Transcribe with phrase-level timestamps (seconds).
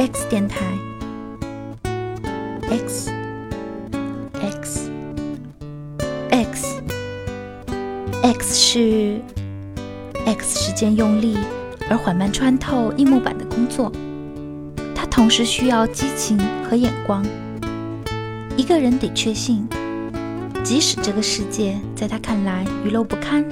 [0.00, 0.64] X 电台
[2.70, 3.12] ，X
[4.32, 4.90] X
[6.30, 6.82] X
[8.22, 9.20] X 是
[10.24, 11.36] X 时间用力
[11.90, 13.92] 而缓慢穿透硬木板的工作，
[14.94, 17.22] 它同时需要激情和眼光。
[18.56, 19.68] 一个人得确信，
[20.64, 23.44] 即使这个世界在他看来愚陋不堪，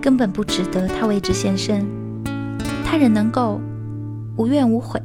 [0.00, 1.84] 根本不值得他为之献身，
[2.84, 3.60] 他仍能够
[4.36, 5.02] 无怨无悔。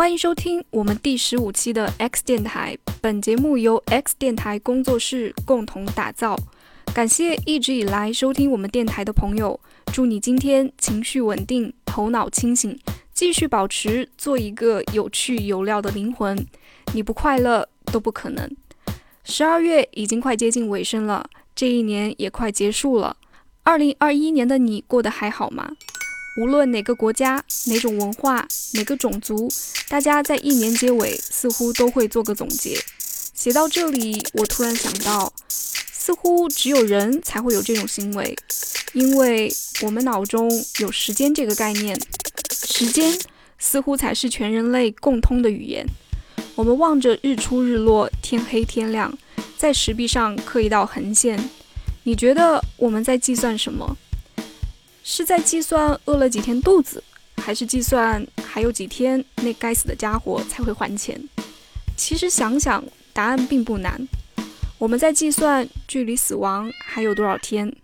[0.00, 2.74] 欢迎收听我们第十五期的 X 电台。
[3.02, 6.34] 本节目由 X 电台工作室共同打造。
[6.94, 9.60] 感谢一直以来收听我们电台的朋友。
[9.92, 12.80] 祝你今天情绪稳定，头脑清醒，
[13.12, 16.46] 继续保持做一个有趣有料的灵魂。
[16.94, 18.50] 你不快乐都不可能。
[19.24, 23.18] 十二月已经快接近尾声了，这一年也快结束了。
[23.64, 25.72] 二零二一年的你过得还好吗？
[26.36, 29.50] 无论哪个国家、哪种文化、哪个种族，
[29.88, 32.78] 大家在一年结尾似乎都会做个总结。
[33.34, 38.36] 写到这里，我突然想到，似乎只有人才会有这种行为，
[38.92, 41.98] 因为我们脑中有时间这个概念，
[42.64, 43.18] 时间
[43.58, 45.86] 似乎才是全人类共通的语言。
[46.54, 49.16] 我们望着日出日落、天黑天亮，
[49.56, 51.42] 在石壁上刻一道横线。
[52.04, 53.96] 你觉得我们在计算什么？
[55.02, 57.02] 是在计算饿了几天肚子，
[57.36, 61.20] 还是计算还有几天那该死的家伙才会还钱？
[61.96, 64.06] 其实想想，答案并不难。
[64.78, 67.74] 我们在计算距离死亡还有多少天。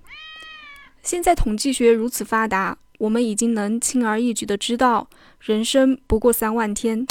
[1.02, 5.08] 现在统计学如此发达，我们已经能轻而易举地知道，
[5.40, 7.06] 人生不过三万天。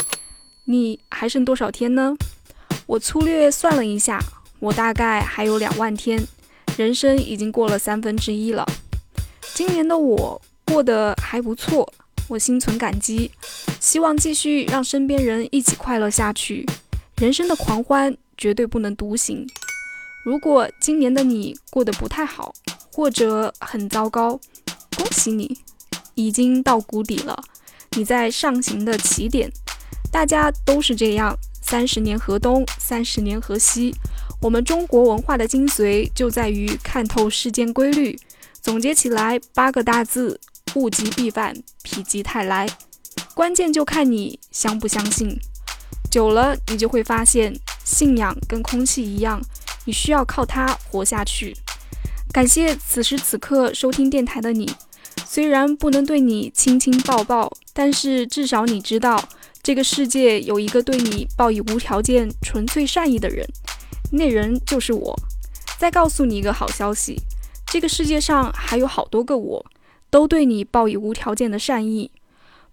[0.65, 2.15] 你还剩多少天呢？
[2.87, 4.19] 我粗略算了一下，
[4.59, 6.23] 我大概还有两万天，
[6.77, 8.65] 人生已经过了三分之一了。
[9.53, 11.91] 今年的我过得还不错，
[12.27, 13.31] 我心存感激，
[13.79, 16.65] 希望继续让身边人一起快乐下去。
[17.17, 19.47] 人生的狂欢绝对不能独行。
[20.25, 22.53] 如果今年的你过得不太好，
[22.91, 24.39] 或者很糟糕，
[24.97, 25.57] 恭喜你，
[26.15, 27.41] 已经到谷底了，
[27.91, 29.51] 你在上行的起点。
[30.11, 33.93] 大家都是这样，三十年河东，三十年河西。
[34.41, 38.17] 我们中国文化的精髓就在于看透世间规律。
[38.65, 40.39] 总结起来八个大字：
[40.73, 42.67] 物极必反，否极泰来。
[43.35, 45.39] 关键就看你相不相信。
[46.09, 49.39] 久了，你就会发现，信仰跟空气一样，
[49.85, 51.55] 你需要靠它活下去。
[52.33, 54.67] 感谢此时此刻收听电台的你，
[55.27, 59.29] 虽然不能对你亲亲抱抱，但是至少你知道，
[59.61, 63.47] 这个世界有一个对你报以无条件、纯粹善意的人，
[64.11, 65.15] 那人就是我。
[65.77, 67.21] 再告诉你一个好消息。
[67.75, 69.65] 这个世界上还有好多个我，
[70.09, 72.09] 都对你报以无条件的善意，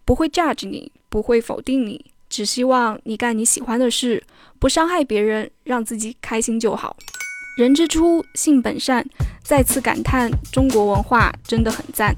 [0.04, 4.22] 不会 judge 你，不会否定你，只希望你干你喜欢的事，
[4.60, 6.96] 不伤害别人，让自己开心就好。
[7.56, 9.04] 人之初，性本善。
[9.42, 12.14] 再次感叹中国文化真的很赞。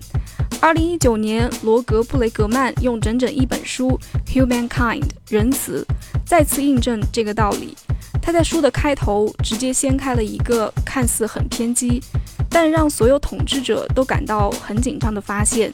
[0.60, 3.98] 二零一九年，罗格布雷格曼用整整一本书
[4.30, 5.86] 《Humankind》仁慈，
[6.26, 7.74] 再次印证这个道理。
[8.22, 12.03] 他在书的开头直接掀开了一个看似很偏激。
[12.50, 15.72] 但让所有统治者都感到很紧张的发现，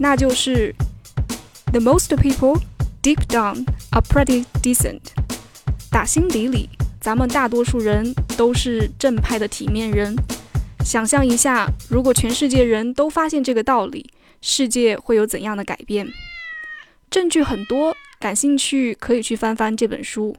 [0.00, 0.74] 那就是
[1.66, 2.58] ，the most people
[3.02, 5.00] deep down are pretty decent。
[5.90, 10.16] 打心底里，咱们大多数人都是正派的体面人。
[10.82, 14.10] 想象一下，如果全世界人都发现这个道理，
[14.40, 16.08] 世界会有怎样的改变？
[17.10, 20.34] 证据很多，感兴趣可以去翻翻这本书。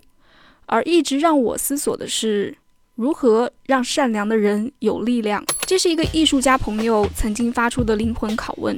[0.66, 2.58] 而一直让我思索的是。
[2.96, 5.44] 如何让善良的人有力量？
[5.66, 8.78] 这是一个艺术家朋友曾经发出的灵魂拷问。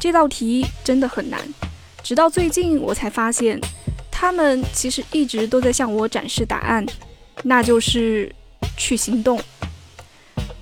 [0.00, 1.38] 这道题真的很难，
[2.02, 3.60] 直到最近我才发现，
[4.10, 6.82] 他们其实一直都在向我展示答案，
[7.42, 8.34] 那就是
[8.78, 9.38] 去行动。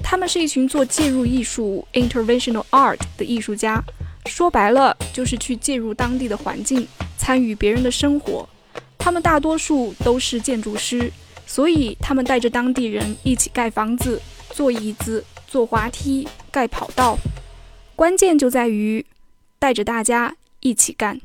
[0.03, 3.81] 他们是一群做介入艺术 （interventional art） 的艺术家，
[4.27, 8.49] 说白了就是去介入当地的环境，参与别人的生活。
[9.01, 11.11] 他们大多数都是建筑师。
[11.47, 17.19] 所以，他们带着当地人一起盖房子、做椅子、做滑梯、盖跑道。
[17.97, 19.05] 关键就在于
[19.59, 21.21] 带着大家一起干，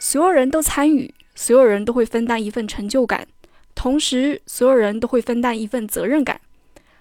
[0.00, 3.28] 所有人都参与，所有人都会分担一份成就感，
[3.76, 6.40] 同时所有人都会分担一份责任感，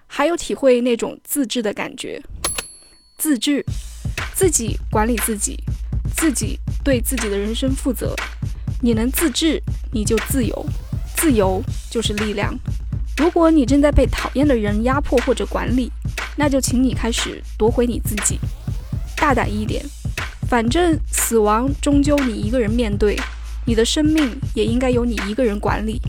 [0.06, 2.22] 还有体会那种自治的感觉。
[3.18, 3.66] 自治，
[4.36, 5.58] 自己管理自己，
[6.16, 8.16] 自己对自己的人生负责。
[8.86, 9.60] 你能自治，
[9.92, 10.64] 你就自由，
[11.18, 11.60] 自由
[11.90, 12.56] 就是力量。
[13.18, 15.92] 如果你正在被讨厌的人压迫或者管理，
[16.38, 18.40] 那就请你开始夺回你自己，
[19.18, 19.84] 大胆一点。
[20.48, 23.20] 反正死亡终究你一个人面对，
[23.66, 26.00] 你的生命也应该由你一个人管理，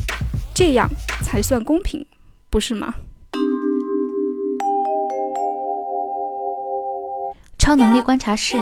[0.55, 0.87] 这样
[1.23, 2.05] 才算公平，
[2.51, 2.95] 不是吗？
[7.57, 8.59] 超能力观察室：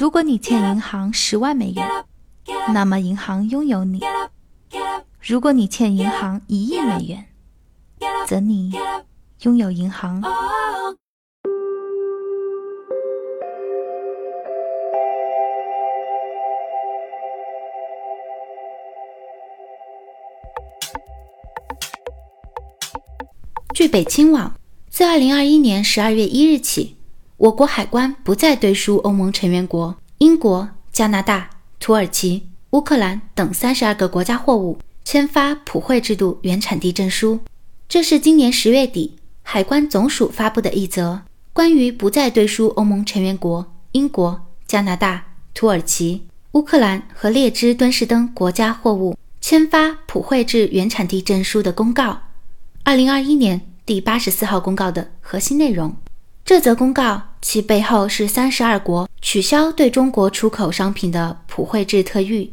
[0.00, 1.88] 如果你欠银行十万美元，
[2.72, 4.00] 那么银行拥有你。
[5.20, 7.24] 如果你欠银行一亿美元，
[8.26, 8.72] 则你
[9.42, 10.22] 拥有银行。
[23.72, 24.54] 据北青网，
[24.88, 26.96] 自二零二一年十二月一日起，
[27.36, 31.50] 我国海关不再对输欧盟成员国英国、加拿大、
[31.84, 34.78] 土耳其、乌克兰等三十二个国家货物。
[35.04, 37.40] 签发普惠制度原产地证书，
[37.86, 41.20] 这是今年十月底海关总署发布的一则
[41.52, 46.22] 关于不再对输欧盟成员国英国、加拿大、土耳其、
[46.52, 52.18] 乌克兰和列支敦士登国家货物签发普惠制原产地证书的公告，
[52.82, 55.94] 二零二一年第八十四号公告的核心内容。
[56.44, 62.50] 这则公告其背后是三十二国取消对中国出口商品的普惠制特谕。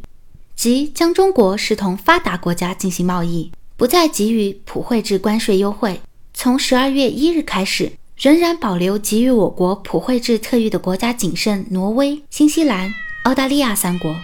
[0.56, 6.00] 即将中国视同发达国家进行贸易，不再给予普惠制关税优惠。
[6.32, 12.94] 从十二月一日开始，仍然保留给予我国普惠制特谕的国家仅剩挪威、新西兰、
[13.24, 14.16] 澳大利亚三国。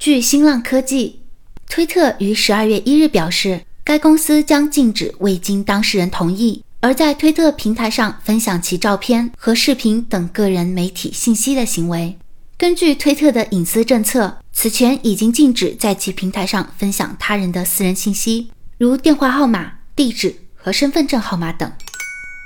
[0.00, 1.20] 据新浪科技，
[1.68, 12.18] 推特于十二月一日表示，该公司将禁止未经当事人同意而在推特平台上分享其照片和视频等个人媒体信息的行为。
[12.58, 21.72] 根据推特的隐私政策，此前已经禁止在其平台上分享他人的私人信息，如电话号码、地址和身份证号码等。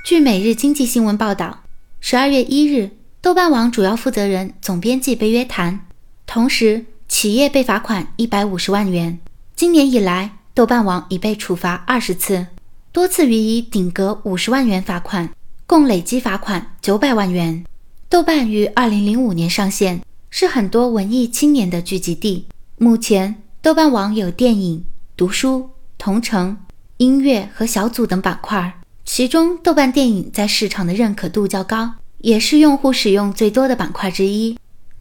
[0.07, 1.65] 据每日经济新闻报道，
[1.99, 5.81] 十二月一日，豆瓣网主要负责人、总编辑被约谈，
[6.29, 9.19] 同时企业被罚款一百五十万元。
[9.57, 12.47] 今年以来，豆瓣网已被处罚二十次，
[12.91, 15.31] 多次予以顶格五十万元罚款，
[15.67, 17.65] 共累计罚款九百万元。
[18.09, 20.01] 豆瓣于二零零五年上线，
[20.31, 22.47] 是很多文艺青年的聚集地。
[22.79, 24.85] 目前，豆瓣网有电影、
[25.17, 26.57] 读书、同城、
[26.97, 34.57] 音乐和小组等板块，其中豆瓣电影在市场的认可度较高，也是用户使用最多的板块之一。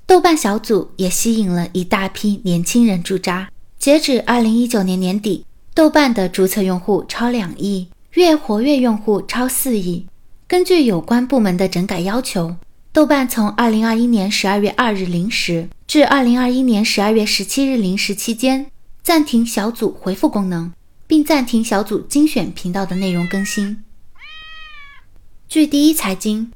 [0.06, 3.50] 豆瓣小组也吸引了一大批年轻人驻扎。
[3.80, 5.45] 截止二零一九年年底，
[5.77, 10.07] 豆瓣的注册用户超两亿，月活跃用户超四亿。
[10.47, 12.56] 根据有关部门的整改要求。
[12.91, 18.71] 豆瓣从二零二一年十二月二日零时至二零二一年十二月十七日零时期间，
[19.03, 20.74] 暂停小组回复功能，
[21.06, 23.83] 并暂停小组精选频道的内容更新。
[25.47, 26.51] 据第一财经，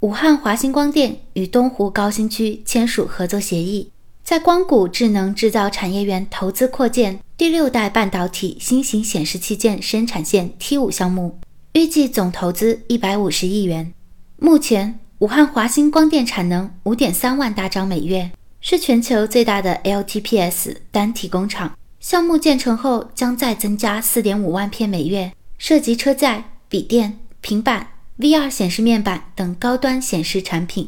[0.00, 3.90] 武汉华星光电与东湖高新区签署合作协议，
[4.22, 11.38] 在光谷智能制造产业园投资扩建第六代半导体新型显示器件生产线 T 五项目，
[11.74, 13.92] 预计总投资一百五十亿元。
[14.38, 15.00] 目前。
[15.20, 21.74] 武汉华星光电产能五点三万大张每月，是全球最大的 LTPS 单体工厂。
[22.00, 27.88] 项目建成后将再增加四点五万片每月，涉及车载、笔电、平板、
[28.18, 30.86] VR 显示面板等高端显示产品。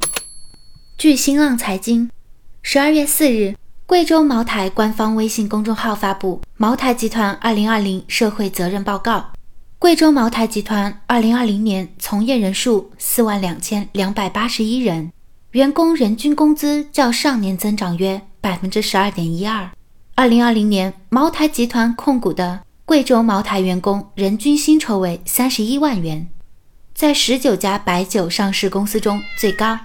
[0.99, 2.11] 据新浪财经，
[2.61, 3.57] 十二月四日，
[3.89, 9.17] 贵州茅台官方微信公众号发布《茅台集团二零二零社会责任报告》。
[9.79, 15.11] 贵州茅台集团二零二零年从业人数四万两千两百八十一人，
[15.53, 19.71] 员工人均工资较上年增长约百分之十二点一二。
[20.15, 26.29] 二零二零年，茅台集团控股的贵州茅台员工人均薪酬为三十一万元，
[26.95, 29.79] 在十九家白酒上市公司中最高。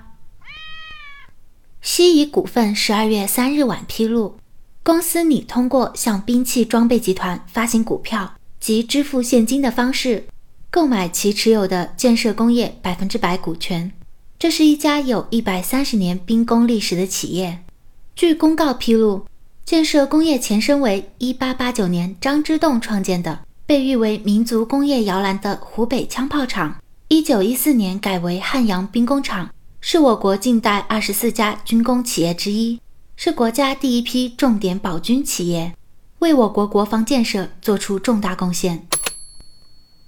[1.85, 4.37] 西仪股份十二月三日晚披露，
[4.83, 8.35] 公司拟通过向兵器装备集团发行股票。
[8.57, 10.23] 及支付现金的方式
[10.71, 13.91] 购买其持有的建设工业百分之百股权。
[14.39, 17.59] 这是一家有一百三十年兵工历史的企业。
[18.15, 19.25] 据公告披露，
[19.65, 26.77] 建设工业前身为一八八九年张之洞创建的，被誉为民族工业摇篮的湖北枪炮厂，
[27.09, 29.49] 一九一四年改为汉阳兵工厂，
[29.85, 32.79] 是我国近代二十四家军工企业之一，
[33.17, 35.73] 是国家第一批重点保军企业。
[36.19, 38.87] 为我国国防建设做出重大贡献。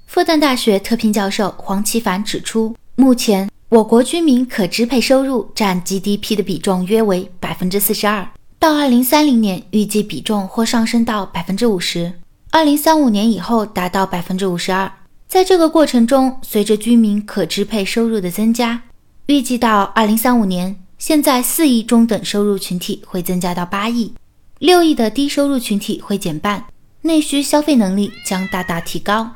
[0.08, 8.25] 复旦大学特聘教授黄奇帆指出，目前我国居民可支配收入占 GDP 的比重约为百分之四十二，
[8.58, 12.13] 到二零三零年预计比重或上升到百分之五十，
[12.50, 14.89] 二零三五年以后达到百分之五十二。
[15.27, 18.84] 在这个过程中，随着居民可支配收入的增加，
[19.27, 24.13] 预计到二零三五年，现在四亿中等收入群体会增加到八亿，
[24.60, 26.65] 六亿的低收入群体会减半，
[27.01, 29.32] 内需消费能力将大大提高。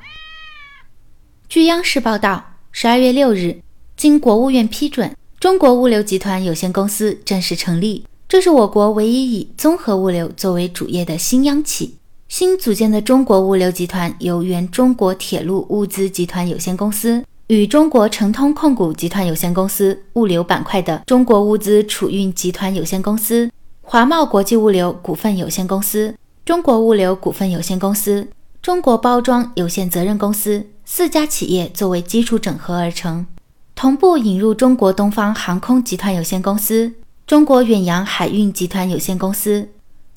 [1.48, 3.62] 据央视报道，十二月六日，
[3.98, 8.05] 经国务院批准，中国物流集团有限公司正式成立。
[8.27, 11.96] 这是我国唯一以综合物流作为主业的新央企。
[12.27, 23.50] 新组建的中国物流集团由原中国铁路物资集团有限公司与中国成通控股集团有限公司物流板块的中国物资储运集团有限公司、
[23.82, 26.13] 华贸国际物流股份有限公司、
[26.46, 28.27] 中国物流股份有限公司、
[28.62, 30.63] 中国包装有限责任公司。
[30.86, 33.25] 四家企业作为基础整合而成，
[33.74, 36.94] 同步引入中国东方航空集团有限公司、
[37.25, 39.68] 中国远洋海运集团有限公司、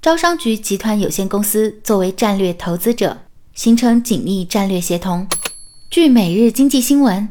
[0.02, 3.16] 招商局集团有限公司作为战略投资者，
[3.54, 5.26] 形成紧密战略协同。
[5.92, 7.28] 据《每日经济新闻》，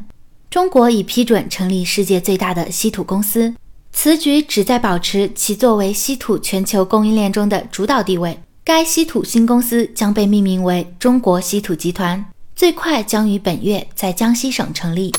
[0.48, 3.52] 中国已批准成立世界最大的稀土公司，
[3.90, 8.38] 此举旨在保持其作为稀土全球供应链中的主导地位。
[8.62, 12.24] 该稀土新公司将被命名为中国稀土集团。
[12.54, 15.12] 最快将于本月在江西省成立。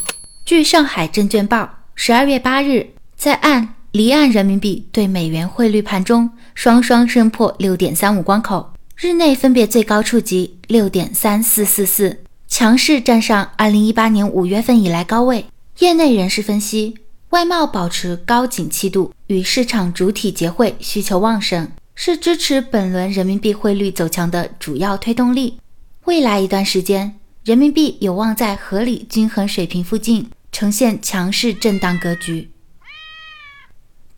[0.45, 12.21] 据上海证券报十二月八日，在岸离岸人民币对美元汇率盘中，双双升破六点三五关口，日内分别最高触及六点三四四四，
[12.55, 15.47] 强势站上二零一八年五月份以来高位。
[15.79, 16.93] 业内人士分析，
[17.31, 25.57] 外贸保持高景气度，与市场主体结汇需求旺盛，是支持本轮人民币汇率走强的主要推动力。
[26.05, 27.15] 未来一段时间。
[27.43, 32.51] 人民币有望在合理均衡水平附近呈现强势震荡格局。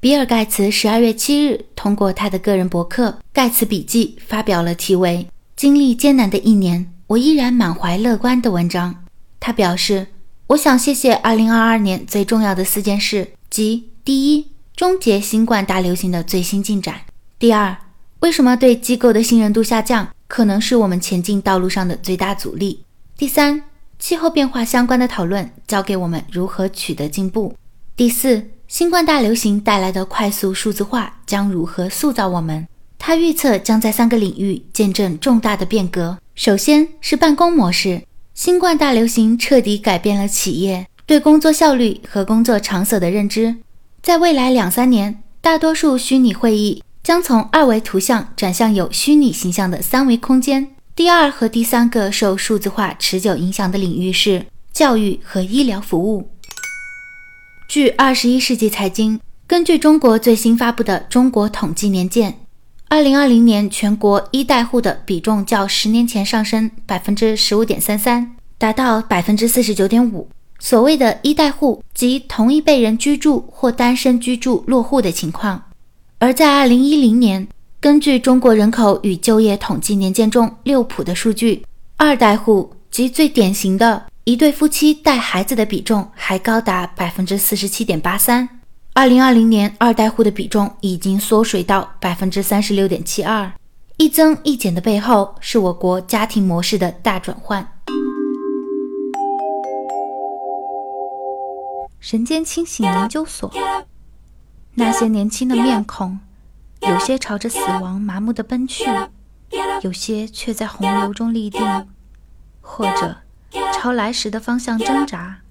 [0.01, 5.25] 比尔·盖茨十二月七日通过他的个人博客《盖茨笔记》发表了题为
[5.55, 9.03] “经历艰难的一年，我依然满怀乐观”的文章。
[9.39, 10.07] 他表示
[10.47, 16.95] ：“我想谢谢二零二二年最重要的四件事，即第一，终结新冠大流行的最新进展；
[17.37, 17.77] 第二，
[18.21, 22.83] 为什么对机构的信任度下降，可能是我们前进道路上的最大阻力。”
[23.15, 23.63] 第三，
[23.99, 27.55] 气候变化相关的讨论教给我们如何取得进步。
[27.95, 32.67] 第四，新冠大流行带来的快速数字化将如何塑造我们？
[32.97, 36.17] 他预测将在三个领域见证重大的变革。
[36.33, 43.55] 首先是办公模式，新冠大流行彻底改变了企业对工作效率和工作场所的认知。
[44.01, 50.67] 在未来两三年，大多数虚拟会议将从二维图像转向有虚拟形象的三维空间。
[50.95, 56.29] 第二和第三个受数字化持久影响的领域是教育和医疗服务。
[57.67, 62.31] 据《二十一世纪财经》根据中国最新发布的《中国统计年鉴》，
[62.95, 70.29] 二零二零年全国一代户的比重较十年前上升百分之十五点三三，达到百分之四十九点五。
[70.59, 75.61] 所谓的一代户，即同一辈人居住或单身居住落户的情况。
[76.19, 77.45] 而在二零一零年。
[77.81, 81.65] 根据中国人口与就业统计年鉴中六普的数据，
[81.97, 88.47] 二代户及最典型的一对夫妻带孩子的比重还高达百分之四十七点八三。
[88.97, 93.51] 二零二零年，二代户的比重已经缩水到百分之三十六点七二。
[93.97, 97.67] 一增一减的背后，是我国家庭模式的大转换。
[101.99, 103.51] 人间清醒研究所，
[104.75, 106.17] 那些年轻的面孔。
[106.79, 108.85] 有些朝着死亡麻木的奔去，
[109.81, 111.61] 有些却在洪流中立定，
[112.61, 113.17] 或者
[113.73, 115.41] 朝来时的方向挣扎。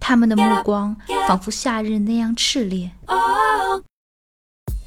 [0.00, 0.96] 他们的目光
[1.28, 2.90] 仿佛夏日那样炽烈。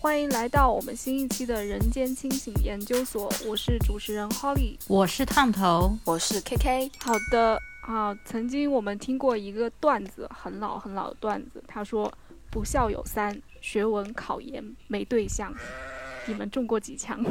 [0.02, 6.92] 欢迎来到我们新一期的人间清醒研究所，我是主持人 Holly，我是烫头，我是 KK。
[7.00, 12.12] 好的啊，曾经我们听过一个段子，很老很老的段子，他说
[12.50, 13.42] 不孝有三。
[13.62, 15.54] 学文考研没对象，
[16.28, 17.24] 你们中过几枪？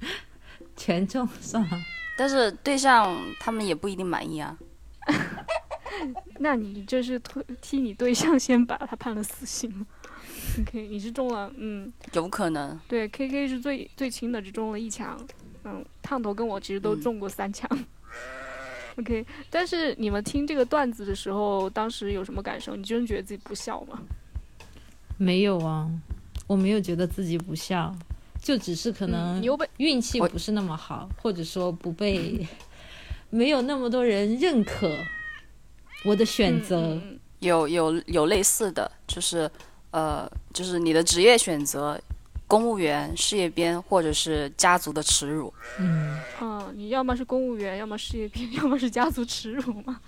[0.74, 1.78] 全中算了？
[2.16, 4.56] 但是对象他们也不一定满意啊。
[6.38, 9.86] 那你这是替替你对象先把他判了死刑
[10.60, 12.78] ？OK，你是中了，嗯，有可能。
[12.88, 15.18] 对，KK 是最最轻的，只中了一枪。
[15.64, 17.68] 嗯，烫头跟我其实都中过三枪。
[18.98, 22.74] OK，但是你们听这个段子的时候，当时有什么感受？
[22.74, 24.00] 你真觉得自己不孝吗？
[25.16, 25.88] 没有啊，
[26.46, 27.94] 我没有觉得自己不孝，
[28.42, 29.42] 就只是可能
[29.76, 32.46] 运气不是那么好，或者说不被
[33.30, 34.96] 没有那么多人认可
[36.04, 37.00] 我的选择。
[37.40, 39.48] 有有有类似的，就是
[39.92, 41.96] 呃，就是你的职业选择，
[42.48, 45.54] 公务员、事业编，或者是家族的耻辱。
[45.78, 50.00] 嗯，嗯，你要么是公务员，要么事业编， 要么是家族耻辱嘛。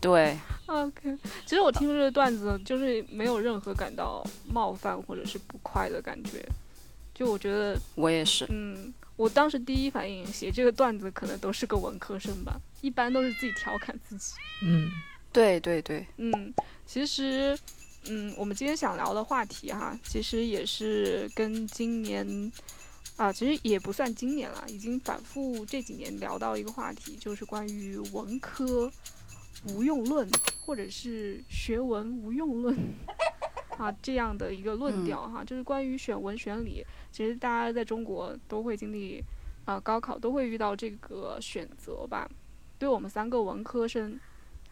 [0.00, 0.38] 对。
[0.64, 6.42] OK，其实我听这个段子，就是没有任何感到冒犯或者是不快的感觉。
[7.14, 8.46] 就我觉得，我也是。
[8.48, 14.34] 嗯，我当时第一反应写这个段子，可能都是个文科生吧，一般都是自己调侃自己。
[14.62, 14.90] 嗯。
[15.32, 16.54] 对对对，嗯，
[16.86, 17.58] 其实，
[18.08, 22.52] 嗯，我们今天想聊的话题哈，其实也是跟今年，
[23.16, 28.88] 啊，其实也不算今年了，已经反复这几年聊到一个话题，就是关于文科
[29.70, 30.30] 无用论，
[30.64, 32.78] 或者是学文无用论，
[33.78, 39.22] 啊，这样的一个论调哈，就是关于选文选理，其实大家在中国都会经历，
[39.64, 42.28] 啊，高考都会遇到这个选择吧，
[42.78, 44.18] 对我们三个文科生。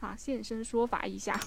[0.00, 1.38] 啊，现身说法一下，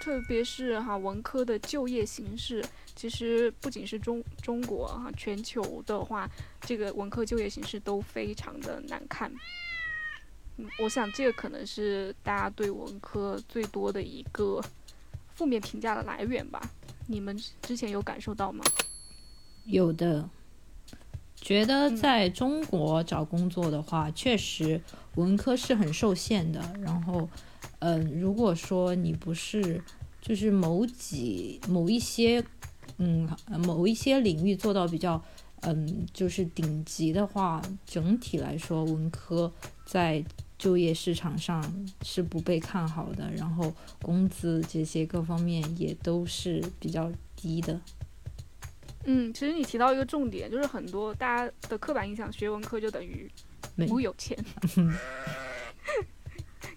[0.00, 9.28] 特别是哈文科的就业形势，其实不仅是中中国哈，全球的话，这个文科就业形势都非常的难看。
[10.56, 14.62] 嗯，我想这个可能是大家对文科最多的一个
[15.34, 16.60] 负面评价的来源吧。
[17.06, 18.64] 你们之前有感受到吗？
[19.64, 20.28] 有的，
[21.34, 24.80] 觉得在中国找工作的话，确实
[25.16, 27.28] 文科是很受限的，然后。
[27.80, 29.82] 嗯，如果说你不是
[30.22, 32.42] 就是某几某一些，
[32.96, 33.28] 嗯，
[33.66, 35.22] 某一些领域做到比较，
[35.60, 39.52] 嗯，就是顶级的话，整体来说，文科
[39.84, 40.24] 在
[40.58, 41.62] 就业市场上
[42.02, 43.72] 是不被看好的，然后
[44.02, 47.80] 工资这些各方面也都是比较低的。
[49.04, 53.30] 嗯，其实你提到一个重点，就是很多大家的刻板印象，学文科就等于
[53.74, 54.36] 没有钱。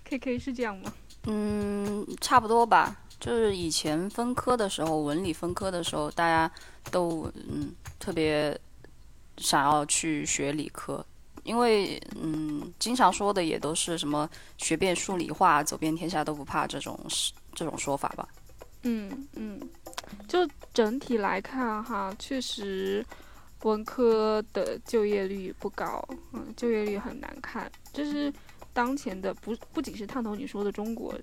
[0.03, 0.93] K K 是这样吗？
[1.25, 3.03] 嗯，差不多吧。
[3.19, 6.51] 就是以前分科的时候，文理分科的时候，大家
[6.91, 8.57] 都嗯特别
[9.37, 11.05] 想要去学理科，
[11.49, 16.95] 因为嗯经常说的也都是什么学遍数理化，走遍天下都不怕这种
[17.55, 18.27] 这种说法吧。
[18.83, 19.59] 嗯嗯，
[20.27, 23.03] 就整体来看哈，确实
[23.63, 28.31] 文科的就业率不高，嗯，就业率很难看，就是。
[28.71, 31.13] 当前的不不仅是探头你说的中国，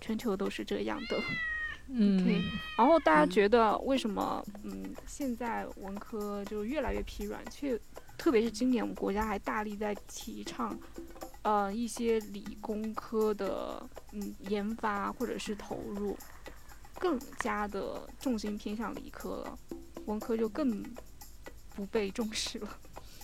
[0.00, 1.20] 全球都是这样的。
[1.86, 2.42] 嗯，
[2.76, 7.78] 然后大家觉得为什么嗯现在文科就越来越疲软，却
[8.24, 10.74] 特别是今年我们国家还大力在提倡，
[11.42, 16.16] 呃一些理工科的嗯研发或者是投入，
[16.98, 19.58] 更加的重心偏向理科了，
[20.06, 20.82] 文科就更
[21.76, 22.68] 不被重视了。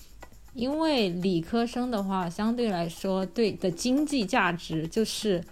[0.53, 5.43] 因为理科生的话，相对来说对的经济价值就是，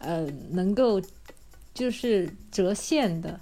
[0.00, 1.00] 呃，能够
[1.72, 3.38] 就是折现的，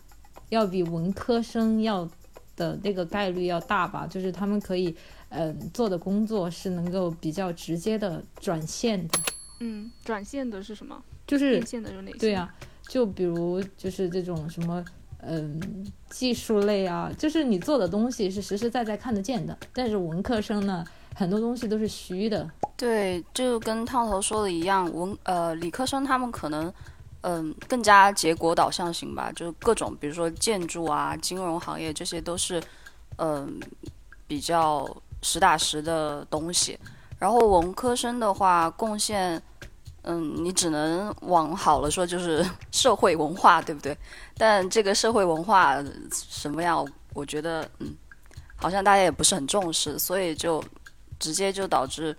[0.50, 2.06] 要比文科生要
[2.56, 4.06] 的那个概率要大吧。
[4.06, 4.94] 就是他们可以，
[5.28, 9.18] 嗯，做的工作是能够比较直接的转线的。
[9.60, 11.02] 嗯，转线的是什么？
[11.26, 12.18] 就是变现的有哪些？
[12.18, 12.52] 对呀，
[12.88, 14.84] 就比如就是这种什么，
[15.18, 15.60] 嗯，
[16.10, 19.56] 技术类啊，就是你做的东西是实实在在看得见的。
[19.72, 20.84] 但是文科生呢？
[21.16, 26.74] 很多东西都是虚的，对，就跟烫头说的一样，文呃理科生他们可能
[27.24, 32.62] 嗯更加结果导向型吧，就各种比如说建筑啊、金融行业这些都是
[33.16, 33.58] 嗯
[34.26, 34.86] 比较
[35.22, 36.78] 实打实的东西。
[37.18, 39.40] 然后文科生的话，贡献
[40.02, 43.96] 嗯你只能往好了说就是社会文化，对不对？
[44.36, 45.82] 但这个社会文化
[46.12, 47.94] 什么样，我觉得嗯
[48.56, 50.62] 好像大家也不是很重视，所以就。
[51.20, 52.14] 直接就导致，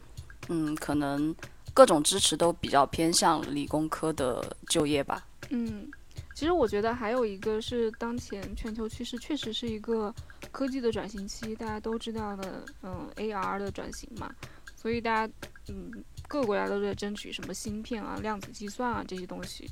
[0.47, 1.35] 嗯，可能
[1.75, 5.27] 各种支持都比较偏向理工科的就业吧。
[5.49, 5.91] 嗯，
[6.33, 10.11] 其实我觉得还有一个是当前全球趋势，确实是一个
[10.53, 11.53] 科技的转型期。
[11.53, 14.33] 大家都知道的，嗯，AR 的转型嘛，
[14.77, 15.33] 所以大家，
[15.67, 15.91] 嗯，
[16.29, 19.69] 各个国家都在争取什么芯片啊、量子计算啊这些东西。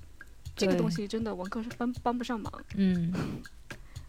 [0.58, 2.52] 这个东西真的文科是帮帮不上忙。
[2.76, 3.13] 嗯，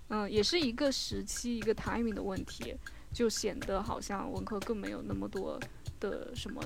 [0.09, 2.75] 嗯，也是一个时期一个 timing 的问题。
[3.13, 5.57] 就显得好像文科更没有那么多
[6.01, 6.61] 的什么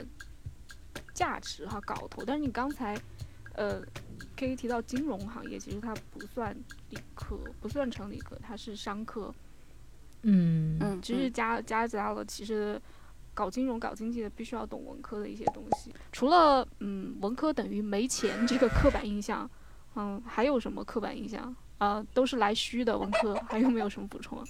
[1.18, 2.96] 价值哈搞头，但是你刚才
[3.54, 3.82] 呃
[4.36, 6.56] 可以提到金融行业，其实它不算
[6.90, 9.34] 理科，不算成理科，它是商科。
[10.22, 12.80] 嗯嗯，只是加加加了，其实
[13.34, 15.92] 搞金融搞经济的必须要懂文科的一些东西。
[16.12, 19.50] 除了嗯文科等于没钱这个刻板印象，
[19.96, 22.06] 嗯还有什么刻板印象啊？
[22.14, 24.44] 都是来虚的文科，还有没有什么补充啊？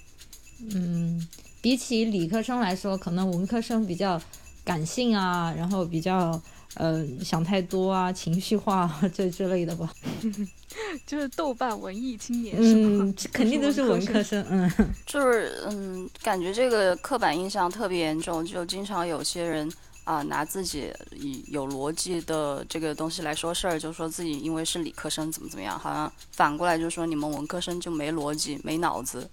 [0.75, 1.27] 嗯。
[1.61, 4.17] 比起理科生来说，可能文科生比较
[4.63, 6.41] 感性啊，然后比较
[6.75, 9.91] 呃想太多啊，情绪化这之类的吧。
[11.05, 13.03] 就是豆瓣文艺青年是吗？
[13.03, 14.71] 嗯，肯定都是文科生，嗯，
[15.05, 19.69] 就是嗯，感觉这个刻板印象特别严重，就经常有些人
[20.03, 29.27] 啊、拿自己以有逻辑的这个东西来说事儿，就说自己因为是理科生怎么怎么样，好像反过来就说你们文科生就没逻辑、没脑子，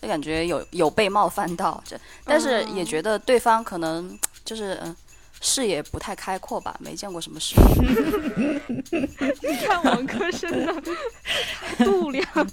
[0.00, 4.94] 就感觉有有被冒犯到，这但是也觉得对方可能 就是嗯。
[5.44, 8.60] 视野不太开阔吧，没见过什么世面。
[8.90, 10.82] 你看文科生的
[11.84, 12.24] 度量，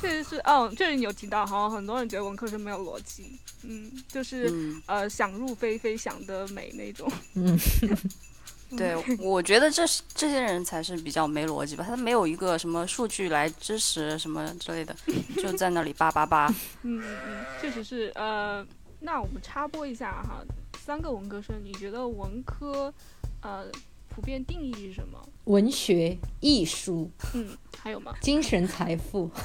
[0.00, 7.08] 确实是，哦，这里你有提到，好像很多人觉得文科生没有逻辑，嗯，就是、嗯，呃想入非非，想得美那种。
[7.34, 7.56] 嗯
[8.76, 14.92] 对，我觉得这是这些人才是比较没逻辑吧，他没有一个什么数据来支持什么之类的，
[15.40, 16.48] 就在那里叭叭叭。
[16.82, 18.10] 嗯嗯嗯，确实是。
[18.16, 18.66] 呃，
[18.98, 20.42] 那我们插播一下哈，
[20.86, 22.94] 三个文科生，你觉得文科
[23.40, 23.66] 呃
[24.08, 25.20] 普遍定义是什么？
[25.46, 27.48] 文学、艺术、嗯，
[27.82, 28.14] 还有吗？
[28.22, 29.28] 精神财富，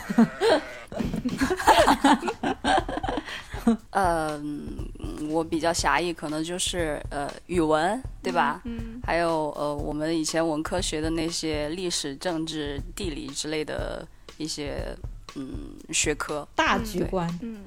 [3.89, 4.88] 呃，嗯
[5.32, 8.62] 我比较狭义，可能就是呃语文，对吧？
[8.65, 14.95] 嗯还有呃我们以前文科学的那些历史、政治、地理之类的一些
[15.36, 16.47] 嗯学科。
[16.56, 17.63] 大嗯局观，嗯，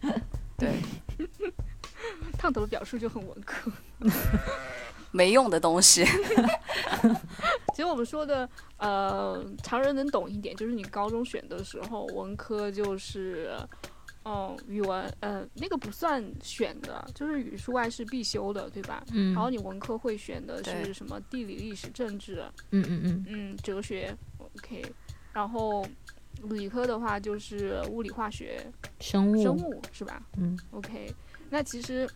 [0.56, 0.80] 对，
[2.38, 3.70] 烫头的表述就很文科。
[5.12, 6.04] 没用的东西。
[7.72, 13.56] 其实我们说的，呃，常人能懂一点，就是你高中选的时候，文科就是，
[14.24, 19.02] 嗯、语文，呃，那个不算选的，就是语数外是必修的，对吧？
[19.12, 24.84] 嗯然后你文科会选的是什么地理、历史、政治，嗯嗯嗯，嗯，哲学，OK。
[25.32, 25.86] 然后
[26.44, 28.66] 理科的话就是物理、化学、
[29.00, 30.22] 生物，生物，是吧？
[30.38, 31.14] 嗯，OK。
[31.48, 32.08] 那其实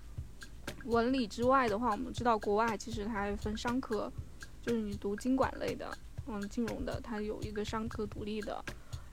[0.84, 4.10] 文理之外的话，我们知道国外其实它还分商科，
[4.62, 5.90] 就是你读经管类的，
[6.26, 8.64] 嗯，金融的，它有一个商科独立的。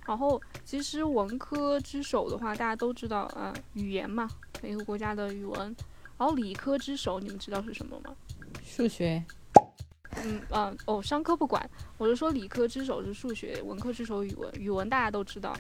[0.05, 4.29] 然后其实文科之首的话，大家都知道，呃，语言嘛，
[4.61, 5.75] 每个国家的语文。
[6.17, 8.15] 然后理科之首，你们知道是什么吗？
[8.63, 9.23] 数学，
[10.15, 14.51] 嗯嗯、哦，商科不管，我是说理科之首是数学，文科之首语文。
[14.53, 15.55] 语文大家都知道，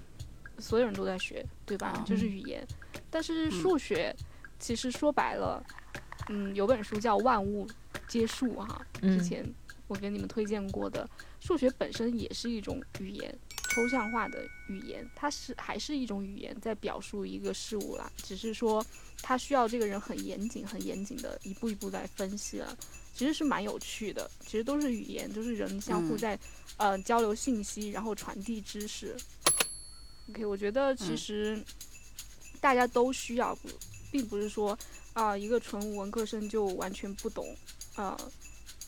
[0.57, 1.89] 所有人都在学，对吧？
[1.89, 2.65] 啊就是语言。
[3.11, 4.15] 但是数学，
[4.57, 5.63] 其实说白了，
[6.29, 7.67] 嗯，有本书叫《万物
[8.07, 9.53] 皆数》哈，之嗯前
[9.87, 11.09] 我给你们推荐过的。
[11.39, 13.33] 数学本身也是一种语言，
[13.69, 18.85] 抽象化的语言，它是还是一种语言在表述一个事物啦，只是说
[19.21, 22.77] 它需要这个人很严谨、很严谨的一步一步来分析了。
[23.13, 26.39] 其实是蛮有趣的，其实都是语言，就是人相互嗯在、
[26.77, 29.15] 呃交流信息，然后传递知识。
[30.29, 31.63] OK，我觉得其嗯实
[32.59, 33.69] 大家都需要，不
[34.11, 34.77] 并不是说
[35.17, 37.55] 啊、一个纯文科生就完全不懂
[37.95, 38.15] 呃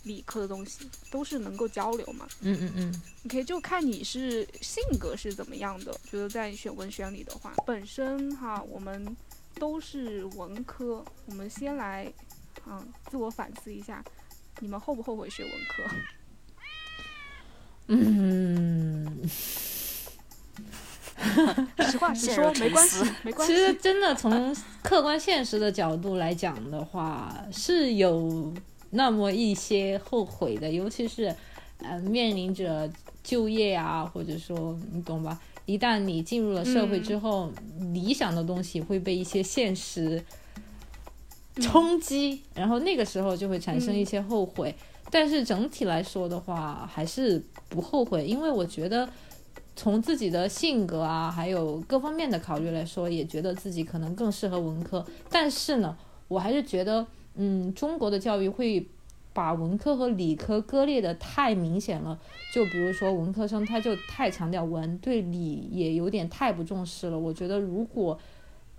[0.04, 2.28] 理科的东西，都是能够交流嘛。
[2.42, 5.92] 嗯嗯嗯，OK，就看你是性格是怎么样的。
[6.10, 9.18] 觉得在选文选理的话，本身哈我们
[9.56, 12.14] 都是文科，我们先来
[12.68, 14.06] 嗯自我反思一下，
[14.60, 15.84] 你们后不后悔学文科？
[17.92, 19.28] 嗯，
[21.90, 23.74] 实话实说，没关系，没关系其实。
[23.82, 28.54] 真的从客观现实的角度来讲的话，是有
[28.92, 31.36] 那么一些后悔的，尤其是
[31.80, 32.90] 呃面临着
[33.24, 35.40] 就业啊，或者说你懂吧？
[35.66, 37.52] 一旦你进入了社会之后，
[37.94, 40.24] 理想的东西会被一些现实
[41.62, 44.76] 冲击，然后那个时候就会产生一些后悔。
[45.12, 49.10] 但是整体来说的话，还是不后悔，因为我觉得
[49.80, 55.06] 从自己的性格啊，还有各方面的考虑来说，也觉得自己可能更适合文科。
[55.30, 58.86] 但是呢，我还是觉得，嗯，中国的教育会
[59.32, 62.20] 把文科和理科割裂的太明显了。
[62.54, 67.18] 就比如说文科生，他就太强调文，对理也有点太不重视了。
[67.18, 68.20] 我觉得如果，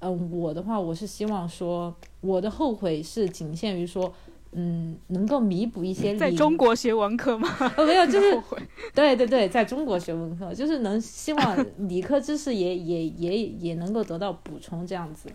[0.00, 4.12] 嗯、我的话，我是希望说，我的后悔是仅限于说。
[4.52, 7.48] 嗯，能够弥补一些在中国学文科吗？
[7.76, 8.58] 哦，没有， 就是后悔。
[8.94, 15.30] 对对对，在中国学文科，就是能希望 理科知识也也也也能够得到补充，这样子。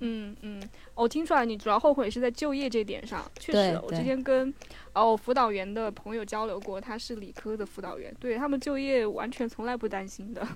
[0.00, 0.62] 嗯嗯，
[0.94, 3.24] 我听出来你主要后悔是在就业这点上。
[3.38, 4.52] 确实，我之前跟
[4.92, 10.46] 哦辅导员的朋友交流过，他是理科的辅导员，对他们就业完全从来不担心的。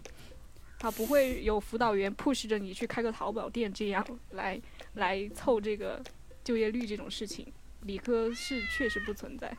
[0.80, 4.60] 他不会有辅导员 push 着你去开个淘宝店这样来
[4.94, 6.00] 来凑这个
[6.48, 7.46] 就业率这种事情，
[7.82, 9.54] 理科是确实不存在。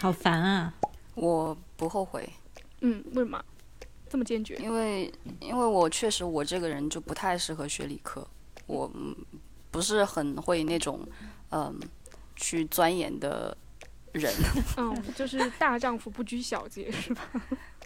[0.00, 0.72] 好烦啊！
[1.14, 2.26] 我不后悔，
[2.80, 3.44] 嗯，为什么
[4.08, 4.56] 这么坚决？
[4.56, 8.26] 因为因为我确实我这个人就不太适合学理科，
[8.66, 9.14] 我嗯
[9.70, 11.06] 不是很会那种
[11.50, 11.78] 嗯
[12.36, 13.54] 去钻研的
[14.12, 14.32] 人。
[14.78, 17.30] 嗯，就是大丈夫不拘小节，是吧？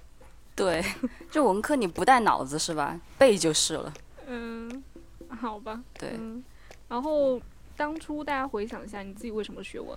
[0.55, 0.81] 对，
[1.29, 3.01] 就文科你不带脑子是吧？
[3.19, 3.93] 背就是了。
[4.29, 4.85] 嗯，
[5.29, 5.83] 好吧。
[5.99, 6.45] 对，嗯，
[6.87, 7.41] 然后
[7.79, 9.97] 当初大家回想一下，你自己为什么学文？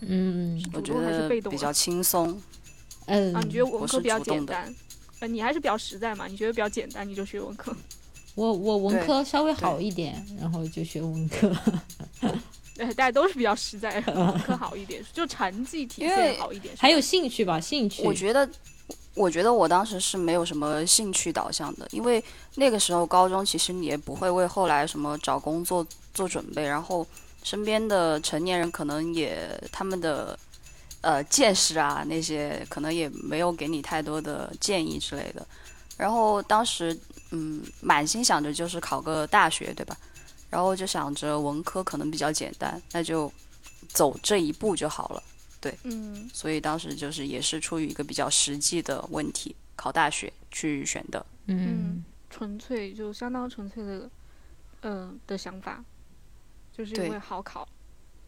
[0.00, 2.38] 嗯，我觉主动还是得被动啊比较轻松。
[3.06, 4.72] 嗯啊，你觉得文科比较简单？
[5.20, 6.26] 呃，你还是比较实在嘛？
[6.26, 7.74] 你觉得比较简单，你就学文科。
[8.36, 11.50] 我我文科稍微好一点，然后就学文科。
[12.76, 16.74] 对，大家都是比较实在， 文科好一点，就成绩体现好一点。
[16.76, 18.02] 还有兴趣吧，兴趣。
[18.02, 18.46] 我觉得，
[19.14, 22.22] 我觉得我当时是没有什么兴趣导向的，因为
[22.56, 27.06] 那个时候高中其实你也不会为后来什么找工作做准备，然后
[27.42, 29.36] 身边的成年人可能也
[29.70, 30.38] 他们的
[31.02, 35.46] 呃见识啊那些可能也没有给你太多的建议之类的，
[35.98, 36.98] 然后当时
[37.32, 39.96] 嗯满心想着就是考个大学，对吧？
[40.48, 43.30] 然后就想着文科可能比较简单，那就
[43.88, 45.22] 走这一步就好了。
[45.60, 51.24] 对嗯所以当时就是也是出于一个比较实际的问题，考大学去选的。
[51.46, 54.10] 嗯，纯粹就相当纯粹的，
[54.82, 55.82] 嗯、的想法，
[56.76, 57.66] 就是因为好考，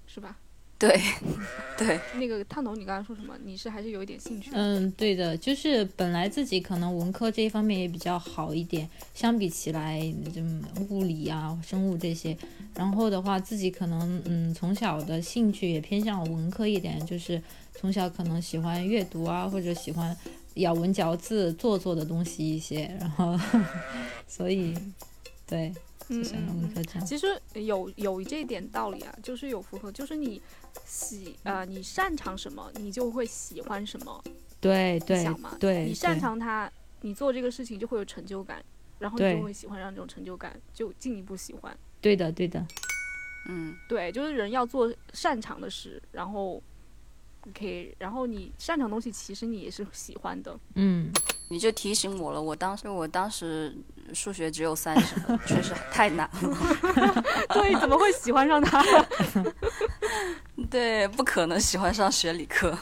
[0.07, 0.37] 是吧？
[0.79, 0.95] 对，
[1.79, 3.35] 对，那个烫头，你刚才说什么？
[3.43, 4.51] 你是还是有一点兴趣？
[4.53, 9.99] 嗯，对的，就是本来自己可能文科这一方面也比较好一点，相比起来，
[10.35, 10.43] 就
[10.91, 12.37] 物理啊、生物这些，
[12.75, 17.43] 然后的话自己可能嗯从小的兴趣也偏向文科一点，就是
[17.75, 20.15] 从小可能喜欢阅读啊，或者喜欢
[20.57, 23.35] 咬文嚼字、做作的东西一些，然后
[24.29, 24.75] 所以
[25.47, 26.73] 对，就嗯。
[27.07, 30.41] 其实有有这一点道理啊，就是有符合，就是你
[30.85, 35.57] 喜呃你擅长什么，你就会喜欢什么，你对对想嘛？
[35.59, 38.65] 对，你擅长它，你做这个事情就会有成就感，
[38.99, 41.77] 然后你就会喜欢上这种成就感，就进一步喜欢。
[42.01, 42.65] 对的对的，
[43.49, 46.63] 嗯，对，就是人要做擅长的事，然后
[47.55, 50.59] 可以，然后你擅长的东西，其实你也是喜欢的。
[50.75, 51.13] 嗯。
[51.49, 52.43] 你就提醒我了。
[52.43, 53.73] 我当时我当时
[54.15, 57.25] 数学只有三十分，确实太难了。
[57.55, 58.83] 对，怎么会喜欢上他？
[60.71, 62.77] 对，不可能喜欢上学理科。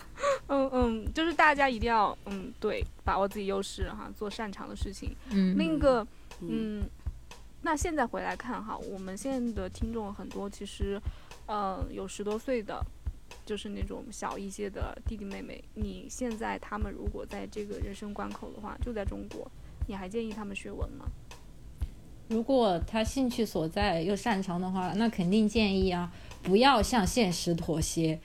[0.47, 5.15] 嗯嗯，就是大家一定要嗯对，把握自己优势哈，做擅长的事情。
[5.31, 6.07] 嗯，另一个
[6.41, 6.85] 嗯，嗯，
[7.63, 11.01] 那现在回来看哈，我们现在的听众很多，其实
[11.47, 12.81] 呃有十多岁的，
[13.45, 15.63] 就是那种小一些的弟弟妹妹。
[15.75, 19.51] 你现在他们如果在这个人生关口的话，就在中国，
[19.87, 21.07] 你还建议他们学文吗？
[22.29, 28.21] 如果他兴趣所在又擅长的话，那肯定建议啊，不要向现实妥协。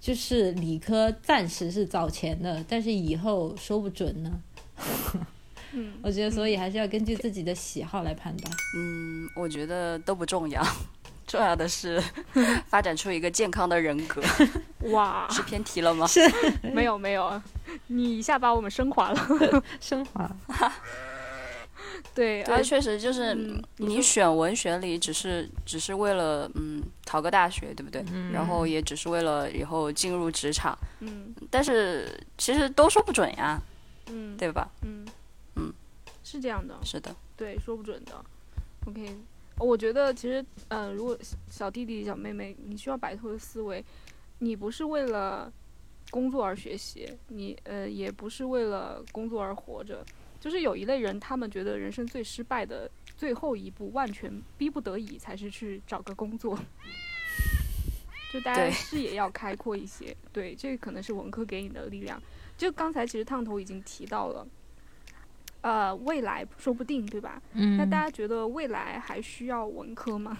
[0.00, 4.42] 就是理科暂时是早前的，但是以后说不准呢。
[5.72, 8.56] 嗯， 我觉得，所以还是要根据自己的喜好来判断。
[8.78, 10.64] 嗯，我觉得都不重要，
[11.30, 12.02] 重要的是
[12.66, 14.20] 发展出一个健康的人格。
[14.90, 16.04] 哇，是偏题了吗？
[16.08, 16.20] 是
[16.74, 17.40] 没有没有，
[17.86, 19.28] 你一下把我们升华了。
[19.80, 20.28] 升华，
[22.12, 28.04] 对，对，而确实就是嗯你选文学里，只是只是为了嗯考个大学，对不对？
[28.32, 33.56] 然后也只是为了以后进入职场，嗯但是其实都说不准呀，
[34.08, 34.68] 嗯对吧？
[34.82, 35.06] 嗯
[35.54, 35.72] 嗯，
[36.24, 36.74] 是这样的。
[36.84, 38.12] 是的，对，说不准的。
[38.86, 39.16] OK，
[39.60, 41.16] 我觉得其实，呃，如果
[41.50, 43.84] 小弟弟、小妹妹，你需要摆脱的思维，
[44.38, 45.52] 你不是为了
[46.10, 50.04] 工作而学习，你呃，也不是为了工作而活着。
[50.40, 56.58] 就是有一类人，他们觉得人生最失败的最后一步，万全逼不得已才是去找个工作。
[58.32, 62.20] 就大家视野要开阔一些，对，这个可能是文科给你的力量。
[62.56, 64.46] 就刚才其实烫头已经提到了，
[65.62, 67.40] 呃，未来说不定，对吧？
[67.54, 70.38] 嗯，那大家觉得未来还需要文科吗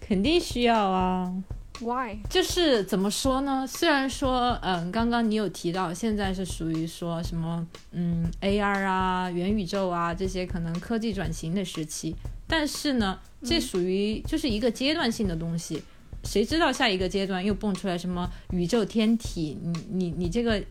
[0.00, 1.32] 肯定需要啊。
[1.80, 2.18] ？Why？
[2.28, 3.66] 就是怎么说呢？
[3.66, 12.14] 虽然说，嗯，刚刚你有提到，现在是属于说什么，嗯，AR 啊、元宇宙啊这些可能科技转型的时期，
[12.46, 15.82] 但是呢，这嗯属于就是一个阶段性的东西。
[16.24, 19.58] 谁知道下一个阶段又蹦出来什么宇宙天体？
[19.60, 20.62] 你你你这个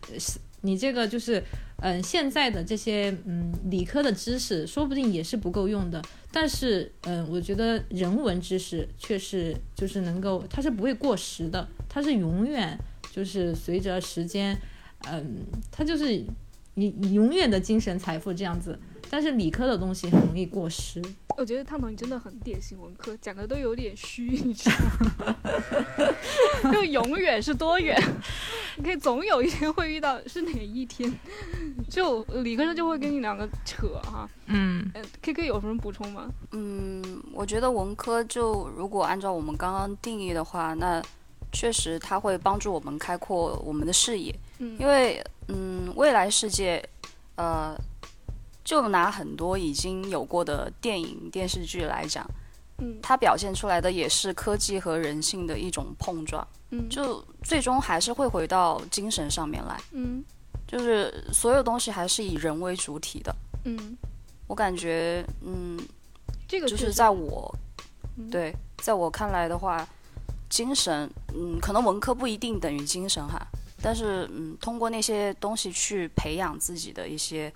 [0.61, 1.43] 你这个就是，
[1.81, 6.01] 嗯，现在的这些嗯理科的知识，说不定也是不够用的。
[6.31, 12.77] 但是，嗯，我觉得人文知识却是就是能够，它是不会过时的，它是永远
[13.11, 14.57] 就是随着时间，
[15.09, 15.37] 嗯，
[15.71, 16.23] 它就是
[16.75, 18.79] 你你永远的精神财富这样子。
[19.09, 21.01] 但是理科的东西很容易过时，
[21.37, 24.75] 我觉得汤总你真的很典型文科，讲的都有点虚， 你知道
[25.25, 25.35] 吗？
[26.71, 27.97] 就永远是多远？
[28.77, 31.11] 你可以总有一天会遇到，是哪一天？
[31.89, 34.29] 就理科生就会跟你两个扯哈。
[34.47, 36.29] 嗯呃，K K 有什么补充吗？
[36.51, 41.01] 嗯，我觉得文科就如果按照我们刚刚定义的话，那
[41.51, 46.81] 确实它会帮助我们开阔我们的视野，嗯因为嗯，未来世界，
[47.35, 47.75] 呃，
[48.63, 52.25] 就拿很多已经有过的电影电视剧来讲，
[52.77, 52.99] 嗯。
[53.01, 56.87] 它表现出来的也是科技和人性的一种碰撞，嗯。
[56.89, 60.23] 就最终还是会回到精神上面来，嗯。
[60.67, 63.35] 就是所有东西还是以人为主体的。
[63.65, 63.97] 嗯，
[64.47, 65.87] 我感觉，嗯，就是
[66.47, 67.53] 这个就是在我
[68.17, 68.29] 嗯。
[68.29, 69.85] 对，在我看来的话，
[70.49, 73.45] 精神，嗯，可能文科不一定等于精神哈，
[73.81, 77.51] 但是嗯，通过那些东西去培养自己的一些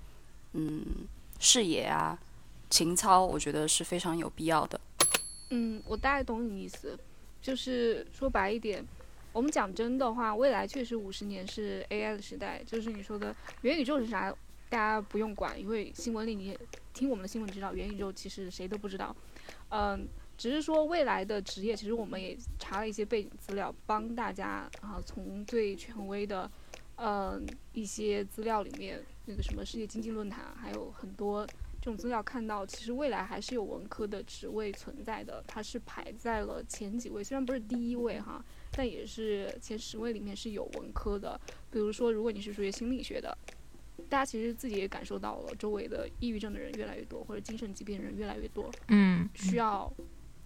[0.56, 1.06] 嗯
[1.38, 2.18] 视野啊、
[2.70, 4.80] 情操，我觉得是非常有必要的。
[5.50, 6.98] 嗯，我大概懂你意思，
[7.40, 8.84] 就是说白一点，
[9.32, 14.34] 我们讲真的话，未来确实五十年是 AI 的时代，就是你说的元宇宙是啥，
[14.68, 16.58] 大家不用管，因为新闻里你
[16.92, 19.14] 听我们的新闻知道，元宇宙其实谁都不知道，
[19.68, 20.08] 嗯。
[20.38, 26.50] 只是说未来的职业，其实我们也查了一些背景资料，帮大家啊从最权威的，
[26.96, 27.42] 嗯
[27.72, 31.44] 一些资料里面，那个什么世界经济论坛，还有很多
[31.80, 41.38] 这种资料看到，其实未来还是有文科的职位存在的，它是排在了前几位，虽然不是第一位哈，但也是前十位里面是有文科的。
[41.70, 43.36] 比如说，如果你是属于心理学的，
[44.08, 49.92] 大家其实自己也感受到了，周围的抑郁症的人越来越多，或者精神疾病的人越来越多，嗯，需要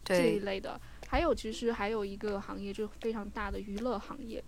[0.04, 0.80] 这一，类的。
[1.06, 4.42] 还有，其实还有一个行业，就是非常大的娱乐行业。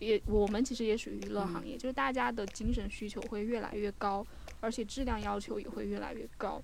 [0.00, 4.26] 也，我们其实也属于娱乐行业，就是大家的精神需求会越来越高，
[4.58, 6.60] 而且质量要求也会越来越高。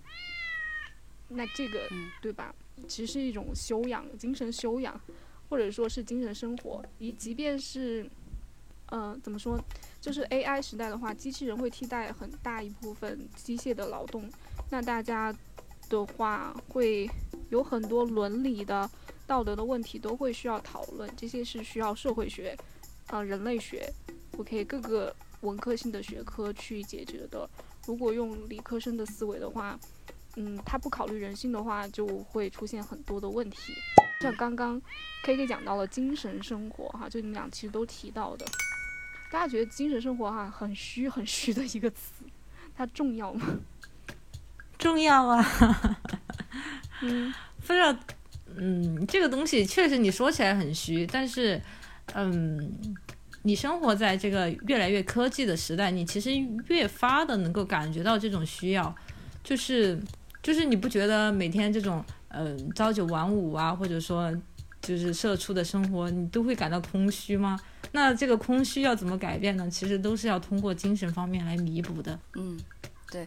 [1.29, 2.55] 那这个，嗯对吧？
[2.89, 5.01] 其实是一种修养，精神修养，
[5.49, 6.85] 或者说是精神生活。
[6.99, 8.09] 以即便是，
[8.91, 9.59] 嗯、怎么说？
[10.01, 14.31] 就是 AI 时代的话，机器人会替代很大一部分机械的劳动。
[14.71, 15.35] 那大家
[15.89, 17.11] 的话，会
[17.51, 18.89] 有很多伦理的、
[19.27, 22.57] 道德的问题都会需要讨论，这些是需要社会学、
[23.09, 23.93] 呃人类学
[24.39, 27.49] ，OK 各个文科性的学科去解决的。
[27.87, 29.79] 如果用理科生的思维的话，
[30.37, 33.73] 嗯，他不考虑人性的话，就会出现很多的问题。
[34.21, 34.81] 像刚刚
[35.23, 38.45] K K 讲到了精神生活哈，就你们俩其实都提到的，
[39.31, 42.25] 大家觉得精神生活哈很虚很虚的一个词，
[42.75, 43.59] 它重要吗？
[44.79, 45.45] 重要啊。
[47.03, 47.33] 嗯
[47.67, 47.95] 不知道，
[48.57, 51.61] 嗯，这个东西确实你说起来很虚，但是，
[52.15, 52.73] 嗯，
[53.43, 56.31] 你生活在这个越来越科技的时代，你其实
[56.69, 58.95] 越发的能够感觉到这种需要，
[59.45, 60.01] 就是
[60.43, 64.31] 就是你不觉得每天这种嗯、朝九晚五啊，或者说
[64.83, 67.59] 就是社畜的生活，你都会感到空虚吗？
[67.93, 69.71] 那这个空虚要怎么改变呢？
[69.71, 72.19] 其实都是要通过精神方面来弥补的。
[72.35, 72.59] 嗯，
[73.11, 73.27] 对。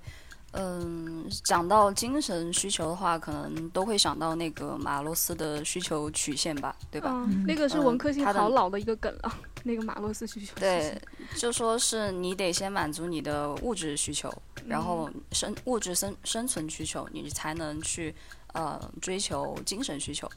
[0.53, 7.11] 嗯，讲到精神需求的话，可能都会想到那个马洛斯的需求曲线吧，对吧？
[7.27, 9.31] 嗯，那个是嗯文科性它的好老的一个梗了，
[9.63, 10.55] 那个马洛斯需求。
[10.55, 10.99] 对，
[11.37, 14.33] 就说是你得先满足你的物质需求，
[14.65, 18.15] 然后生物质生生存需求，你才能去
[18.53, 20.27] 呃追求精神需求。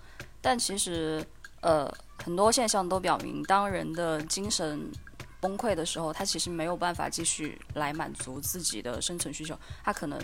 [0.43, 1.25] 但其实
[1.63, 1.91] 呃
[2.23, 4.91] 很多现象都表明，当人的精神
[5.43, 10.19] 崩溃的时候，他其实没有办法继续来满足自己的生存需求，他可能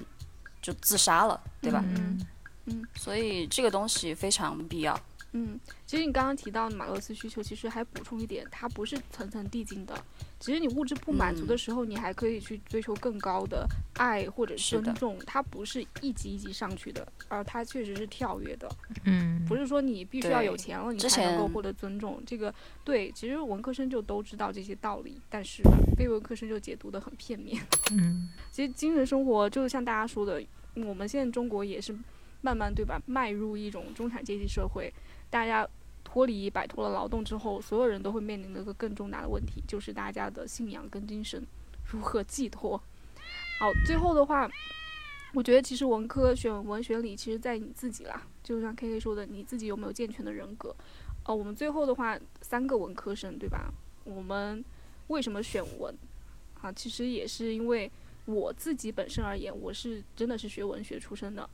[0.62, 1.82] 就自杀了，对吧？
[1.84, 2.24] 嗯
[2.66, 4.98] 嗯所以这个东西非常必要。
[5.32, 9.92] 嗯，其实你刚刚提到马洛斯需求，其实还补充一点，它不是层层递进的。
[10.40, 18.68] 其实你物质不满足的时候，你还可以去追求更高的爱或者是尊重，它不是一级一级上去的，而它确实是跳跃的。
[19.04, 22.22] 嗯不是说你必须要有钱了，你才能够获得尊重。
[22.26, 25.62] 这个对，其实文科生就都知道这些道理，但是
[25.96, 27.60] 非文科生就解读的很片面。
[27.92, 30.40] 嗯 其实精神生活就像大家说的，
[30.74, 31.96] 嗯我们现在中国也是
[32.42, 34.92] 慢慢对吧，迈入一种中产阶级社会，
[35.30, 35.66] 大家
[36.18, 41.40] 脱离摆脱了劳动之后，所有人都会面临的一个更重大的问题，就是大家的信仰跟精神
[41.92, 42.76] 如何寄托。
[43.60, 44.50] 好，最后的话，
[45.32, 50.74] 我觉得其实文科选文学理，其实在你自己啦，就像 K K 说的，你自己有没有健全的人格？
[51.24, 53.72] 呃，我们最后的话，三个文科生对吧？
[54.02, 54.64] 我们
[55.06, 55.96] 为什么选文
[56.60, 56.72] 啊？
[56.72, 57.88] 其实也是因为
[58.24, 61.48] 我自己本身而言，我是真的是学文学出身的，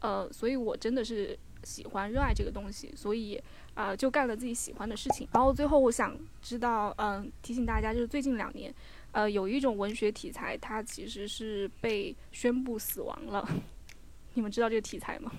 [0.00, 3.40] 呃，所以我真的是喜欢热爱这个东西，所以、
[3.74, 5.28] 呃就干了自己喜欢的事情。
[5.32, 8.74] 然后最后我想知道，嗯、提醒大家，就是最近两年，
[9.12, 13.48] 呃，有一种文学题材，它其实是被宣布死亡了。
[14.34, 15.30] 你们知道这个题材吗？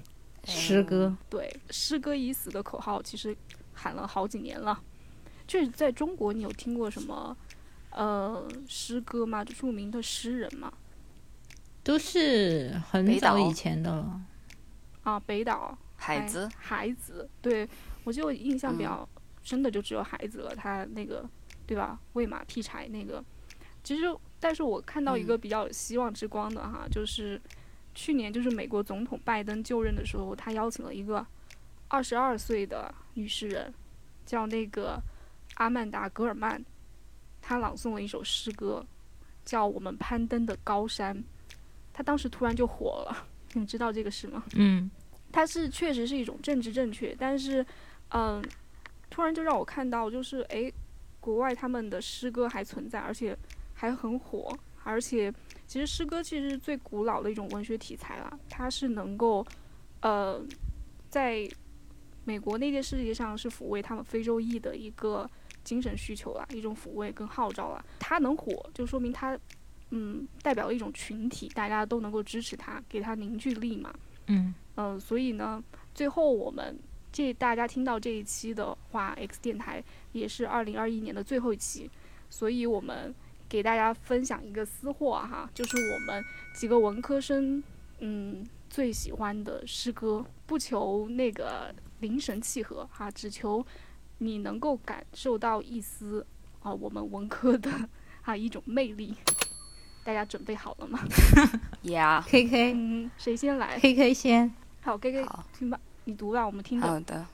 [0.45, 3.36] 诗歌，对，诗歌已死的口号其实
[3.73, 4.79] 喊了好几年了。
[5.47, 7.36] 就是在中国，你有听过什么
[7.91, 9.43] 呃诗歌吗？
[9.43, 10.71] 就著名的诗人吗？
[11.84, 14.21] 都是很早以前的了。
[15.03, 17.67] 啊，北岛、海子，海子，对
[18.04, 19.08] 我就印象比较
[19.43, 21.28] 深的就只有孩子了，他那个
[21.66, 21.99] 对吧？
[22.14, 23.24] 喂马劈柴那个，
[23.84, 24.04] 其实
[24.39, 27.41] 但是我看到一个比较有希望之光的哈，就是
[27.93, 31.26] 去年就是美国总统拜登就任的时候，他邀请了一个
[31.88, 33.74] 二十二岁的女诗人，
[34.26, 35.01] 叫那个
[35.56, 36.64] 阿曼达·格尔曼，
[37.41, 38.86] 她朗诵了一首诗歌，
[39.45, 41.16] 叫《我们攀登的高山》，
[41.93, 44.43] 她当时突然就火了， 你知道这个事吗？
[44.56, 44.89] 嗯。
[45.32, 47.66] 它是确实是一种政治正确，但是，
[48.14, 48.43] 嗯，
[49.09, 50.74] 突然就让我看到，就是诶，
[51.20, 53.38] 国外他们的诗歌还存在，而且
[53.74, 55.34] 还很火，而且
[55.66, 59.45] 其实诗歌其实是最古老的一种文学题材了，它是能够，
[60.01, 60.41] 呃，
[61.09, 61.47] 在
[62.24, 65.30] 美国那届世界上是抚慰他们非洲裔的一个
[65.64, 67.84] 精神需求啦，一种抚慰跟号召啦。
[67.99, 69.38] 它能火，就说明它，
[69.89, 73.93] 嗯，代表了一种群体，大家都能够支持它，给它凝聚力嘛。
[74.28, 75.61] 嗯嗯，所以呢，
[75.93, 76.78] 最后我们
[77.14, 81.89] 这大家听到这一期的话，X 电台也是二零二一年的最后一期，
[82.28, 83.14] 所以我们
[83.47, 87.64] 给大家分享一个私货哈，就是我们几个文科生
[87.99, 93.64] 嗯最喜欢的诗歌，不求那个灵神契合哈，只求
[94.18, 96.26] 你能够感受到一丝
[96.64, 97.72] 啊我们文科的
[98.24, 99.16] 啊一种魅力。
[100.03, 100.99] 大家准备好了吗？
[101.84, 105.26] Yeah，，K K 嗯，谁先来？K K 先，好，K K
[105.57, 106.86] 听吧，你读吧，我们听着。
[106.86, 107.26] 好的。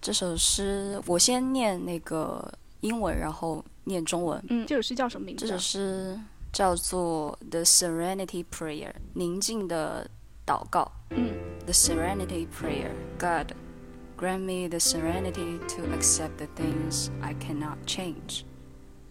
[0.00, 4.42] 这首诗我先念那个英文，然后念中文。
[4.48, 5.48] 嗯，这首诗叫什么名字啊？
[5.48, 6.20] 这首诗
[6.52, 10.08] 叫做《The Serenity Prayer》，宁静的
[10.46, 10.90] 祷告。
[11.10, 11.34] 嗯
[11.64, 12.92] The Serenity Prayer.
[13.18, 13.54] God,
[14.16, 18.44] grant me the serenity to accept the things I cannot change,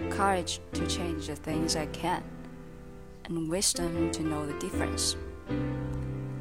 [0.10, 2.24] courage to change the things I can,
[3.26, 5.16] and wisdom to know the difference.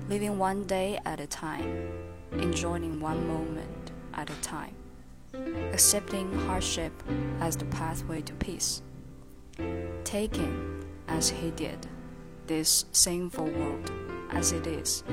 [0.08, 1.90] Living one day at a time,
[2.33, 4.75] enjoying one moment at a time,
[5.73, 6.91] accepting hardship
[7.39, 8.81] as the pathway to peace,
[10.03, 11.87] taking, as he did,
[12.47, 13.91] this sinful world
[14.31, 15.03] as it is,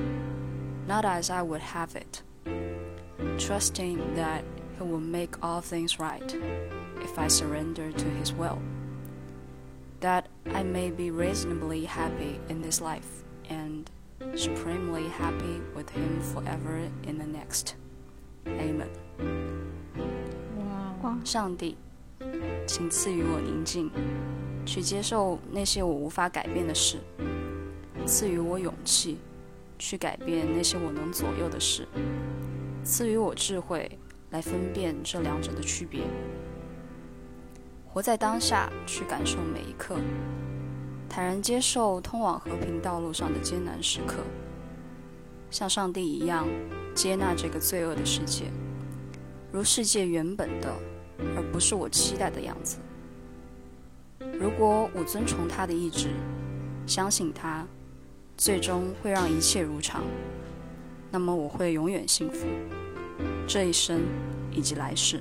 [0.86, 2.22] not as I would have it,
[3.38, 4.44] trusting that
[4.76, 6.36] he will make all things right
[7.02, 8.60] if I surrender to his will,
[10.00, 13.90] that I may be reasonably happy in this life and
[14.34, 17.74] supremely happy with him forever in the next.
[18.46, 18.88] Amen.
[21.02, 21.76] 哇，上帝，
[22.66, 23.90] 请赐予我宁静，
[24.66, 26.98] 去接受那些我无法改变的事；
[28.06, 29.18] 赐予我勇气，
[29.78, 31.84] 去改变那些我能左右的事；
[32.82, 33.98] 赐予我智慧，
[34.30, 36.02] 来分辨这两者的区别。
[37.86, 39.96] 活在当下，去感受每一刻，
[41.09, 44.16] 坦然接受通往和平道路上的艰难时刻，
[45.50, 46.46] 像上帝一样
[46.94, 48.44] 接纳这个罪恶的世界。
[49.50, 50.72] 如世界原本的，
[51.34, 52.78] 而不是我期待的样子。
[54.38, 56.11] 如果我遵从他的意志，
[56.86, 57.66] 相信他，
[58.36, 60.04] 最终会让一切如常，
[61.11, 62.46] 那么我会永远幸福，
[63.46, 64.02] 这一生
[64.52, 65.20] 以及来世。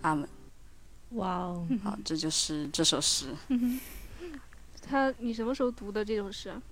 [0.00, 0.26] 阿门。
[1.10, 3.26] 哇哦，好，这就是这首诗。
[4.82, 6.62] 他你什么时候读的这种诗啊？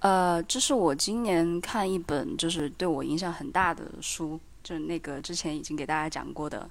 [0.00, 6.68] 呃，这是我今年看一本就是对我影响很大的书，就是那个之前已经给大家讲过的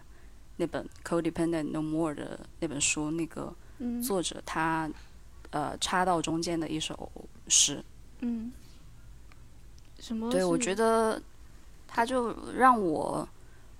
[0.58, 4.90] 那本《Codependent No More》的那本书，那个嗯作者他
[5.50, 7.12] 呃插到中间的一首
[7.48, 7.84] 诗。
[8.20, 8.52] 嗯，
[10.00, 10.30] 什么？
[10.30, 11.20] 对，我觉得
[11.88, 13.28] 他就让我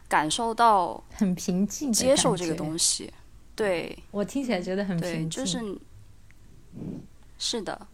[0.08, 3.14] 感受到很平静接受这个，东西。
[3.56, 5.60] 对我听起来觉得很，平静，就是
[7.46, 7.88] 是的，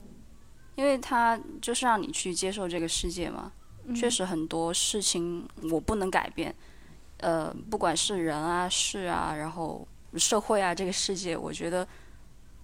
[0.75, 3.51] 因为他就是让你去接受这个世界嘛。
[3.85, 6.53] 嗯确实很多事情我不能改变，
[7.17, 11.87] 呃，不管是人啊、事啊，然后社会啊，这个世界，我觉得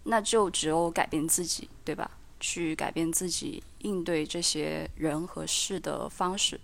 [0.03, 2.11] 那就只有改变自己，对吧？
[2.39, 6.59] 去改变自己应对这些人和事的方式，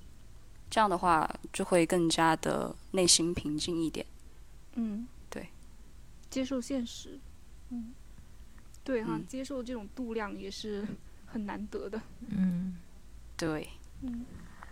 [0.70, 4.06] 这样的话就会更加的内心平静一点。
[4.76, 5.50] 嗯，对，
[6.30, 7.20] 接受现实。
[7.70, 7.94] 嗯，
[8.84, 10.86] 对哈，嗯接受这种度量也是
[11.26, 12.02] 很难得的。
[12.30, 12.76] 嗯
[13.38, 13.68] 对，
[14.02, 14.26] 嗯，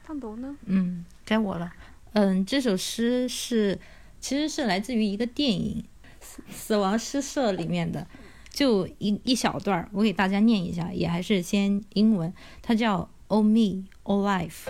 [0.04, 0.56] 烫头呢？
[0.66, 1.72] 嗯，该我了。
[2.14, 3.80] 嗯，这首诗是
[4.20, 5.84] 其实是来自于一个电影
[6.26, 8.06] 《死死亡诗社》里面的，
[8.50, 14.68] 就一一小段儿，我给大家念一下，也还是先英文，它叫 "O me, O life"。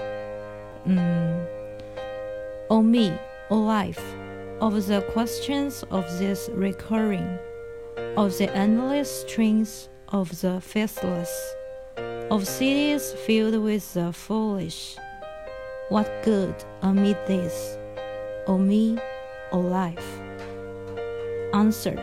[0.86, 1.46] 嗯
[2.70, 3.14] ，O me,
[3.50, 4.00] O life,
[4.60, 7.38] of the questions of this recurring,
[8.17, 11.31] of the endless strings of the faithless,
[12.31, 14.97] of cities filled with the foolish.
[15.89, 17.79] What good amid this?
[18.47, 18.99] O me,
[19.53, 20.21] or life?
[21.53, 21.97] Answer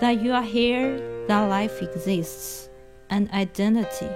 [0.00, 0.98] that you are here,
[1.28, 2.70] that life exists,
[3.10, 4.08] and identity.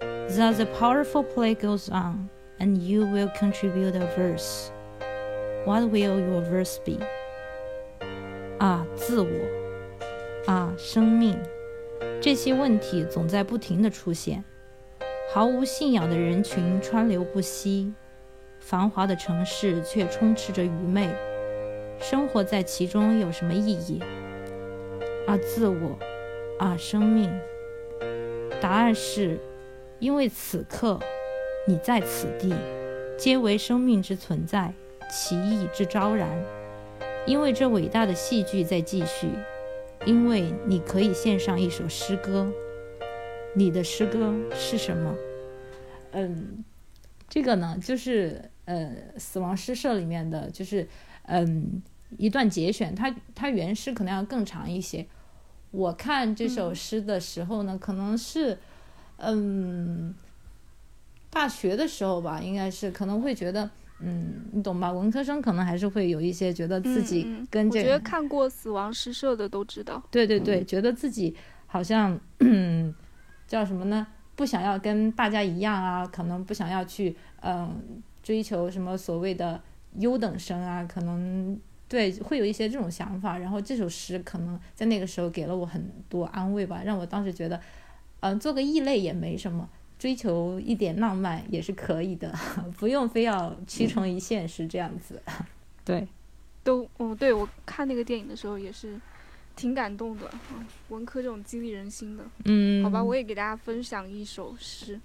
[0.00, 2.30] That the powerful play goes on,
[2.60, 4.70] and you will contribute a verse.
[5.64, 6.98] What will your verse be?
[8.58, 9.61] 啊，自我，
[10.45, 11.37] 啊，生命，
[12.21, 14.43] 这些问题总在不停的出现。
[15.33, 17.93] 毫无信仰的人群川流不息，
[18.59, 21.09] 繁华的城市却充斥着愚昧。
[21.99, 24.01] 生活在其中有什么意义？
[25.25, 25.97] 啊，自我，
[26.59, 27.31] 啊，生命。
[28.61, 29.39] 答案是，
[29.99, 30.99] 因为此刻
[31.65, 32.53] 你在此地，
[33.17, 34.73] 皆为生命之存在，
[35.09, 36.29] 奇异之昭然。
[37.25, 39.29] 因为这伟大的戏剧在继续，
[40.05, 42.51] 因为你可以献上一首诗歌。
[43.55, 45.15] 你的诗歌是什么？
[46.11, 46.63] 嗯，
[47.29, 50.87] 这个呢，就是呃，《死亡诗社》里面的就是
[51.27, 51.81] 嗯
[52.17, 55.05] 一段节选，它它原诗可能要更长一些。
[55.71, 58.57] 我看这首诗的时候呢，可能是
[59.17, 60.13] 嗯
[61.29, 63.69] 大学的时候吧，应该是可能会觉得
[64.05, 64.91] 嗯，你懂吧？
[64.91, 70.01] 文科生可能还是会有一些觉得自己跟这个，我觉得看过《死亡诗社》的都知道。
[70.11, 71.35] 对对对，觉得自己
[71.65, 72.93] 好像嗯
[73.47, 74.05] 叫什么呢？
[74.35, 79.61] 不想要跟大家一样啊，可能不想要去嗯追求什么所谓的
[79.99, 83.37] 优等生啊，可能对会有一些这种想法。
[83.37, 87.59] 然后这首诗可能在那个时候给了我很多安慰吧，让我当时觉得，
[88.21, 89.69] 嗯，做个异类也没什么，
[90.03, 92.29] 追求一点浪漫也是可以的，
[92.77, 95.21] 不用非要屈从于现实这样子。
[95.85, 96.05] 对，
[96.61, 98.99] 都哦，对我看那个电影的时候也是。
[99.55, 100.29] 挺感动的，
[100.89, 102.23] 文科这种激励人心的。
[102.45, 104.99] 嗯，好吧，我也给大家分享一首诗。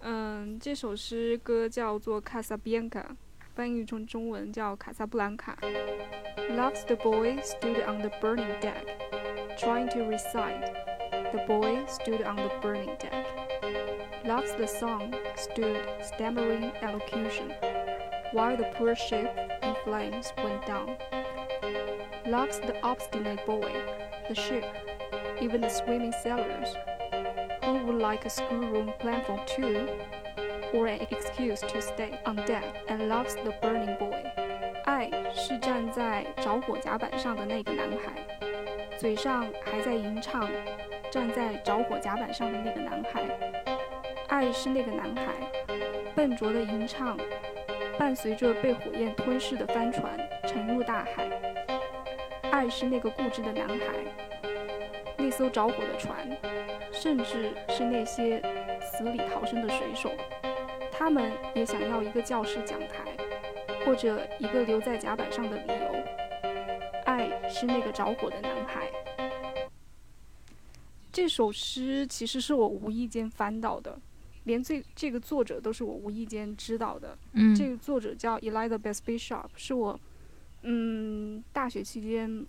[0.00, 3.00] 嗯，这首诗歌叫做《卡萨比安卡》，
[3.54, 5.56] 翻译成中文叫《卡萨布兰卡》。
[6.56, 8.86] Loves the boy stood on the burning deck,
[9.58, 10.72] trying to recite.
[11.30, 13.41] The boy stood on the burning deck.
[14.25, 17.53] Loves the song stood stammering elocution,
[18.33, 19.31] while the poor ship
[19.63, 20.97] in flames went down.
[22.25, 23.71] Loves the obstinate boy,
[24.27, 24.65] the ship,
[25.39, 26.75] even the swimming sailors,
[27.63, 29.87] who would like a schoolroom plan for two,
[30.73, 34.23] or an excuse to stay on deck, and loves the burning boy.
[34.85, 40.49] 爱是站在着火甲板上的那个男孩，嘴上还在吟唱
[41.09, 43.23] 站在着火甲板上的那个男孩。
[44.32, 45.34] 爱是那个男孩，
[46.16, 47.18] 笨拙的吟唱，
[47.98, 50.18] 伴随着被火焰吞噬的帆船
[50.48, 51.28] 沉入大海。
[52.50, 53.76] 爱是那个固执的男孩，
[55.18, 56.26] 那艘着火的船，
[56.90, 58.42] 甚至是那些
[58.80, 60.10] 死里逃生的水手，
[60.90, 63.14] 他们也想要一个教室讲台，
[63.84, 66.04] 或者一个留在甲板上的理由。
[67.04, 68.88] 爱是那个着火的男孩。
[71.12, 73.98] 这首诗其实是我无意间翻到的，
[74.44, 77.16] 连这这个作者都是我无意间知道的。
[77.32, 79.98] 嗯，这个作者叫 Elizabeth Bishop，是我。
[80.64, 82.46] 嗯，大学期间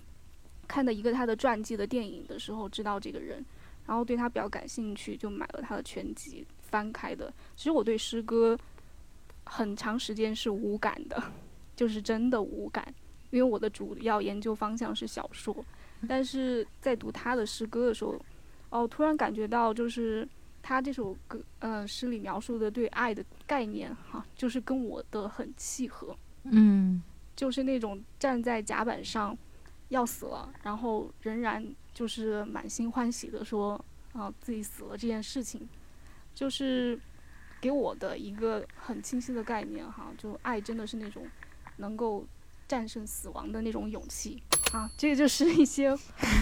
[0.68, 3.44] 看的一个他的传记的电影的时候，知道这个人，
[3.88, 7.34] 然后对他比较感兴趣，就买了他的全集翻开的。
[7.56, 8.56] 其实我对诗歌
[9.46, 11.22] 很长时间是无感的，
[11.76, 12.94] 就是真的无感，
[13.32, 15.56] 因为我的主要研究方向是小说。
[16.08, 18.16] 但是在读他的诗歌的时候，
[18.70, 20.28] 哦，突然感觉到就是
[20.64, 26.18] 他这首歌，呃，诗里描述的对爱的概念，哈，就是跟我的很契合。
[26.45, 27.03] 嗯。
[27.36, 29.36] 就是那种站在甲板上，
[29.89, 33.84] 要死了，然后仍然就是满心欢喜的说，
[34.14, 35.68] 啊，自己死了这件事情，
[36.36, 36.97] 就是
[37.59, 41.26] 给我的一个很清晰的概念哈，就爱真的是那种
[41.78, 42.24] 能够
[42.68, 45.89] 战胜死亡的那种勇气啊，这个就是一些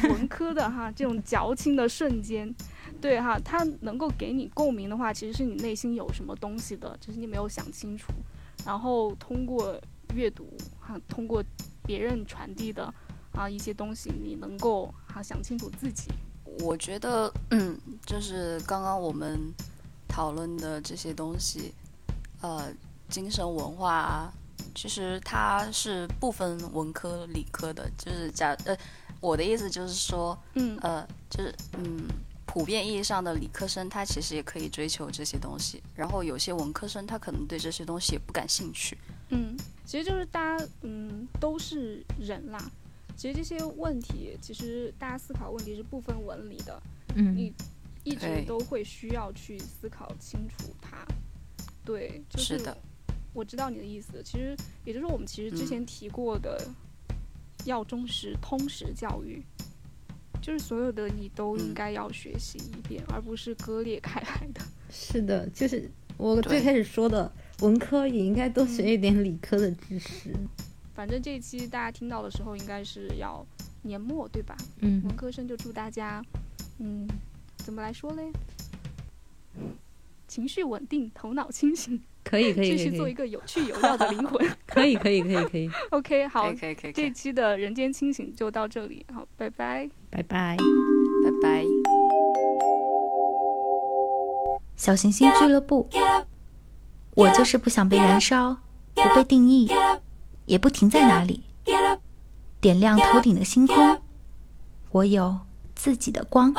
[0.10, 2.54] 文科的哈，这种矫情的瞬间，
[3.02, 8.14] 对哈，它能够给你共鸣的话，其实是你内心有什么东西的，只是你没有想清楚，
[8.66, 9.82] 然后通过。
[10.14, 10.46] 阅读
[10.78, 11.42] 哈，通过
[11.84, 12.94] 别人传递的
[13.32, 16.12] 啊一些东西，你能够哈想清楚自己。
[16.60, 19.40] 我觉得，嗯，就是刚刚我们
[20.10, 21.74] 讨论的这些东西，
[22.42, 22.68] 呃，
[23.08, 24.34] 精神文化啊，
[24.76, 27.90] 其实它是不分文科理科的。
[27.98, 28.78] 就是假呃，
[29.22, 32.06] 我的意思就是说，嗯，呃，就是嗯，
[32.54, 35.82] 普遍意义上的理科生，他其实也可以追求这些东西。
[35.96, 38.98] 然后有些文科生，他可能对这些东西也不感兴趣。
[39.30, 39.56] 嗯。
[39.86, 42.60] 其实就是大家，嗯，都是人啦。
[43.16, 46.84] 其实这些问题，其实大家思考问题是不分文理的。
[47.16, 47.54] 嗯，你
[48.04, 51.08] 一直都会需要去思考清楚它。
[51.86, 52.78] 对，就是的
[53.32, 54.22] 我知道你的意思。
[54.26, 56.68] 其实也就是说，我们其实之前提过的，
[57.64, 59.42] 要重视通识教育，
[60.42, 64.62] 就是所有的你都应该要学习一遍，而不是割裂开来的。
[64.90, 70.34] 是的，就是我最开始说的，文科也应该多学一点理科的知识。
[70.94, 73.46] 反正这一期大家听到的时候，应该是要
[73.84, 74.58] 年末，对吧？
[74.80, 76.22] 嗯文科生就祝大家，
[76.80, 77.08] 嗯，
[77.58, 78.32] 怎么来说嘞？
[80.32, 84.48] 情绪稳定，头脑清醒， 可以可以继续可以可以做一个有趣有料的灵魂。
[84.66, 89.90] 可以可以可以可以， OK，好可以，可以这，期的人间清醒就到这里，好，拜拜。
[90.10, 90.56] 拜拜。
[91.26, 91.66] 拜拜。
[94.78, 95.90] 小行星俱乐部，
[97.16, 98.56] 我就是不想被燃烧，
[98.96, 99.70] 不被定义，
[100.46, 101.44] 也不停在哪里，
[102.62, 104.00] 点亮头顶的星空。
[104.92, 105.40] 我有
[105.76, 106.54] 自己的光。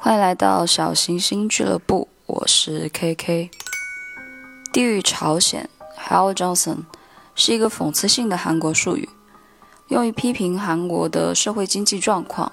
[0.00, 3.48] 欢迎来到小行星俱乐部，我是 KK。
[4.70, 5.66] 地狱朝鲜
[5.98, 6.80] （Hell Johnson）
[7.34, 9.08] 是一个讽刺性的韩国术语，
[9.88, 12.52] 用于批评韩国的社会经济状况。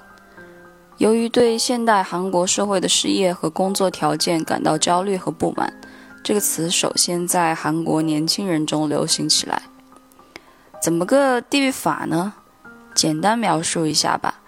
[0.96, 5.70] 由于对现代韩国社会的失业和工作条件感到焦虑和不满，
[6.24, 9.60] 这个词首先在韩国年轻人中流行起来。
[10.82, 12.32] 怎么个地狱法呢？
[12.94, 14.40] 简单描述一下吧。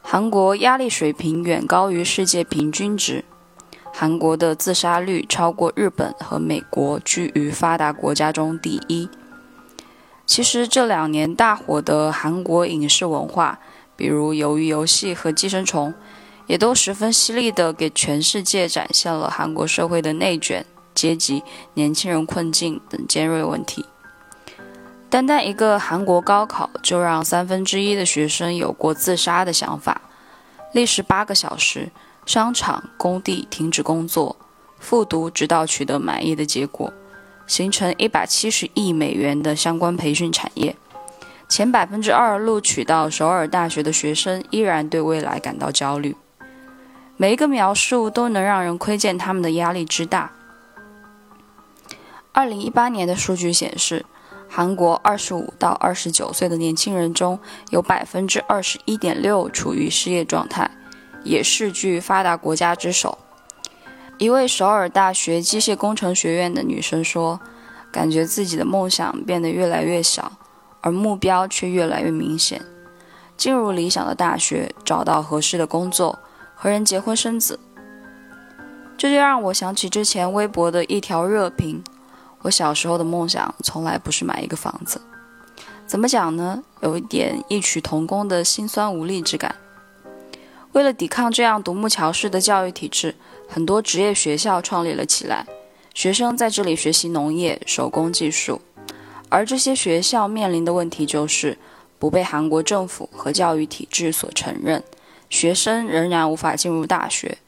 [0.00, 3.24] 韩国压力水平远高于世界平均值，
[3.92, 9.08] 韩国的自杀率超过日本和美国，居于发达国家中第一。
[10.26, 13.58] 其实这两年大火的韩国影视文化，
[13.96, 15.92] 比如《鱿鱼游戏》和《寄生虫》，
[16.46, 20.64] 也都十分犀利地给全世界展现了韩国社会的内卷、
[20.94, 21.42] 阶级、
[21.74, 23.84] 年轻人困境等尖锐问题。
[25.08, 30.00] 单单一个韩国高考，就让三分之一的学生有过自杀的想法。
[30.72, 31.90] 历时八个小时，
[32.26, 34.36] 商场、工地停止工作，
[34.78, 36.92] 复读直到取得满意的结果，
[37.46, 40.76] 形成一百七十亿美元的相关培训产业。
[41.48, 46.14] 前百分之二录取到首尔大学的学生依然对未来感到焦虑。
[47.16, 50.30] 每一个描述都能让人窥见他们的压力之大。
[52.32, 54.06] 二零一八年的数据显示，
[54.48, 57.38] 韩国二十五到二十九岁的年轻人中
[57.70, 60.70] 有百分之二十一点六处于失业状态，
[61.24, 63.18] 也是居发达国家之首。
[64.18, 67.40] 一位首尔大学机械工程学院的女生说
[67.90, 70.32] ：“感觉自己的梦想变得越来越小，
[70.82, 72.62] 而目标却越来越明显。
[73.36, 76.18] 进入理想的大学，找到合适的工作，
[76.54, 77.58] 和人结婚生子。”
[78.98, 81.82] 这就让我想起之前微博的一条热评。
[82.42, 85.00] 我小时候的梦想从来不是买一个房子，
[85.86, 86.62] 怎么讲呢？
[86.80, 89.54] 有一点异曲同工的辛酸无力之感。
[90.72, 93.14] 为了抵抗这样独木桥式的教育体制，
[93.48, 95.46] 很多职业学校创立了起来，
[95.94, 98.60] 学生在这里学习农业、手工技术。
[99.28, 101.56] 而这些学校面临的问题就是
[101.98, 104.82] 不被韩国政府和教育体制所承认，
[105.28, 107.38] 学生仍然无法进入大学。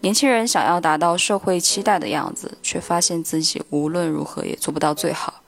[0.00, 5.42] 年轻人想要达到社会期待的样子，却发现自己无论如何也做不到最好。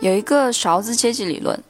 [0.00, 1.62] 有一个勺子阶级理论，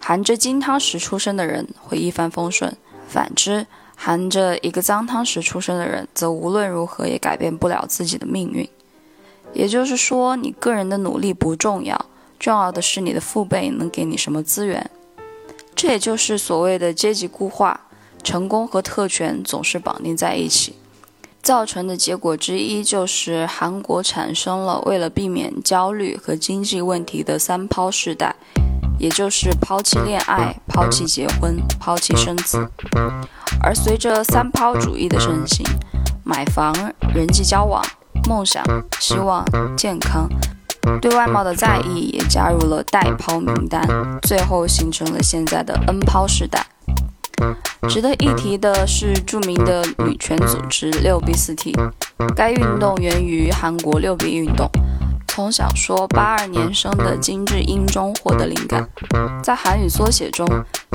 [0.00, 2.76] 含着金汤匙出生的人会一帆风顺，
[3.14, 8.68] 反之，含着一个脏汤匙出生的人则无论如何也改变不了自己的命运。
[9.52, 12.06] 也就是说，你个人的努力不重要，
[12.40, 14.90] 重要的是你的父辈能给你什么资源。
[15.76, 17.82] 这也就是所谓的阶级固化。
[18.24, 20.74] 成功和特权总是绑定在一起，
[21.42, 28.34] 造成的结果之一就是韩国产生了为了避免焦虑和经济问题的三抛世代，
[28.98, 32.68] 也就是抛弃恋爱、抛弃结婚、抛弃生子。
[33.62, 35.64] 而随着三抛主义的盛行，
[36.24, 36.74] 买房、
[37.14, 37.82] 人际交往、
[38.28, 38.62] 梦想、
[39.00, 39.44] 希望、
[39.76, 40.28] 健康，
[41.00, 43.86] 对外貌的在意也加入了代抛名单，
[44.22, 46.66] 最后形成了现在的 N 抛时代。
[47.88, 51.74] 值得一提的是，著名的女权组织六 B 四 T，
[52.34, 54.70] 该运动源于韩国六 B 运动，
[55.34, 58.88] 从小说八二年生的金智英中获得灵感。
[59.42, 60.46] 在韩语缩写中，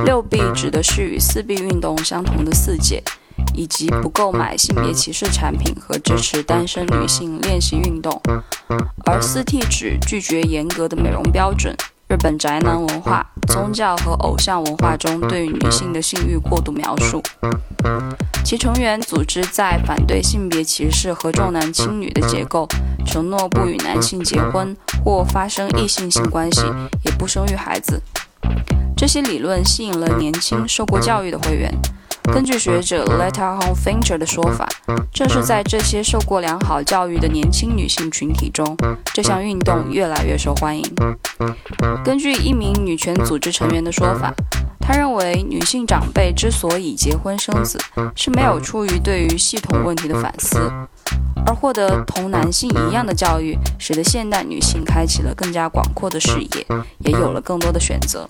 [0.06, 3.04] 六 B 指的是与四 B 运动相同的四界，
[3.54, 8.18] 以及不购买性别歧视产品和支持单身女性练习运动，
[9.06, 11.76] 而四 T 指拒绝严格的美容标准。
[12.10, 17.22] 日本宅男文化、宗教和偶像文化中对于女性的性欲过度描述，
[18.44, 22.68] 其成员组织在反对性别歧视和重男轻女的结构，
[23.06, 26.64] 承诺不与男性结婚或发生异性性关系，
[27.06, 28.02] 也不生育孩子。
[28.98, 31.72] 这些理论吸引了年轻受过教育的会员，
[32.24, 34.68] 根据学者 Letta Home Fincher 的说法，
[35.14, 38.78] 正是在这些受过良好教育的年轻女性群体中，
[39.14, 40.84] 这项运动越来越受欢迎。
[42.04, 44.34] 根据一名女权组织成员的说法，
[44.80, 47.78] 他认为女性长辈之所以结婚生子，
[48.16, 50.58] 是没有出于对于系统问题的反思，
[51.46, 56.66] 而获得同男性一样的教育，使得现代女性开启了更加广阔的视野，
[57.00, 58.26] 也有了更多的选择。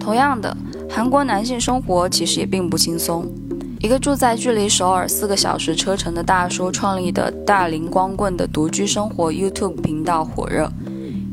[0.00, 0.56] 同样的，
[0.90, 3.30] 韩国男性生活其实也并不轻松。
[3.78, 10.68] 一个住在距离首尔四个小时车程的大叔创立的大龄光棍的独居生活 YouTube 频道火热，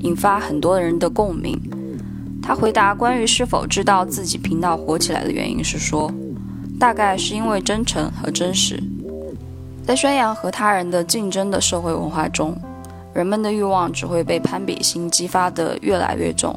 [0.01, 1.59] 引发很多人的共鸣。
[2.45, 6.11] 他回答关于是否知道自己频道火起来的原因是说，
[6.77, 8.83] 大概是因为真诚和真实。
[9.85, 12.53] 在宣扬和他人的竞争的社会文化中，
[13.13, 16.53] 人们的欲望只会被攀比心激发得越来越重。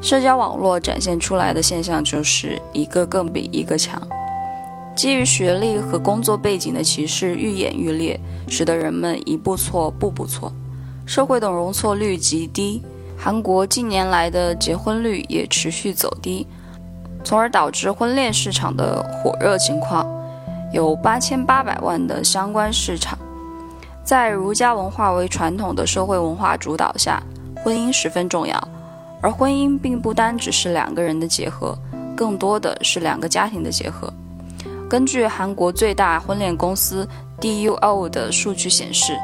[0.00, 4.00] 社交网络展现出来的现象就是一个更比一个强，
[4.94, 10.52] 基于学历和工作背景的歧视愈演愈烈，使得人们一步错步步错，
[11.04, 12.80] 社会的容错率极低。
[13.20, 16.46] 韩国近年来的结婚率也持续走低，
[17.24, 20.06] 从而导致婚恋市场的火热情况，
[20.72, 23.18] 有八千八百万的相关市场。
[24.04, 27.20] 在儒家文化为传统的社会文化主导下，
[27.62, 28.56] 婚姻十分重要。
[29.20, 31.76] 而婚姻并不单只是两个人的结合，
[32.16, 34.10] 更多的是两个家庭的结合。
[34.88, 37.06] 根据韩国最大婚恋公司
[37.40, 39.18] DUO 的数据显示，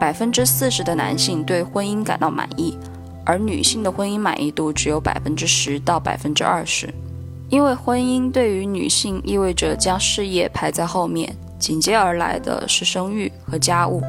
[0.00, 2.76] 百分之四十的男性对婚姻感到满意，
[3.26, 6.88] 而女性的婚姻满意度只有百分之十到百分之二十。
[7.50, 14.02] 因为婚姻对于女性意味着将事业排在后面，紧接而来的是生育和家务，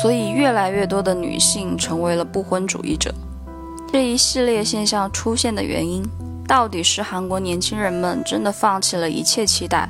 [0.00, 3.12] 所以越来越多的女性成为了不婚主义者。
[3.92, 6.04] 这一系列现象出现的原因，
[6.46, 9.88] 到底是韩国年轻人们真的放弃了一切期待，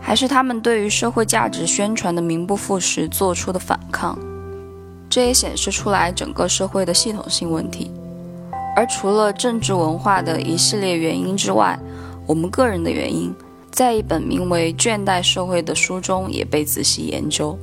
[0.00, 4.18] 还是他们对于社会价值宣传的名不副实做出的反抗？
[5.10, 7.90] 这也显示出来整个社会的系统性问题。
[8.76, 11.78] 而除了政治文化的一系列原因之外，
[12.26, 13.34] 我们个人的原因，
[13.72, 17.58] 在一本名为《倦怠社会》的书中也被仔细研究。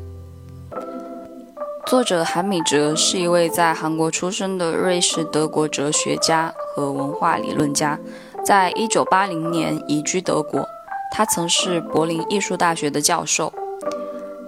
[1.86, 8.00] 作者韩米哲是一位在韩国出生的瑞士德国哲学家和文化理论家，
[8.44, 10.68] 在一九八零年移居德国。
[11.12, 13.54] 他曾是柏林艺术大学的教授。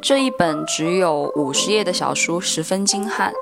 [0.01, 3.33] 这一本只有五十页的小书十分精悍，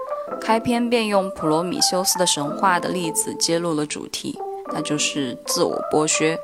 [0.42, 4.40] 开篇便用普罗米修斯的神话的例子揭露了主题，
[4.74, 6.40] 那就是自我剥削。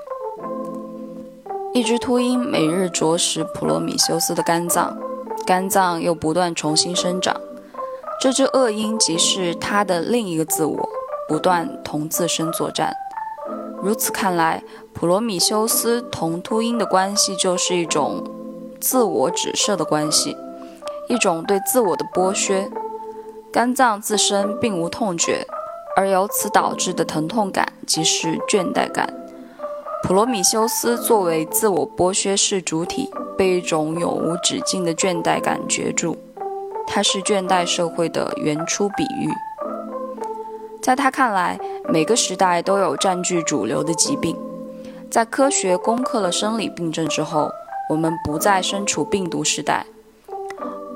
[1.73, 4.97] 一只秃鹰每日啄食普罗米修斯的肝脏。
[5.45, 7.35] 肝脏又不断重新生长，
[8.21, 10.87] 这只恶鹰即是它的另一个自我，
[11.27, 12.93] 不断同自身作战。
[13.81, 14.61] 如此看来，
[14.93, 18.23] 普罗米修斯同秃鹰的关系就是一种
[18.81, 20.35] 自我指涉的关系，
[21.07, 22.69] 一种对自我的剥削。
[23.53, 25.45] 肝脏自身并无痛觉，
[25.95, 29.13] 而由此导致的疼痛感即是倦怠感。
[30.03, 33.09] 普罗米修斯作为自我剥削式主体。
[33.37, 36.15] 被一种永无止境的倦怠感攫住，
[36.85, 39.31] 它是倦怠社会的原初比喻。
[40.79, 41.59] 在他看来，
[41.89, 44.37] 每个时代都有占据主流的疾病。
[45.09, 47.49] 在科学攻克了生理病症之后，
[47.91, 49.85] 我们不再身处病毒时代。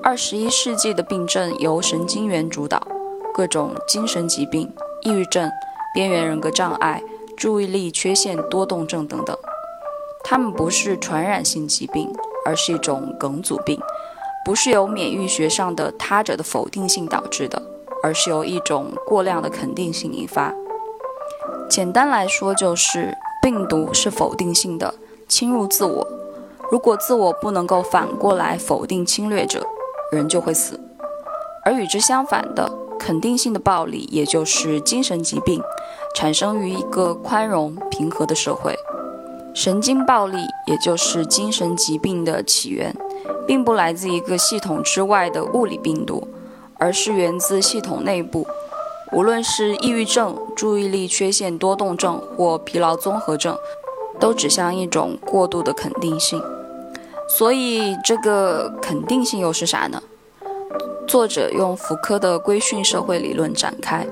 [0.01, 2.87] 二十一世纪的病症由神经元主导，
[3.33, 4.71] 各种精神疾病、
[5.01, 5.51] 抑郁症、
[5.93, 7.03] 边缘人格障碍、
[7.35, 9.37] 注意力缺陷多动症等等，
[10.23, 12.09] 它们不是传染性疾病。
[12.45, 13.81] 而是一种梗阻病，
[14.45, 17.59] 不是由免疫学上的他者的否定性导致的，
[18.03, 20.53] 而是由一种过量的肯定性引发。
[21.67, 24.93] 简单来说，就是病毒是否定性的
[25.27, 26.07] 侵入自我，
[26.71, 29.65] 如果自我不能够反过来否定侵略者，
[30.11, 30.79] 人就会死。
[31.63, 35.61] 而与之相反的肯定性的暴力，也就是精神疾病，
[36.15, 38.75] 产生于一个宽容平和的社会。
[39.53, 40.37] 神经暴力，
[40.67, 42.95] 也就是精神疾病的起源，
[43.47, 46.27] 并不来自一个系统之外的物理病毒，
[46.77, 48.45] 而是源自系统内部。
[49.13, 53.57] 无论是抑郁症、注意力缺陷多动症或疲劳综合症，
[54.19, 56.41] 都指向一种过度的肯定性。
[57.27, 60.01] 所以，这个肯定性又是啥呢？
[61.07, 64.05] 作者用福柯的规训社会理论展开。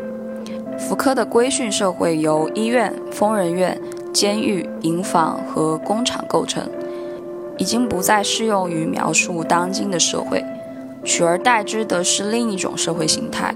[0.78, 3.80] 福柯的规训社会由医院、疯人院。
[4.14, 6.70] 监狱、营房和工厂构成，
[7.58, 10.46] 已经不再适用于描述当今的社会，
[11.04, 13.56] 取而代之的是另一种社会形态，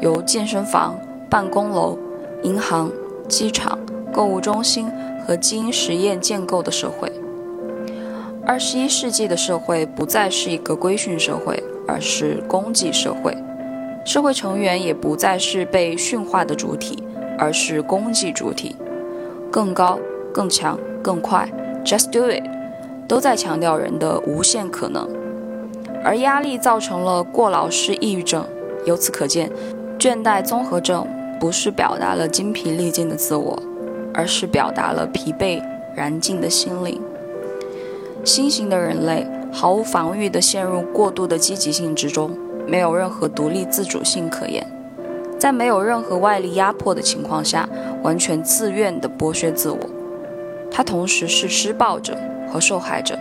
[0.00, 0.98] 由健身房、
[1.28, 1.98] 办公楼、
[2.42, 2.90] 银行、
[3.28, 3.78] 机场、
[4.10, 4.90] 购物中心
[5.26, 7.12] 和基因实验建构的社会。
[8.48, 13.36] 二十一世纪的社会不再是一个规训社会，而是公给社会。
[14.06, 17.02] 社会成员也不再是被驯化的主体，
[17.36, 18.74] 而是供给主体。
[19.52, 19.98] 更高、
[20.32, 21.46] 更强、更快
[21.84, 22.42] ，Just do it，
[23.06, 25.06] 都在强调人的无限可能。
[26.02, 28.42] 而压力造成了过劳式抑郁症。
[28.86, 29.52] 由此可见，
[29.98, 31.06] 倦怠综合症
[31.38, 33.62] 不是表达了精疲力尽的自我，
[34.14, 35.62] 而是表达了疲惫
[35.94, 36.98] 燃尽的心灵。
[38.28, 42.30] 新型的人类毫无防御地陷入过度的积极性之中。
[42.66, 44.62] 没有任何独立自主性可言，
[45.38, 47.66] 在没有任何外力压迫的情况下，
[48.02, 49.78] 完全自愿地剥削自我。
[50.70, 52.14] 他同时是施暴者
[52.52, 53.18] 和受害者。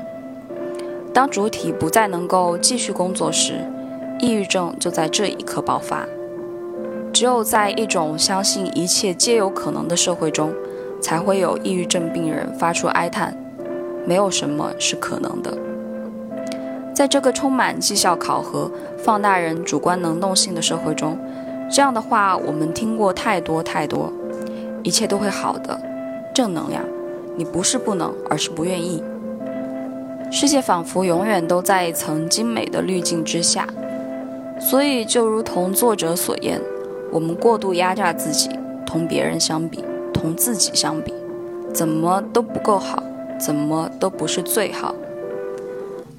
[1.13, 3.61] 当主体不再能够继续工作时，
[4.19, 6.05] 抑郁症就在这一刻爆发。
[7.13, 10.53] 只有在一种相信一切皆有可能的社会中，
[11.01, 13.33] 才会有抑郁症病人发出哀叹
[14.07, 15.55] ：“没有什么是可能的。”
[16.95, 21.15] 在这个充满绩效考核、放大人主观能动性的社会中，
[21.69, 24.11] 这样的话我们听过太多太多。
[24.83, 25.79] 一切都会好的，
[26.33, 26.81] 正能量。
[27.35, 29.03] 你不是不能，而是不愿意。
[30.31, 33.67] 世界仿佛永远都在一层精美的滤镜之下，
[34.59, 36.59] 所以就如同作者所言，
[37.11, 38.49] 我们过度压榨自己，
[38.85, 41.13] 同别人相比，同自己相比，
[41.71, 43.03] 怎么都不够好，
[43.39, 44.93] 怎么都不是最好。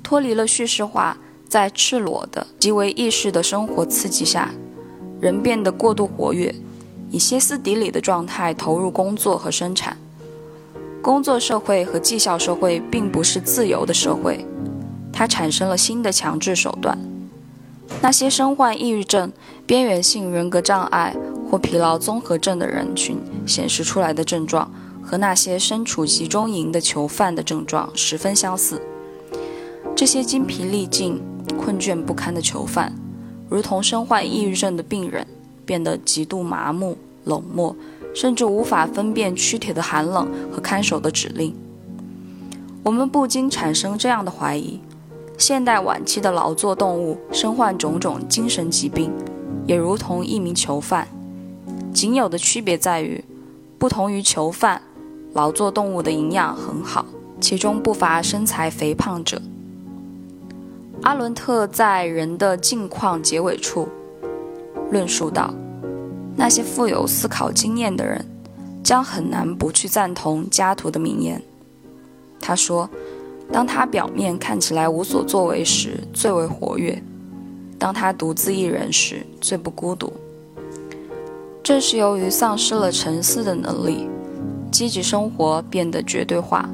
[0.02, 4.50] 脱离了叙事化，在赤裸的、极为意识的生活刺激下，
[5.20, 6.54] 人变得过度活跃，
[7.10, 9.96] 以歇斯底里的状态投入工作和生产。
[11.00, 14.44] 工作社会和绩效社会并不是自由的社会，
[15.12, 16.98] 它产生了新的强制手段。
[18.02, 19.32] 那些身患抑郁症、
[19.66, 21.14] 边缘性人格障碍
[21.50, 24.70] 或疲劳综合症的人群显示出来的症状，
[25.08, 28.82] 和那些身处集中营的囚犯的症状十分相似。
[29.96, 31.18] 这些精疲力尽、
[31.58, 32.92] 困倦不堪的囚犯，
[33.48, 35.26] 如同身患抑郁症的病人，
[35.64, 37.74] 变得极度麻木、冷漠，
[38.14, 41.54] 甚至无法分辨躯体的寒冷和看守的指令。
[42.82, 44.78] 我们不禁产生这样的怀疑：
[45.38, 49.10] 现代晚期的劳作动物身患种种精神疾病，
[49.66, 51.08] 也如同一名囚犯。
[51.94, 53.24] 仅有的区别在于，
[53.78, 54.82] 不同于囚犯，
[55.38, 57.06] 劳作动物的营养很好，
[57.40, 59.40] 其中不乏身材肥胖者。
[61.02, 63.88] 阿伦特在《人的境况》结尾处
[64.90, 65.54] 论述道
[66.34, 68.26] ：“那些富有思考经验的人，
[68.82, 71.40] 将很难不去赞同加图的名言。
[72.40, 72.90] 他说，
[73.52, 77.00] 当他表面看起来无所作为时，最为活跃；
[77.78, 80.12] 当他独自一人时，最不孤独。
[81.62, 84.08] 正是由于丧失了沉思的能力，
[84.70, 86.68] 积极生活变得绝对化，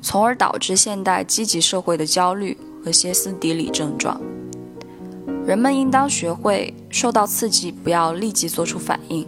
[0.00, 4.18] 从而导致现代积极社会的焦虑。”和歇斯底里症状，
[5.44, 9.26] 人们应当学会受到刺激不要立即做出反应，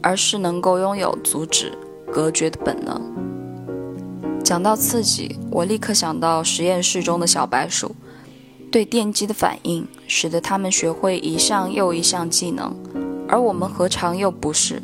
[0.00, 1.76] 而是能够拥有阻止、
[2.12, 3.02] 隔绝的本能。
[4.44, 7.96] 讲到刺激，我立刻想到实验室中的小白鼠，
[8.70, 12.72] 对电击的反应使得它们学会一项又一项技能，
[13.26, 14.80] 而我们何尝又不是？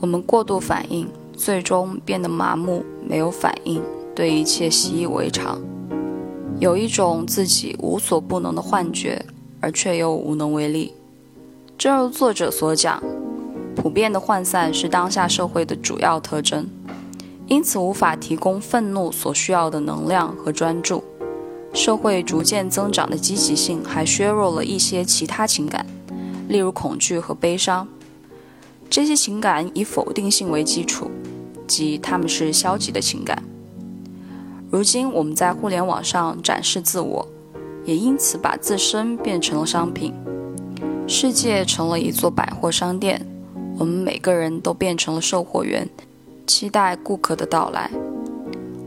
[0.00, 3.82] 我们过度反应，最终变得麻木，没有反应，
[4.14, 5.60] 对一切习以为常。
[6.60, 9.24] 有一种自己无所不能的幻觉，
[9.60, 10.94] 而却又无能为力。
[11.76, 13.02] 正如作者所讲，
[13.74, 16.66] 普遍的涣散是当下社会的主要特征，
[17.48, 21.02] 因此无法提供愤怒所需要的能量和专注。
[21.72, 25.84] 社会逐渐增长的积极性还削弱了一些其他情感，
[26.48, 27.88] 例如恐惧和悲伤。
[28.94, 31.10] 这些情感以否定性为基础，
[31.66, 33.42] 即它们是消极的情感。
[34.70, 37.28] 如今我们在互联网上展示自我，
[37.84, 40.14] 也因此把自身变成了商品。
[41.08, 43.20] 世界成了一座百货商店，
[43.76, 45.88] 我们每个人都变成了售货员，
[46.46, 47.90] 期待顾客的到来。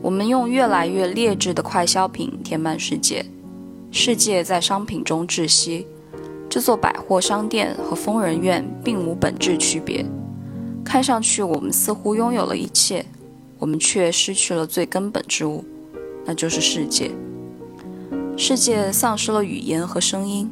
[0.01, 3.25] 我们用越来越劣质的快消品填满世界，
[3.91, 5.85] 世界在商品中窒息。
[6.49, 10.05] 这座百货商店和疯人院并无本质区别。
[10.83, 13.05] 看上去我们似乎拥有了一切，
[13.59, 15.63] 我们却失去了最根本之物。
[16.25, 17.11] 那就是世界。
[18.37, 20.49] 世界丧失了语言和声音，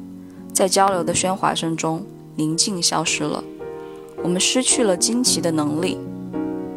[0.51, 3.43] 在交流的喧哗声中，宁静消失了。
[4.23, 5.97] 我们失去了惊奇的能力，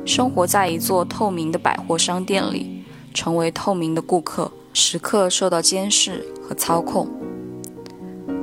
[0.04, 7.08] 生活在一座透明的百货商店里，成为透明的顾客，时刻受到监视和操控。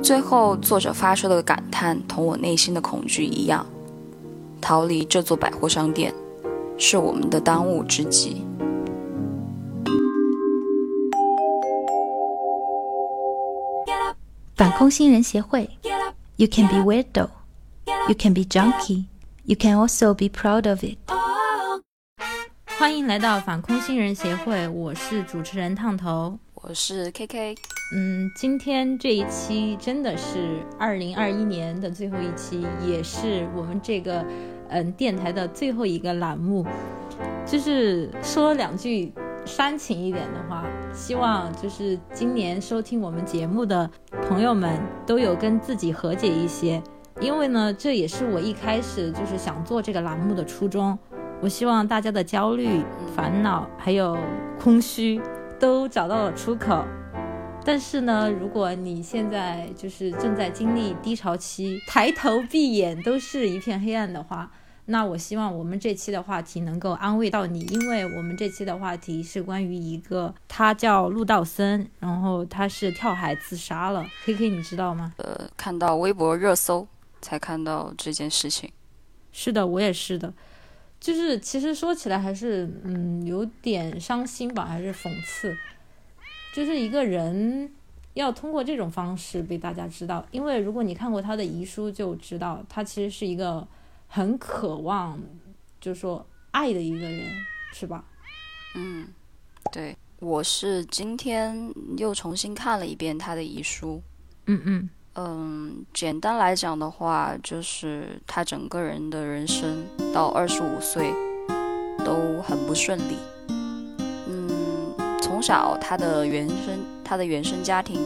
[0.02, 3.66] 最后，作者发出的感叹同我内心的恐惧一样：
[4.60, 6.14] 逃离这座百货商店，
[6.78, 8.44] 是我们的当务之急。
[14.54, 15.68] 反空心人协会
[16.36, 20.98] ，You can be weird though，You can be junky，You can also be proud of it。
[22.78, 27.56] 欢迎来到反空心人协会，我是主持人烫头，我是 KK。
[27.92, 34.24] 嗯，今天这一期真的是二零二一年的最后一期，也是我们这个
[34.68, 36.66] 嗯电台的最后一个栏目。
[37.46, 39.12] 就是说两句
[39.44, 43.88] 煽情一点的话，希望就是今年收听我们节目的
[44.28, 46.82] 朋友们都有跟自己和解一些，
[47.20, 50.98] 因为呢，这也是我一开始就是想做这个栏目的初衷。
[51.40, 52.82] 我希望大家的焦虑、
[53.14, 54.18] 烦恼还有
[54.60, 55.20] 空虚
[55.60, 56.84] 都找到了出口。
[57.66, 64.52] 但是呢，如果你现在就是正在经历低潮期，抬头闭眼都是一片黑暗的话，
[64.84, 74.06] 那我希望我们这期的话题能够安慰到你，因为我们这期的话题是关于一个，他叫陆道森，然后他是跳海自杀了。
[74.24, 75.12] K K，你知道吗？
[75.16, 76.86] 呃，看到微博热搜
[77.20, 78.70] 才看到这件事情。
[79.32, 80.32] 是的，我也是的。
[81.00, 85.56] 就是其实说起来还是嗯有点伤心吧，还是讽刺。
[86.56, 87.70] 就是一个人
[88.14, 93.68] 要通过这种方式被大家知道，因为如果你看过他的遗书，就知道他其实是一个。
[94.08, 95.20] 很渴望，
[95.80, 97.28] 就是说爱的一个人，
[97.72, 98.04] 是吧？
[98.76, 99.08] 嗯，
[99.72, 104.00] 对，我是今天又重新看了一遍他的遗书。
[104.46, 109.84] 嗯嗯嗯，简单来讲的话，就是他整个人的人生
[110.14, 111.12] 到二十五岁
[112.04, 113.16] 都很不顺利。
[115.36, 118.00] 嗯，从小他的原生他的原生家庭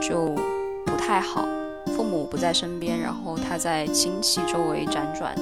[0.00, 0.32] 就
[0.86, 1.44] 不太好。
[1.96, 5.34] 父母不在身边，然后他在亲戚周围辗转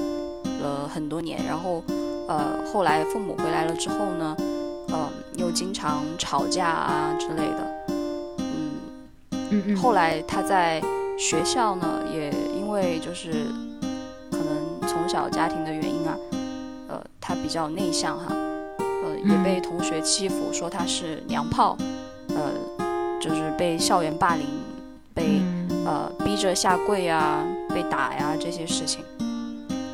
[0.63, 1.83] 了很多年，然后，
[2.27, 4.35] 呃，后来父母回来了之后呢，
[4.89, 7.87] 嗯，又经常吵架啊之类的，
[8.39, 8.71] 嗯
[9.51, 9.77] 嗯嗯。
[9.77, 10.81] 后来他在
[11.19, 13.33] 学校呢，也因为就是
[14.31, 16.17] 可能从小家庭的原因啊，
[16.89, 18.56] 呃，他比较内向哈，呃，
[19.29, 21.77] 也被同学欺负，说他是娘炮，
[22.29, 22.53] 呃，
[23.21, 24.47] 就是被校园霸凌，
[25.15, 25.41] 被。
[25.87, 29.05] 呃，逼着下跪啊，被打呀，这些事情，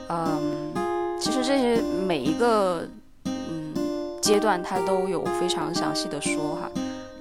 [0.09, 0.73] 嗯，
[1.21, 2.89] 其实这些每一个
[3.27, 3.75] 嗯
[4.23, 6.71] 阶段，他都有非常详细的说哈。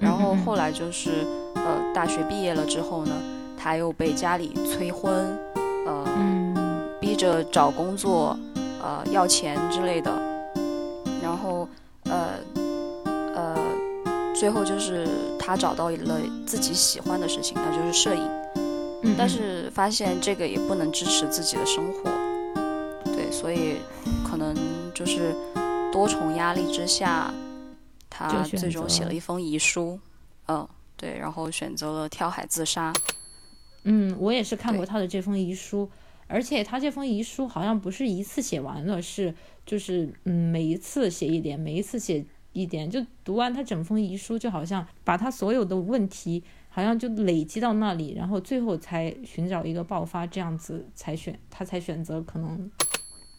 [0.00, 1.10] 然后后来就是
[1.54, 3.12] 呃，大学毕业了之后呢，
[3.58, 5.38] 他又被家里催婚，
[5.86, 8.34] 呃，逼着找工作，
[8.82, 10.10] 呃，要钱之类的。
[11.22, 11.68] 然后
[12.12, 12.38] 呃
[13.34, 13.56] 呃，
[14.34, 15.08] 最后就是
[15.38, 18.30] 他找到了自己喜欢的事情，那就是摄影。
[19.18, 22.10] 但是发现这个也不能支持自己的生活，
[23.04, 23.76] 对，所以
[24.24, 24.54] 可能
[24.94, 25.34] 就是
[25.90, 27.32] 多重压力之下，
[28.08, 29.98] 他最终写了一封遗书，
[30.46, 32.92] 嗯，对，然后选择了跳海自杀。
[33.82, 35.90] 嗯，我也是看过他的这封遗书，
[36.32, 39.34] 而且他这封遗书好像不是一次写完了，是
[39.66, 46.42] 就是嗯每一次写一点，每一次写一点，就读完他整封遗书，就好像把他所有的问题。
[46.74, 52.70] 好像就累积到那里，然后最后才寻找一个爆发，这样子才选他才选择可能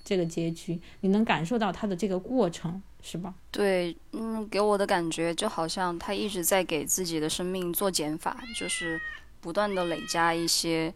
[0.04, 0.80] 这个结局。
[1.02, 3.34] 你能感受到他的这个过程是吧？
[3.50, 9.02] 对，嗯，给我的感觉就好像他一直在给自己的生命做减法，就是
[9.42, 10.94] 不断的累加一些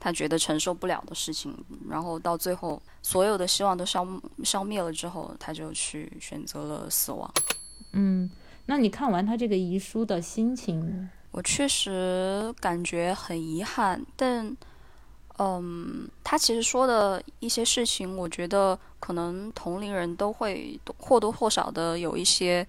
[0.00, 1.56] 他觉得承受不了的事情，
[1.88, 4.06] 然后到最后所有的希望都消
[4.44, 7.32] 消灭了之后，他就去选择了死亡。
[7.92, 8.30] 嗯，
[8.66, 11.08] 那你看完他这个遗书的心情？
[11.30, 14.56] 我确实感觉很遗憾，但，
[15.38, 22.66] 嗯，他其实说的一些事情，我觉得可能同龄人都会或多或少的有一些，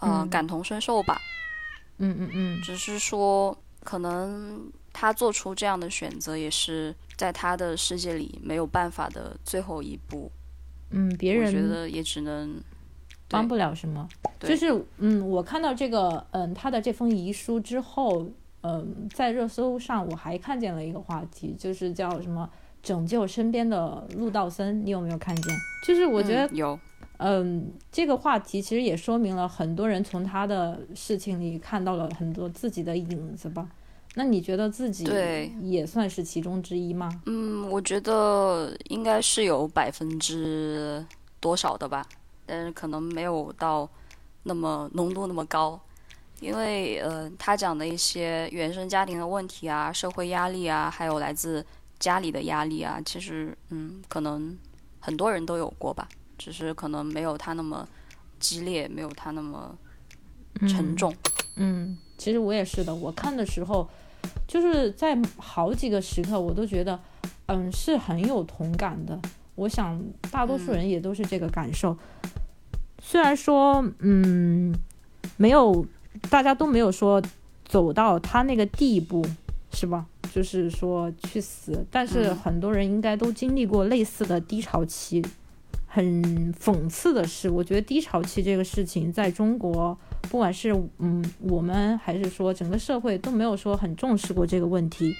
[0.00, 1.20] 呃，感同身受吧。
[1.98, 2.62] 嗯嗯嗯。
[2.62, 10.30] 只是说，可能他做出这样的选择，也是在他的世界里没有办法的最后一步。
[10.90, 12.60] 嗯，别人觉得也只能。
[13.28, 14.06] 帮不了什么，
[14.40, 14.66] 就是
[14.98, 18.28] 嗯，我看到这个嗯他的这封遗书之后，
[18.60, 22.46] 嗯，在热搜上我还看见了一个话题，就是叫什么
[22.82, 25.56] 拯救身边的陆道森，你有没有看见？
[25.86, 26.78] 就是我觉得有，
[27.16, 33.66] 嗯，这个话题其实也说明了很多人从他的事情里看到了很多自己的影子吧。
[34.14, 35.04] 那你觉得自己
[35.62, 37.08] 也算是其中之一吗？
[37.26, 41.04] 嗯，我觉得应该是有百分之
[41.40, 42.06] 多少的吧。
[42.44, 43.88] 但是可能没有到
[44.42, 45.80] 那么浓度那么高，
[46.40, 51.64] 因为呃，他讲的一些原生家庭的问题啊、社会压力啊，还有来自
[51.98, 54.58] 家里的压力啊，其实嗯，可能
[54.98, 56.06] 很多人都有过吧，
[56.36, 57.88] 只是可能没有他那么
[58.40, 59.74] 激烈，没有他那么
[60.68, 61.14] 沉重。
[61.54, 63.88] 嗯，其实我也是的，我看的时候，
[64.46, 66.98] 就是在好几个时刻，我都觉得，
[67.46, 69.18] 嗯，是很有同感的。
[69.54, 71.96] 我想大多数人也都是这个感受。
[73.00, 74.74] 虽然说，嗯，
[75.36, 75.84] 没有，
[76.30, 77.22] 大家都没有说
[77.64, 79.24] 走到他那个地步，
[79.72, 80.06] 是吧？
[80.32, 85.22] 就是说去死，但是很多人应该都经历过类似的低潮期。
[85.86, 89.98] 很讽刺的是，我觉得低潮期这个事情在中国，
[90.30, 95.14] 不管是嗯我们还是说整个社会都没有说很重视过这个问题。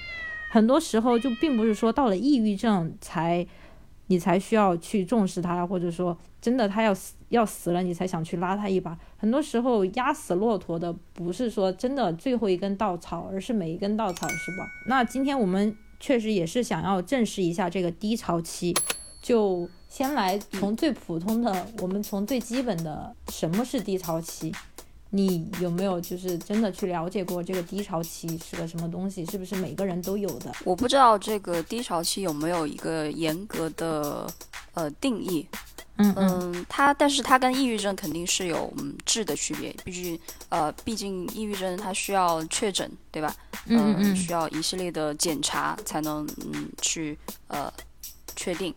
[0.51, 3.47] 很多时候就并不是说到了抑郁症才
[4.07, 8.99] 你才需要去重视他，或者说真的他要死要死了你才想去拉他一把。
[9.17, 14.67] 很多时候压死骆驼的不是说真的最后一根稻草，而是每一根稻草，是吧？
[14.89, 18.75] 那今天我们确实也是想要正视一下这个低潮期，
[19.21, 19.69] 就。
[19.93, 24.51] 先来从最普通的，我们从最基本的，什么是低潮期？
[25.15, 29.27] 你有没有就是真的去了解过这个低潮期是个什么东西？
[29.27, 30.51] 是不是每个人都有的？
[30.65, 34.27] 我不知道这个低潮期有没有一个严格的
[34.73, 35.47] 呃定义。
[35.97, 43.37] 嗯嗯，它但是它跟抑郁症肯定是有嗯质的区别，毕竟呃毕竟抑郁症它需要确诊，对吧？
[43.67, 47.17] 嗯嗯，需要一系列的检查才能嗯去
[47.49, 47.71] 呃
[48.35, 48.75] 确定。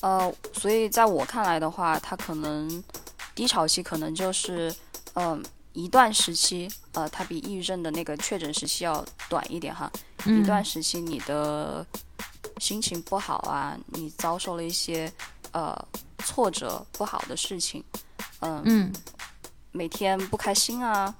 [0.00, 2.82] 呃，所以在我看来的话，它可能
[3.36, 4.74] 低潮期可能就是，
[5.14, 5.40] 嗯，
[5.78, 9.88] 一段时期，呃，它比抑郁症的那个确诊时期要短一点哈。
[10.26, 11.86] 一段时期你的
[12.58, 15.10] 心情不好啊，你遭受了一些
[15.52, 15.76] 呃
[16.24, 17.84] 挫折、不好的事情，
[18.40, 18.92] 嗯，
[19.70, 21.14] 每天不开心啊，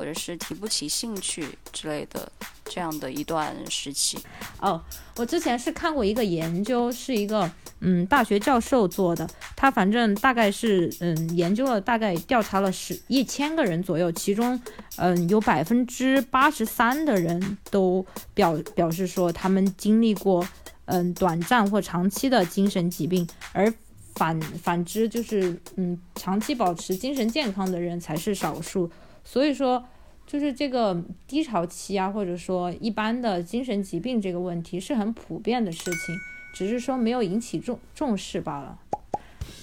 [0.00, 2.32] 或者是提不起兴趣之类的。
[2.72, 4.16] 这样的一段时期
[4.60, 4.80] 哦，
[5.16, 14.60] 我之前是看过一个研究，是一个嗯大学教授做的，他反正大概是嗯研究了大概调查了十一千个人左右，其中
[14.94, 20.46] 嗯有百分之八十三的人都表表示说他们经历过
[20.84, 23.74] 嗯短暂或长期的精神疾病，而
[24.14, 28.88] 反反之就是嗯长期保持精神健康的人才是少数，
[29.24, 29.84] 所以说。
[30.26, 30.96] 就是这个
[31.26, 36.16] 低潮期啊，或者说一般的精神疾病这个问题是很普遍的事情，
[36.54, 38.78] 只是说没有引起重重视罢了。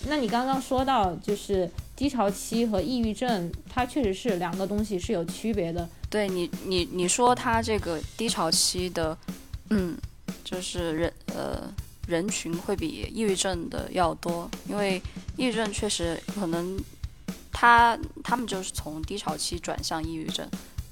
[0.09, 5.87] 那你刚刚说到，就是低潮期和抑郁症，它确实是两个东西是有区别的。
[6.09, 9.17] 对你，你你说它这个低潮期的，
[9.69, 9.97] 嗯，
[10.43, 11.73] 就是人呃
[12.09, 15.01] 人群会比抑郁症的要多，因为
[15.37, 16.77] 抑郁症确实可能。
[17.59, 20.47] 他他们就是从低潮期转向抑郁症，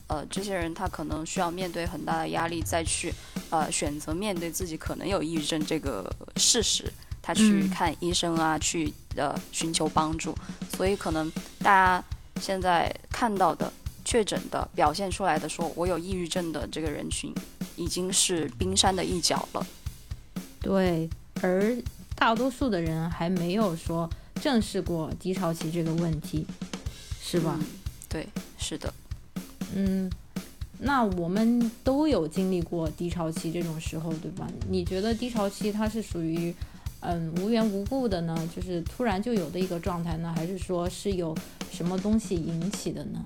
[0.08, 3.14] 呃，这些人他可能需要面对很大的压力，再去
[3.52, 6.92] 呃选择面对自己可能有抑郁症这个事实，
[7.22, 10.36] 他去看医生啊，去呃寻求帮助。
[10.76, 12.04] 所以可能大家
[12.42, 13.72] 现在看到的
[14.04, 17.32] 确诊的表现出来的说我有抑郁症的这个人群，
[17.76, 19.64] 已经是冰山的一角了。
[20.60, 21.08] 对，
[21.44, 21.78] 而
[22.16, 24.10] 大多数的人还没有说。
[24.42, 26.46] 正视过低潮期这个问题，
[27.22, 27.60] 是吧？
[28.08, 28.28] 对，
[28.58, 28.94] 是的。
[29.74, 30.10] 嗯，
[30.80, 34.48] 那我们都有经历过低潮期这种时候，对吧？
[34.70, 36.54] 你觉得低潮期它是属于
[37.00, 38.50] 嗯无缘无故的呢？
[38.56, 40.32] 就是突然就有的一个状态呢？
[40.36, 41.36] 还是说是有
[41.72, 43.26] 什么东西引起的呢？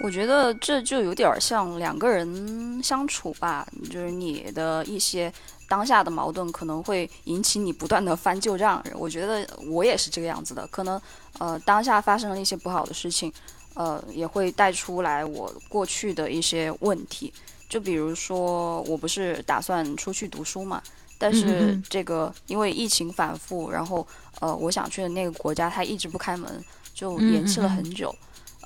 [0.00, 5.32] 我觉得这就有点像两个人相处吧，就是你的一些。
[5.68, 10.66] 当下的矛盾可能会引起你不断的翻旧账，我觉得我也是这个样子的。
[10.66, 11.00] 可能，
[11.38, 13.32] 呃，当下发生了一些不好的事情，
[13.74, 17.32] 呃，也会带出来我过去的一些问题。
[17.68, 20.82] 就比如说，我不是打算出去读书嘛，
[21.16, 24.04] 但是这个因为疫情反复，然后，
[24.40, 26.50] 呃，我想去的那个国家它一直不开门，
[26.92, 28.12] 就延期了很久。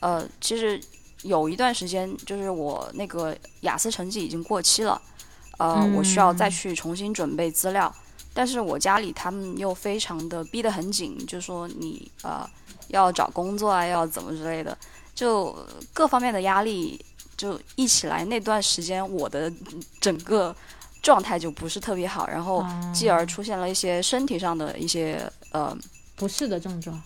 [0.01, 0.81] 呃，其实
[1.25, 5.01] 有一段时间，就是我那个雅思成绩已经过期了。
[5.59, 7.93] 呃，我需要再去重新准备资料，
[8.33, 12.45] 但是我家里他们又非常的逼得很紧，就说你呃
[12.89, 14.77] 要找工作啊，要怎么之类的，
[15.15, 15.57] 就
[15.93, 17.03] 各方面的压力
[17.37, 18.25] 就一起来。
[18.25, 19.51] 那段时间我的
[20.01, 20.55] 整个
[21.01, 25.77] 状态就不是特别好，然后继而出现了一些身体上的一些呃
[26.17, 27.01] 不适的症状。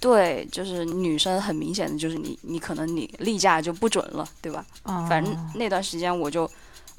[0.00, 4.66] 对，就是女生很明显的就是你你可能你例假就不准了，对吧？
[5.08, 6.50] 反正那段时间我就。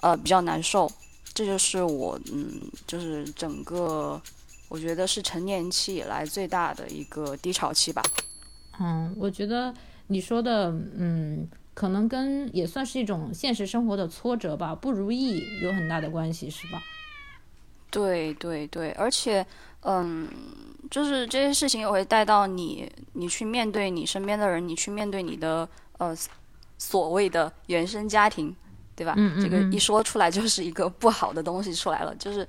[0.04, 0.92] 呃，比较难受，
[1.32, 4.20] 这就是我，嗯，就是整个，
[4.68, 8.02] 我觉得是成年期以来最大的一个低潮期吧。
[8.80, 9.72] 嗯，我觉得
[10.08, 16.82] 你说的，嗯，可能跟也算是一种现实生活的挫折吧，不如意有很大的关系，是吧？
[17.92, 19.46] 对对对，而且，
[19.82, 20.28] 嗯，
[20.90, 25.68] 就是这些事情也会带到你，你去面对你身边的人，你去面对你的
[25.98, 26.16] 呃
[26.78, 28.56] 所谓的原生家庭。
[28.94, 29.16] 对吧？
[29.18, 32.48] 嗯嗯这个嗯一说出来就是一个不好的东西出来了，就是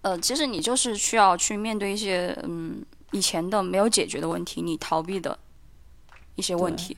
[0.00, 2.82] 呃，其实你就是需要去面对一些嗯
[3.12, 5.38] 以前的没有解决的问题，你逃避的
[6.34, 6.96] 一些问对题。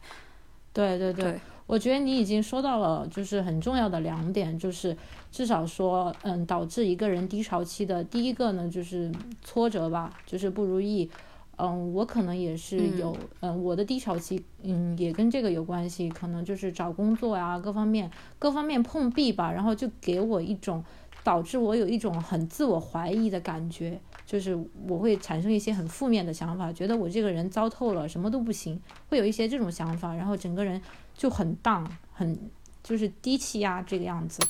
[0.72, 4.96] 对对对，对我觉得你已经说到了，就是很重要的两点，就是
[5.30, 11.10] 至少说，嗯，导致一个人低潮期的第一个呢，就是挫折吧，就是不如意。
[11.60, 20.84] 嗯，我可能也是有，嗯，我的低潮期，嗯，也跟这个有关系，可能就是找工作呀，各方面各方面碰壁吧，然后就给我一种
[21.24, 24.56] 导致我有一种很自我怀疑的感觉，就是
[24.86, 30.80] 我会产生一些很负面的想法，觉得我这个人糟透了，什么都不行，会有一些这种想法，然后整个人
[31.16, 32.38] 就很荡，很
[32.84, 34.40] 就是低气压这个样子。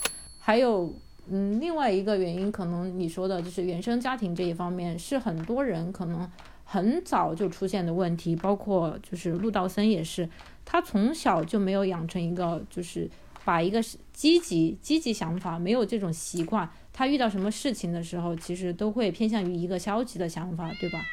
[0.48, 0.90] 还有，
[1.26, 6.26] 嗯，另外一个原因，可能你说的就是原生家庭这一方面，是很多人可能
[6.64, 10.26] 很早就出现的问题，包括就是陆道森也是，
[10.64, 13.10] 他从小就没有养成一个就是
[13.44, 13.82] 把一个
[14.14, 21.04] 积极积极想法，没有这种习惯，他遇到什么事情的时候，其实都会偏向于一个消极的想法，对吧？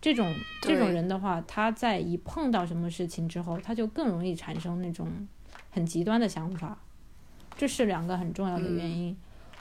[0.00, 5.06] 这种这种人的话，他在一碰到什么事情之后，他就更容易产生那种
[5.70, 6.78] 很极端的想法，
[7.56, 9.16] 这是两个很重要的原因。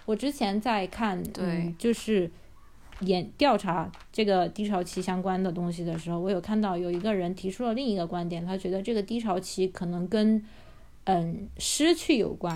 [0.06, 2.30] 我之前在看，对嗯，就是
[3.00, 10.44] 研调查这个低潮期相关的东西的时候，我有看到有一个人提出了另一个观点，他觉得这个低潮期可能跟
[11.06, 12.56] 嗯失去有关。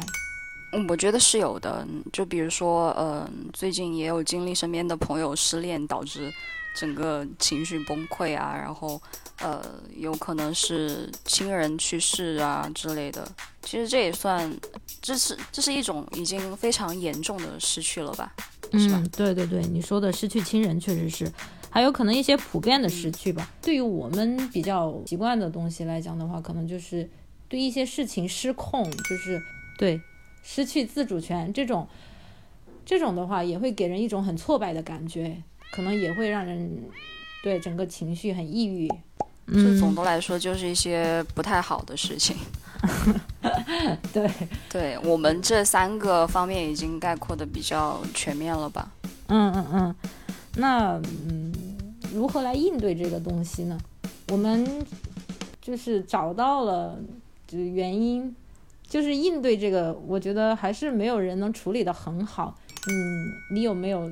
[0.73, 1.85] 嗯，我觉得是有的。
[1.89, 6.30] 嗯就比如说，呃，最近也有经历身边的朋友失恋，导致
[6.79, 9.01] 整个情绪崩溃啊，然后
[9.39, 13.27] 呃，有可能是亲人去世啊之类的。
[13.63, 14.55] 其实这也算，
[15.01, 18.31] 这是这是一种已经非常严重的失去了吧？
[18.73, 21.31] 是吧嗯，对对对，你说的失去亲人确实是，
[21.71, 23.49] 还有可能一些普遍的失去吧。
[23.61, 27.09] 对于我们比较习惯的东西来讲的话，可能就是
[27.49, 29.41] 对一些事情失控，就是
[29.79, 29.99] 对
[30.43, 31.87] 失去自主权这种，
[32.85, 35.41] 这种的话也会给人一种很挫败的感觉，
[35.72, 36.69] 可能也会让人
[37.44, 38.91] 对整个情绪很抑郁。
[39.48, 42.35] 就总的来说，就是一些不太好的事情。
[44.11, 44.30] 对，
[44.69, 48.91] 对我们这三个方面已经概括的比较全面了吧？
[49.27, 49.95] 嗯嗯嗯，
[50.57, 51.53] 那嗯，
[52.14, 53.80] 如何来应对这个东西呢？
[54.27, 54.85] 我们
[55.61, 56.99] 就是找到了
[57.48, 58.35] 就是原因，
[58.85, 62.57] 就是应对这个，我觉得还是没有人能处理的很好。
[62.89, 64.11] 嗯，你有没有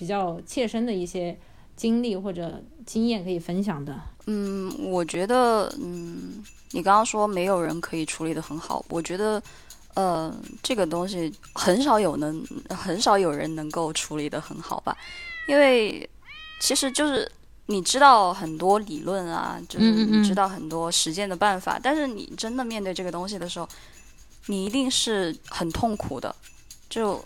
[0.00, 1.38] 比较切身的一些
[1.76, 4.00] 经历或者经验可以分享的？
[4.26, 9.42] 嗯，我觉得，嗯，你刚刚说没有人可以处理的很好，我觉得，
[9.92, 14.96] 呃，这个东西很少有能，很少有人能够处理的很好吧，
[15.46, 16.08] 因为
[16.62, 17.30] 其实就是
[17.66, 23.68] 你知道很多理论啊，就是你知道很多实践的办法，但是你真的面对这个东西的时候，
[24.46, 26.34] 你一定是很痛苦的，
[26.88, 27.22] 就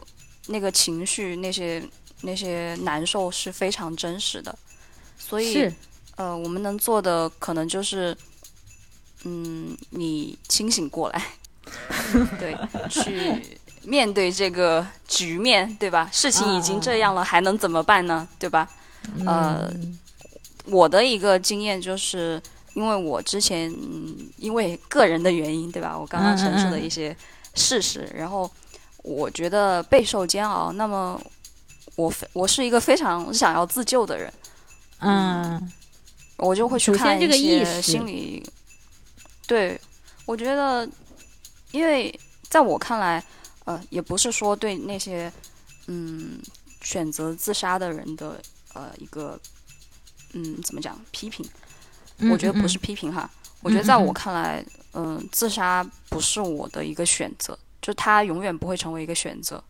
[0.49, 1.81] 那个情绪那些
[2.25, 4.59] 那些难受是非常真实的，
[5.19, 5.73] 所以。
[6.17, 8.17] 呃，我们能做的可能就是，
[9.25, 11.21] 嗯，你清醒过来，
[12.39, 12.57] 对，
[12.89, 16.09] 去面对这个局面，对吧？
[16.13, 18.29] 事情已经这样了，还能怎么办呢？
[18.39, 18.71] 对吧？
[19.27, 19.99] 呃，嗯
[20.67, 22.41] 我的一个经验就是，
[22.75, 25.99] 因为我之前、嗯、因为个人的原因，对吧？
[25.99, 27.17] 我刚刚陈述的一些
[27.57, 28.49] 事实，然后
[29.03, 30.71] 我觉得备受煎熬。
[30.71, 31.21] 那么
[31.97, 34.33] 我非我是一个非常想要自救的人。
[35.01, 35.73] 嗯
[36.37, 38.45] 我就会去看一这个意些心理。
[39.47, 39.81] 对，
[40.27, 40.89] 我觉得，
[41.71, 42.13] 因为
[42.49, 43.23] 在我看来，
[43.65, 45.33] 呃，也不是说对那些
[45.87, 46.41] 嗯
[46.81, 48.41] 选择自杀的人的
[48.73, 49.39] 呃一个
[50.33, 51.47] 嗯怎么讲批评，
[52.19, 53.31] 嗯我觉得不是嗯批评哈。
[53.61, 59.63] 我觉得在我看来，嗯、自杀不是我的一个选择，就他永远不会成为一个选择，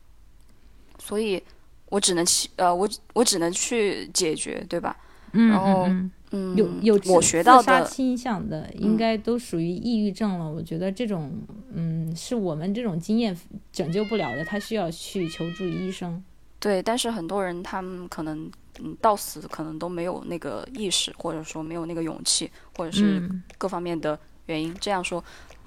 [0.99, 1.43] 所以
[1.91, 4.97] 我只能去呃，我我只能去解决，对吧？
[5.33, 5.87] 嗯然后
[6.31, 10.49] 嗯有有我学到的，倾向的，应嗯该都属于抑郁症了。
[10.49, 11.33] 我觉得这种，
[11.73, 13.37] 嗯，是我们这种经验
[13.73, 16.23] 拯救不了的，他需要去求助于医生。
[16.61, 18.51] 对，但是很多人他们可能
[18.81, 24.75] 嗯到死可能都没有那个意识，或者说没有那个勇气，或者是嗯各方面的原因。
[24.81, 25.23] 这样说，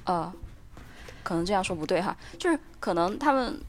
[0.05, 0.31] 呃，
[1.23, 3.59] 可能这样说不对哈，就是可能他们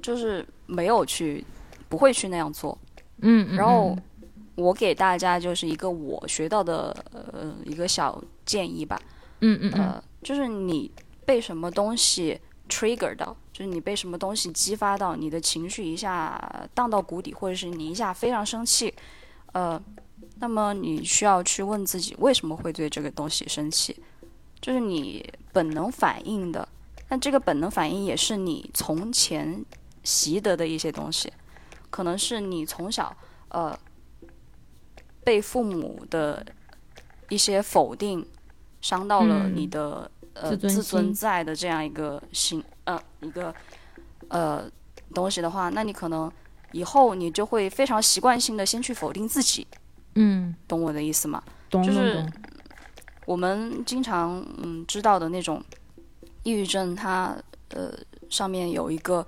[0.00, 1.44] 就是没有去，
[1.88, 2.76] 不会去那样做。
[3.22, 3.96] 嗯，嗯然后
[4.54, 9.00] 我给大家就是一个我学到的呃一个小建议吧，
[9.40, 9.84] 嗯嗯嗯。
[9.84, 10.90] 呃，就是你
[11.24, 18.92] 被什么东西 trigger 到，就是你被什么东西激发到，你的情绪一下荡到谷底，或者是你一下非常生气，
[19.52, 19.80] 呃，
[20.40, 23.96] 那么你需要去问自己为什么会对这个东西生气，
[24.60, 26.66] 就是你本能反应的
[27.08, 29.64] 那这个本能反应也是你从前
[30.02, 31.32] 习得的一些东西，
[31.96, 33.16] 可能是你从小
[33.48, 33.74] 呃
[35.24, 36.44] 被父母的
[37.30, 38.22] 一些否定
[38.82, 43.54] 伤到了嗯你的、呃自尊自尊心在的这样一个心呃一个
[44.28, 44.70] 呃
[45.14, 46.30] 东西的话，那你可能
[46.72, 49.66] 以后你就会非常习惯性的先去否定自己，
[50.16, 51.42] 嗯，懂我的意思吗？
[51.70, 52.22] 懂就是
[53.24, 55.64] 我们经常嗯知道的那种
[56.42, 57.34] 抑郁症，它
[57.70, 57.90] 呃
[58.28, 59.26] 上面有一个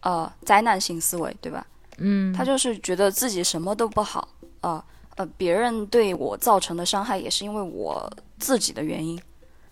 [0.00, 1.66] 呃灾难性思维，对吧？
[1.98, 4.28] 嗯，他就是觉得自己什么都不好
[4.60, 4.84] 啊
[5.16, 9.18] 呃别人对我造成的伤害也是因为我自己的原因，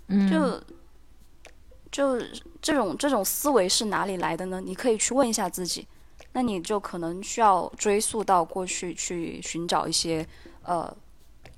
[0.08, 2.26] 嗯就就
[2.62, 4.60] 这种这种思维是哪里来的呢？
[4.60, 5.86] 你可以去问一下自己，
[6.32, 10.26] 那你就可能需要追溯到过去去寻找一些
[10.62, 10.96] 呃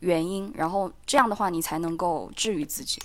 [0.00, 3.00] 原因，然后这样的话你才能够治愈自己。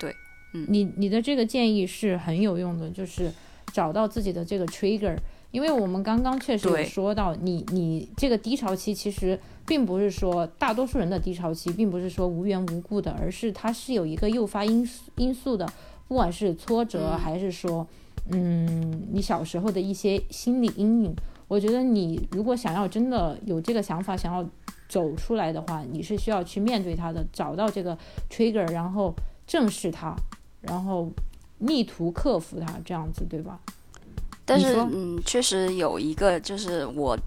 [0.00, 0.10] 对，
[0.54, 3.30] 嗯你你的这个建议是很有用的，就是
[3.72, 5.16] 找到自己的这个 trigger，
[5.56, 15.66] 因为我们刚刚确实有说到，你你这个低潮期其实并不是说大多数人的低潮期，并不是说无缘无故的，而是它是有一个诱发因素因素的，
[16.08, 17.86] 不管是挫折嗯还是说，
[18.32, 21.16] 嗯，你小时候的一些心理阴影，
[21.48, 24.46] 我觉得你如果想要真的有这个想法，想要
[24.90, 27.96] 走出来的话，你是需要去面对它的，找到这个
[28.28, 29.14] trigger，然后
[29.46, 30.14] 正视它，
[30.60, 31.10] 然后
[31.60, 33.58] 力图克服它，这样子对吧？
[34.46, 37.18] 但是嗯，确实有一个，就是我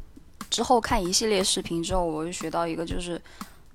[0.50, 3.22] 之后看一系列视频之后，我就学到一个，就是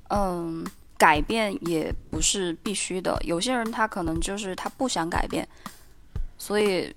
[0.09, 0.67] 嗯，
[0.97, 3.17] 改变也不是必须的。
[3.23, 5.47] 有些人他可能就是他不想改变，
[6.39, 6.91] 所以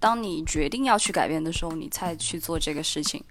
[0.00, 3.22] 当你决定要去改变的时候，你才去做这个事情。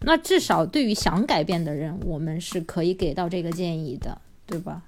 [0.00, 4.82] 那至少对于想改变的人，我们是可以给到这个建议的，对吧？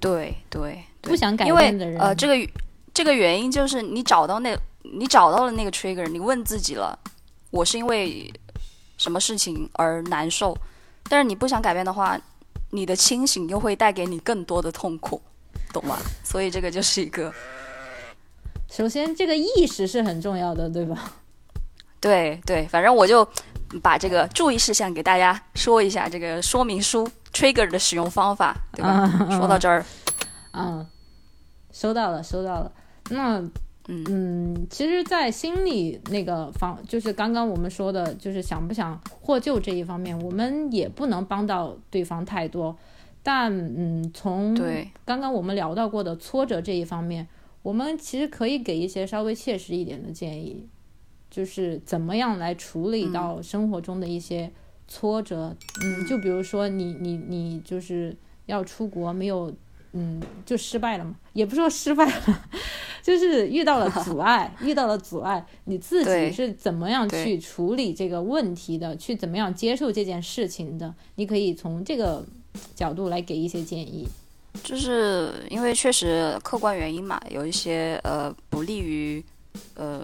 [0.00, 2.52] 对对对，不想改变的人，呃，这个
[2.92, 4.56] 这个原因就是你找到那，
[4.92, 6.98] 你找到了那个 trigger，你问自己了，
[7.50, 8.32] 我是因为
[8.96, 10.56] 什么事情而难受，
[11.08, 12.18] 但是你不想改变的话，
[12.70, 15.20] 你的清醒又会带给你更多的痛苦，
[15.72, 15.96] 懂吗？
[16.22, 17.32] 所以这个就是一个
[18.68, 21.12] 首先这个意识是很重要的，对吧？
[22.00, 23.26] 对对，反正我就
[23.82, 29.10] 把这个注意事项给大家说一下，这个说明书 trigger 的使用方法，对吧？
[29.20, 29.84] 嗯说到这儿，
[30.52, 30.86] 嗯，
[31.72, 32.70] 收到了，收到了。
[33.10, 33.42] 那
[33.88, 42.74] 嗯嗯，其实，在心理那个方，就是刚刚我们说的，就是想不想获救这一方面，我们也不能帮到对方太多。
[43.22, 47.28] 但嗯，从对刚刚我们聊到过的挫折这一方面，
[47.62, 50.66] 我们其实可以给一些稍微切实一点的建议，
[51.30, 54.50] 就是怎么样来处理到生活中的一些
[54.88, 55.54] 挫折。
[55.82, 58.16] 嗯，就比如说你你你就是
[58.46, 59.52] 要出国，没有
[59.94, 62.42] 嗯就失败了嘛，也不是说失败了，
[63.00, 72.24] 就是遇到了阻碍，遇到了阻碍，你自己是怎么样去处理这个问题的，去怎么样接受这件事情的，你可以从这个
[72.74, 74.06] 角度来给一些建议。
[74.62, 79.24] 就是因为确实客观原因嘛，有一些呃不利于
[79.74, 80.02] 呃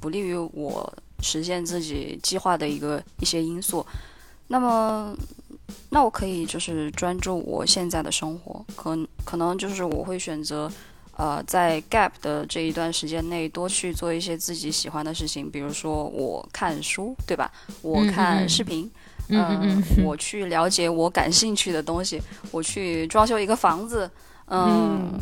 [0.00, 0.90] 不利于我
[1.20, 3.84] 实现自己计划的一个一些因素。
[4.50, 5.14] 那么，
[5.90, 10.70] 那我可以就是专注我现在的生活，可可能就是我会选择
[11.16, 17.50] 呃在 gap 的这一段时间内多去做一些自己喜欢的事情，比如说我看书，对吧？
[17.82, 18.84] 我看嗯视频。
[18.84, 18.90] 嗯
[19.30, 22.18] 呃嗯嗯， 我去了解我感兴趣的东西，
[22.50, 24.10] 我去装修一个房子，
[24.46, 25.12] 嗯，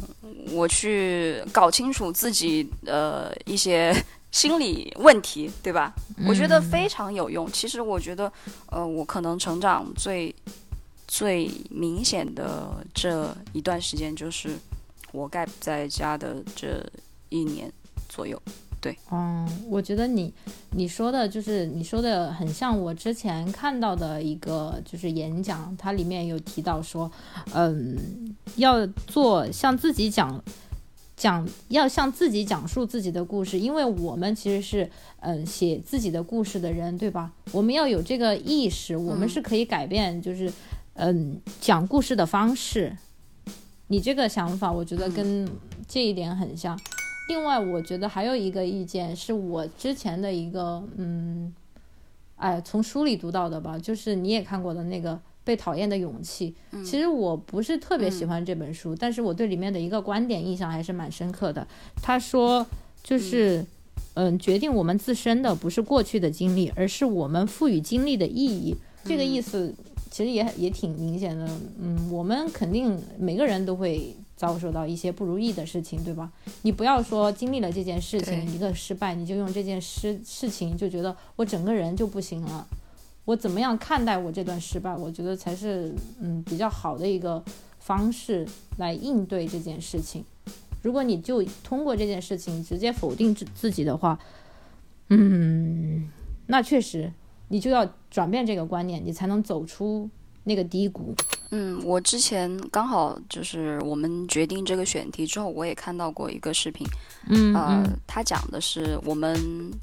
[0.53, 3.93] 我去搞清楚自己呃一些
[4.31, 5.95] 心理问题，对吧？
[6.29, 7.51] 我觉得非常有用。
[7.51, 8.31] 其实我觉得，
[8.71, 10.35] 呃，我可能成长最
[11.09, 14.51] 最明显的这一段时间，就是
[15.13, 16.85] 我 gap 在家的这
[17.31, 17.73] 一年
[18.09, 18.41] 左右。
[18.79, 20.33] 对嗯，我觉得你
[20.73, 27.11] 你说的就是你说的很像我之前看到的一个就是演讲，它里面有提到说，
[27.55, 27.97] 嗯，
[28.57, 30.41] 要做像自己讲
[31.17, 34.91] 讲，要向自己讲述自己的故事，因为我们其实是
[35.21, 37.33] 嗯写自己的故事的人，对吧？
[37.53, 40.53] 我们要有这个意识，我们嗯是可以改变，就是
[40.95, 42.97] 嗯讲故事的方式。
[43.89, 45.49] 你这个想法，我觉得跟
[45.89, 46.79] 这一点很像。
[47.29, 51.55] 另外，我觉得还有一个意见是我之前的一个，嗯，
[52.37, 55.15] 哎，从书里读到的吧，就是你也看过的那个
[55.47, 56.53] 《被讨厌的勇气》。
[56.85, 61.65] 其实我不是特别喜欢这本书，但是我对里面的一个观点印象还是蛮深刻的。
[62.03, 62.67] 他说，
[63.05, 63.65] 就是，
[64.15, 68.75] 嗯，决定我们自身的不是过去的经历，而是我们赋予经历的意义。
[69.05, 69.73] 这个意思
[70.11, 71.49] 其实也也挺明显的。
[71.81, 76.29] 嗯，我们肯定每个人都会遭受到一些不如意的事情，对吧？
[76.63, 82.67] 你不要说经历了这件事情一个失败，你就用这件事事情就觉得我整个人就不行了。
[83.27, 84.97] 我怎么样看待我这段失败？
[84.97, 87.45] 我觉得才是嗯比较好的一个
[87.81, 88.47] 方式
[88.79, 90.25] 来应对这件事情。
[90.83, 94.19] 如果你就通过这件事情直接否定自自己的话，
[95.09, 96.09] 嗯，
[96.47, 97.13] 那确实
[97.49, 100.09] 你就要转变这个观念，你才能走出
[100.45, 101.13] 那个低谷。
[101.51, 106.87] 嗯，我之前刚好就是我们决定这个选题之后，我也看到过一个视频，
[107.29, 109.37] 嗯呃，他讲的是我们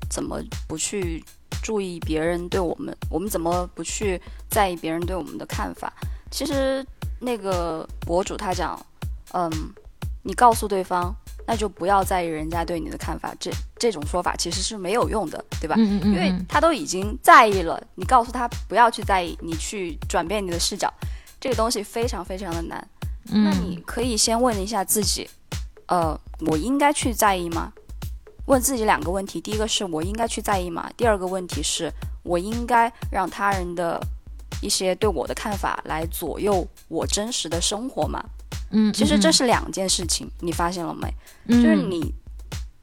[0.09, 1.23] 怎么不去
[1.63, 5.91] 注意别人对我们，我们怎么不去在意别人对我们的看法。
[6.29, 6.85] 其实
[7.19, 8.79] 那个博主他讲，
[9.33, 9.49] 嗯，
[10.21, 11.15] 你告诉对方，
[11.47, 13.49] 那就不要在意人家对你的看法，这
[13.79, 15.75] 这种说法其实是没有用的，对吧？
[15.77, 20.91] 嗯嗯嗯，因为他都已经在意了，你告诉他不要去在意，你去转变你的视角，
[21.39, 22.85] 这个东西非常非常的难。
[23.31, 25.29] 嗯那你可以先问一下自己，
[25.85, 27.71] 呃，我应该去在意吗？
[28.47, 30.89] 问自己两个问题，第一个是我应该去在意吗？
[30.97, 31.91] 第二个问题是
[32.23, 33.99] 我应该让他人的
[34.61, 38.23] 一些对我的看法来左右我真实的生活吗？
[38.71, 41.07] 嗯，其实这是是两件事情，你发现了没？
[41.47, 42.13] 就就是你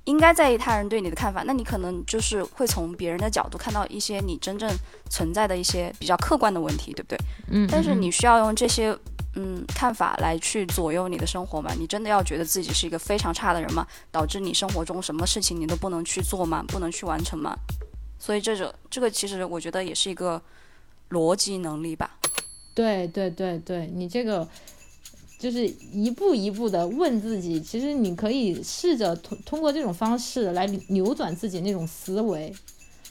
[0.05, 4.71] 应该在意他人对你的看法，那你可能就是会从别人的角度看到一些你真正
[5.09, 7.19] 存在的一些比较客观的问题，对不对？
[7.49, 8.97] 嗯，但是你需要用这些
[9.35, 11.73] 嗯看法来去左右你的生活吗？
[11.79, 13.87] 你真的要觉得自己是一个非常差的人吗？
[14.11, 16.65] 导致你生活中什么事情你都不能去做吗？
[16.69, 17.57] 不能去完成吗？
[18.19, 20.41] 所以这种这个其实我觉得也是一个
[21.11, 22.19] 逻辑能力吧。
[22.75, 24.47] 对对对对，你这个
[25.39, 32.55] 就是一步一步的问自己，其实你可以试着通通过这种方式来扭转自己那种思维，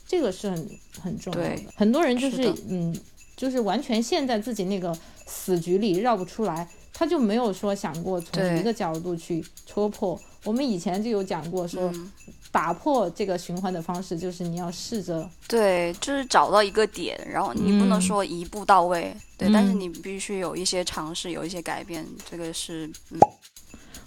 [0.08, 1.56] 这个是很很重要的。
[1.76, 2.96] 很多人就是是嗯，
[3.40, 4.94] 就是完全陷在自己那个
[5.26, 10.20] 死局里绕不出来，他就没有说想过从一个角度去戳破。
[10.44, 12.11] 我们以前就有讲过说，嗯，
[12.52, 18.02] 打破这个循环的方式就是你要试着对，就是找到一个点，然后你不能嗯。
[18.02, 19.80] 说一步到位，对，但是嗯。
[19.80, 23.20] 你必须有一些尝试，有一些改变，这个是嗯。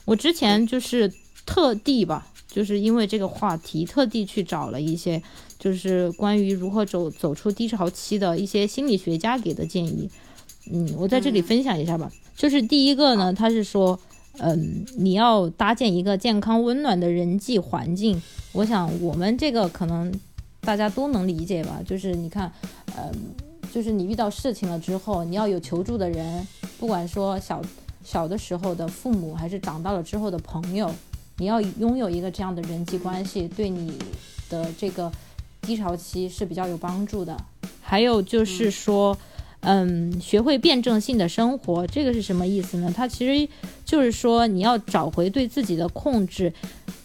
[0.04, 1.10] 我之前就是
[1.46, 5.22] 特地吧，就是因为这个话题，特地去找了一些，
[5.62, 10.10] 就是关于如何走走出低潮期的一些心理学家给的建议。
[10.72, 12.10] 嗯，我在这里嗯分享一下吧。
[12.36, 13.96] 就是第一个呢，他是说，
[14.38, 18.20] 嗯，你要搭建一个健康温暖的人际环境。
[18.50, 20.12] 我想我们这个可能
[20.62, 21.80] 大家都能理解吧。
[21.86, 22.52] 就是你看，
[22.96, 23.12] 嗯，
[23.72, 26.44] 就是你遇到事情了之后，你要有求助的人，
[26.76, 27.62] 不管说小
[28.02, 30.92] 小的时候的父母，还是长大了之后的朋友，
[31.38, 33.96] 你要拥有一个这样的人际关系，对你
[34.50, 35.10] 的这个
[35.62, 37.36] 低潮期是比较有帮助的。
[37.80, 39.16] 还有就是说，
[39.60, 42.92] 嗯，学会辩证性的生活，这个是什么意思呢？
[42.94, 43.48] 它其实
[43.84, 46.52] 就是说你要找回对自己的控制，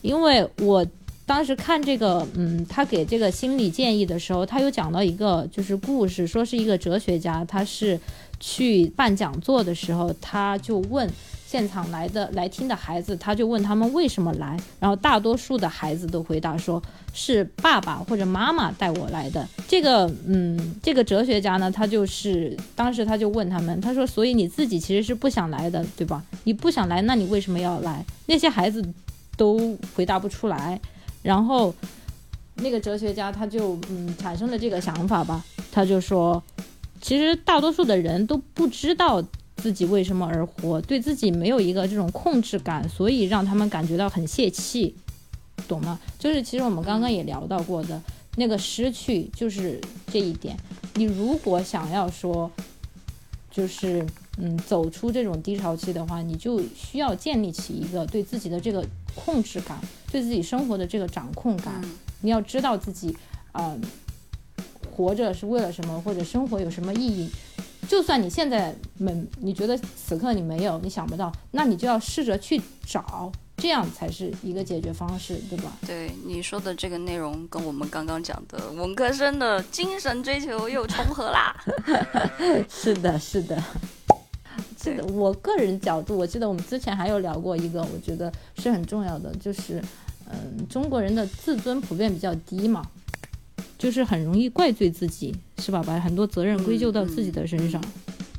[0.01, 0.85] 因为我。
[1.27, 7.99] 当时看这个，嗯，他给这个心理建议的时候，他有讲到一个就是故事，说是一个哲学家，他是
[8.39, 11.05] 去办讲座的时候，他就问
[11.49, 16.83] 现场来的来听的孩子，他就问他们为什么来，然后大多数的孩子都回答说
[17.13, 19.47] 是爸爸或者妈妈带我来的。
[19.65, 26.21] 这个，嗯，这个哲学家呢，他就是当时他就问他们，他说，所以你自己其实是不想来的，对吧？
[26.43, 28.05] 你不想来，那你为什么要来？
[28.25, 28.83] 那些孩子
[29.37, 30.79] 都回答不出来，
[31.23, 31.73] 然后。
[32.59, 36.41] 那个哲学家他就嗯产生了这个想法吧，他就说，
[36.99, 39.23] 其实大多数的人都不知道
[39.57, 44.95] 自己为什么而活，对自己没有一个这种控制感，所以让他们感觉到很泄气，
[45.67, 45.99] 懂吗？
[46.17, 48.01] 就是其实我们刚刚也聊到过的
[48.35, 49.81] 那个失去，就是
[50.11, 50.57] 这一点。
[50.95, 52.49] 你如果想要说，
[53.51, 54.05] 就是
[54.37, 58.85] 嗯走出这种低潮期的话，你就需要建立起一个对自己的这个
[59.15, 59.79] 控制感，
[60.11, 61.81] 对自己生活的这个掌控感。
[61.83, 63.15] 嗯你要知道自己，
[63.51, 63.77] 啊、
[64.89, 67.29] 活着是为了什么，或者生活有什么意义。
[67.87, 75.71] 就算你现在没，你觉得此刻你没有，你想不到，那你就要试着去找，这样才是一个解决方式，对吧？
[75.85, 81.55] 对你说的这个内容跟我们刚刚讲的文科生的精神追求又重合啦。
[82.69, 83.61] 是的，是的。
[84.79, 89.81] 是的，我个人角度，我记得我们之前还有聊过一个，我觉得是很重要的，就是，
[90.29, 92.85] 嗯，中国人的自尊普遍比较低嘛，
[93.77, 95.83] 就是很容易怪罪自己，是吧？
[95.85, 97.81] 把很多责任归咎到自己的身上。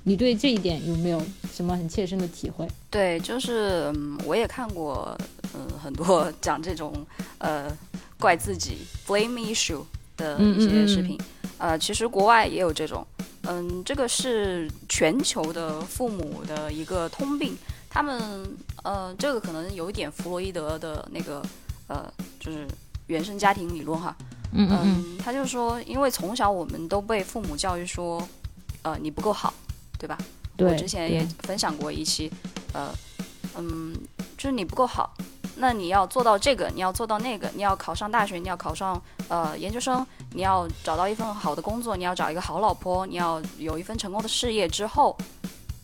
[0.04, 2.66] 你对这一点有没有什么很切身的体会？
[2.90, 5.16] 对，就是嗯，我也看过
[5.54, 6.92] 嗯很多讲这种
[7.38, 7.70] 呃
[8.18, 9.82] 怪自己 blame issue
[10.16, 11.18] 的一些视频。
[11.58, 13.06] 呃，其实国外也有这种，
[13.42, 17.54] 嗯，这个是全球的父母的一个通病，
[17.90, 18.18] 他们
[18.84, 21.42] 呃，这个可能有一点弗洛伊德的那个
[21.88, 22.10] 呃，
[22.40, 22.66] 就是
[23.08, 24.16] 原生家庭理论哈。
[24.52, 28.26] 嗯嗯嗯，他就说，因为从小我们都被父母教育说，
[28.82, 29.52] 呃，你不够好，
[29.98, 30.16] 对吧？
[30.56, 30.70] 对。
[30.70, 32.32] 我之前也分享过一期，
[32.72, 32.90] 呃，
[33.56, 33.94] 嗯，
[34.36, 35.12] 就是你不够好，
[35.56, 45.16] 那你要做到这个，你要做到那个，你要考上大学，你要考上呃研究生，你要找到一份好的工作，你要找一个好老婆，你要有一份成功的事业之后，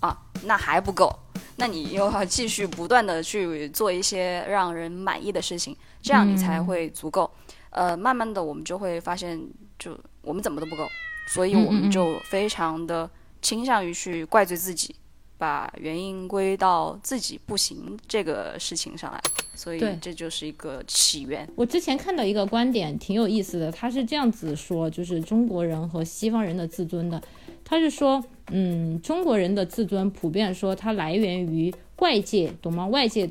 [0.01, 1.15] 啊，那还不够，
[1.57, 7.31] 那你又要继续不断的去做一些让人满意的事情，这样你才会足够。
[7.75, 9.41] 呃，慢慢的我们就会发现，
[9.79, 10.87] 就我们怎么都不够，
[11.29, 13.11] 所以我们就非常的
[13.43, 14.95] 倾向于去怪罪自己，
[15.37, 19.21] 把原因归到自己不行这个事情上来，
[19.57, 21.49] 所以这就是一个起源。
[21.57, 27.21] 我之前看到一个观点挺有意思的，他是这样子说，就是中国人和西方人的自尊的，
[27.65, 32.87] 他是说，嗯，中国人的自尊普遍说它来源于外界，懂吗？
[32.87, 33.29] 外界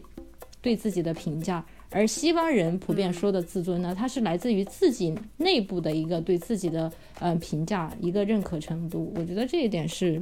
[0.62, 1.64] 对自己的评价。
[1.94, 9.14] 而西方人普遍说的自尊呢，它是来自于自己内部的一个对自己的呃评价，一个认可程度。
[9.16, 10.20] 我觉得这一点是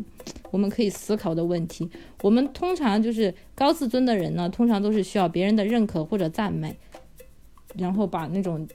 [0.52, 1.90] 我们可以思考的问题。
[2.22, 6.76] 我们通常就是高自尊的人呢，通常都是需要别人的认可或者赞美，
[7.76, 8.68] 然后把那种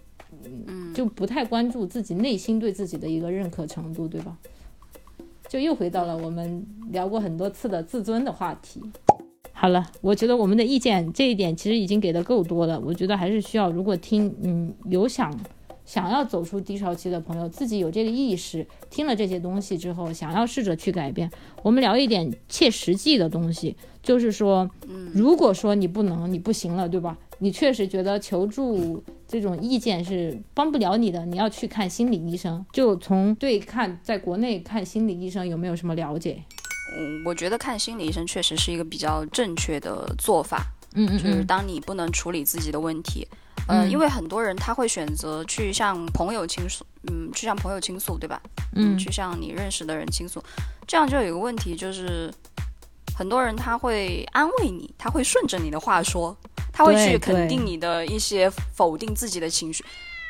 [0.66, 4.36] 嗯就不太关注自己内心对自己的一个认可程度，对吧？
[5.48, 8.80] 就又回到了我们聊过很多次的自尊的话题。
[9.58, 12.78] 好了，我觉得我们的意见这一点其实已经给的够多了。
[12.78, 15.34] 我觉得还是需要，如果听，嗯，有想
[15.86, 21.30] 想要走出低潮期的朋友，自己有这个意识，听了这些东西之后，想要试着去改变。
[21.62, 24.70] 我们聊一点切实际的东西，就是说，
[25.14, 27.16] 如果说你不能，你不行了，对吧？
[27.38, 32.64] 你确实觉得求助这种意见是帮不了你的，你要去看心理医生。
[32.74, 36.42] 就从对看在国内看心理医生有没有什么了解？
[36.96, 40.66] 嗯，我觉得看心理医生确实是一个比较正确的做法。
[40.98, 43.28] 嗯嗯，就是当你不能处理自己的问题，
[43.68, 48.40] 嗯，因为很多人他会选择去向朋友倾诉，嗯，去向朋友倾诉，对吧？
[48.74, 50.42] 嗯，去向你认识的人倾诉，
[50.86, 52.32] 这样就有一个问题，就是
[53.14, 56.34] 很多人他会安慰你，他会顺着你的话说，
[56.72, 59.84] 他会去肯定你的一些否定自己的情绪，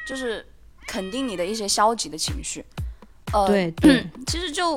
[0.08, 0.44] 就是
[0.88, 2.64] 肯定你的一些消极的情绪。
[3.32, 4.76] 呃，对对， 其实就。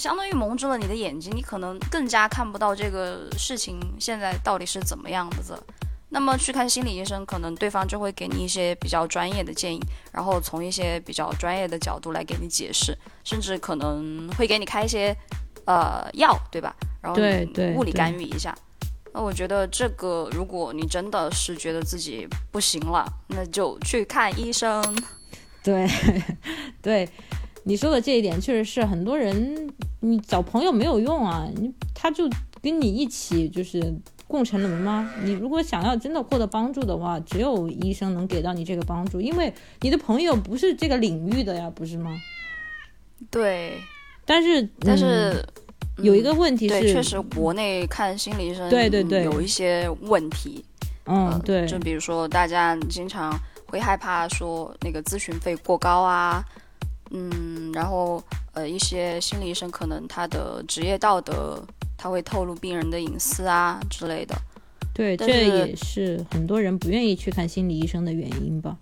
[0.00, 5.54] 相当于蒙住了你的眼睛，你可能更加看不到这个事情现在到底是怎么样子。
[6.08, 15.14] 那么去看心理医生，可能对方就会给你一些比较专业的建议，然后从一些比较专业的角度来给你解释，甚至可能会给你开一些
[15.66, 16.74] 呃药，对吧？
[17.00, 18.56] 然后对对物理干预一下。
[19.12, 24.82] 那我觉得这个，如果你真的是觉得自己不行了，那就去看医生。
[25.62, 25.86] 对
[26.82, 27.08] 对。
[27.64, 29.68] 你说的这一点确实是很多人，
[30.00, 32.28] 你找朋友没有用啊，你他就
[32.62, 33.94] 跟你一起就是
[34.26, 35.12] 共沉沦吗？
[35.22, 42.18] 你如果想要真的获得帮助的话，只有医生能给到你这个帮助，因为你的朋友不是这个领域的呀，不是吗？
[43.30, 43.74] 对，
[44.24, 45.44] 但是但是
[45.98, 50.64] 有一个问题是，确实国内看心理医生对对对有一些问题，
[51.04, 56.42] 嗯对，就比如说大家经常会害怕说那个咨询费过高啊。
[57.10, 58.22] 嗯，然后
[58.52, 61.62] 呃，一些心理医生可能他的职业道德，
[61.98, 64.34] 他会透露病人的隐私啊之类的。
[64.94, 68.76] 对，这也是很多人不愿意去看心理医生的原因吧。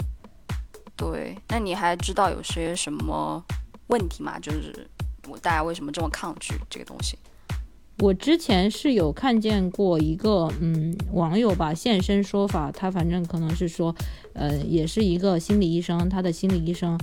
[0.96, 3.42] 对，那你还知道有些什么
[3.86, 4.38] 问题吗？
[4.40, 4.86] 就是
[5.28, 7.16] 我大家为什么这么抗拒这个东西？
[8.00, 13.94] 我之前是有看见过一个嗯网友吧现身说法，他反正可能是说，
[14.34, 16.98] 呃，也是一个心理医生，他的心理医生。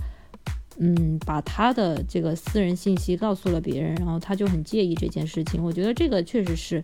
[0.77, 5.63] 嗯，把他的这个私人信息告诉了别人，然后他就很介意这件事情。
[5.63, 6.83] 我觉得这个确实是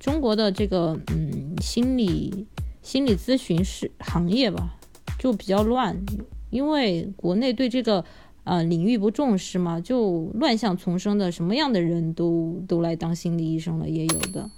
[0.00, 2.46] 中国的这个嗯心理
[2.82, 4.74] 心理咨询师行业吧，
[5.18, 5.94] 就比较乱，
[6.48, 8.02] 因为国内对这个
[8.44, 14.50] 呃领域不重视嘛，就乱象丛生的，什么样的人都都来当心理医生了，也有的。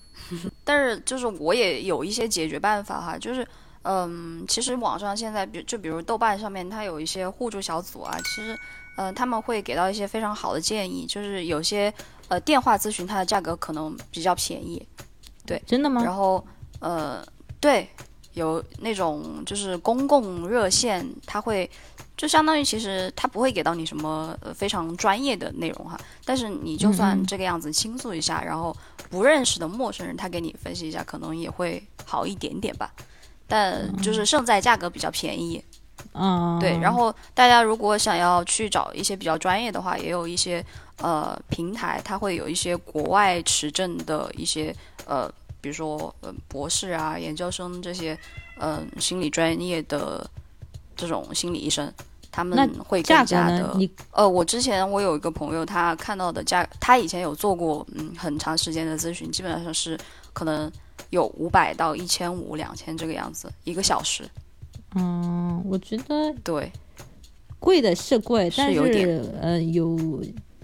[0.62, 3.44] 但是就是我也有一些解决办法哈，就是。
[3.82, 8.16] 嗯，其实网上现在，比就比如豆瓣上面，它有一些互助小组啊。
[8.18, 8.58] 其实，
[8.96, 11.06] 嗯，他们会给到一些非常好的建议。
[11.06, 11.92] 就是有些
[12.28, 14.86] 呃电话咨询，它的价格可能比较便宜，
[15.46, 16.02] 对，真的吗？
[16.04, 16.44] 然后
[16.80, 17.24] 呃，
[17.60, 17.88] 对，
[18.34, 21.70] 有那种就是公共热线，它会
[22.16, 25.98] 就相当于其实它不会给到你什么非常专业的内容哈。
[26.24, 28.76] 但是你就算这个样子倾诉一下，然后
[29.08, 32.92] 不认识的陌生人他给你分析一下，可能也会好一点点吧。
[33.48, 35.64] 但就是胜在价格比较便宜，
[36.12, 36.78] 嗯，对。
[36.78, 40.64] 然后大家如果想要去找一些比较专业的话，也有一些
[40.98, 44.74] 呃平台，它会有一些国外持证的一些
[45.06, 45.26] 呃
[45.60, 48.16] 比如说呃博士啊、研究生这些，
[48.60, 50.28] 嗯、心理专业的
[50.94, 51.92] 这种心理医生，
[52.30, 52.56] 他们
[52.86, 53.74] 会更加的
[54.12, 59.98] 呃，我之前我有一个朋友，他看到的价，他以前有做过嗯很长时间的咨询，基本上是
[60.32, 60.70] 可能
[61.10, 64.24] 有五百到一千五、两千这个样子一个小时。
[64.94, 66.72] 嗯，我觉得对，
[67.58, 69.98] 贵的是贵，但是有是呃有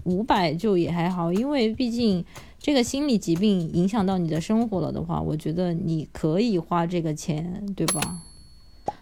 [0.03, 2.23] 五百就也还好，因为毕竟
[2.59, 8.21] 这个心理疾病影响到你的生活了的话，我觉得你可以花这个钱，对吧？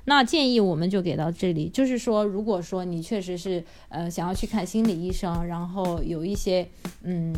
[0.05, 6.67] 那建议我们就给到这里，就是说，如果说你确实是呃想要去看心理医生，然后有一些
[7.03, 7.33] 嗯，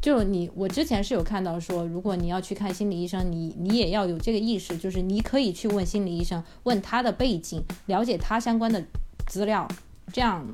[0.00, 8.82] 就你我之前是有看到说，如果你要去看心理医生，你你也要有这个意识，就是你可以去问心理医生，问他的背景，了解他相关的
[9.26, 9.66] 资料，
[10.12, 10.46] 这样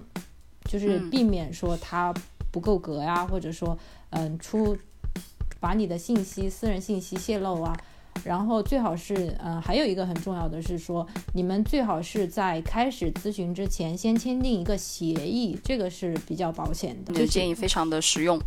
[0.65, 2.15] 就是嗯避免说他
[2.51, 3.79] 不够格呀，或者说
[4.11, 4.77] 嗯出
[5.61, 7.77] 把你的信息、私人信息泄露啊。
[8.23, 17.12] 然后最好是，嗯，还有一个很重要的是说，你们最好是在开始咨询之前先签订一个协议，这个是比较保险的。
[17.12, 18.39] 你的建议非常的实用。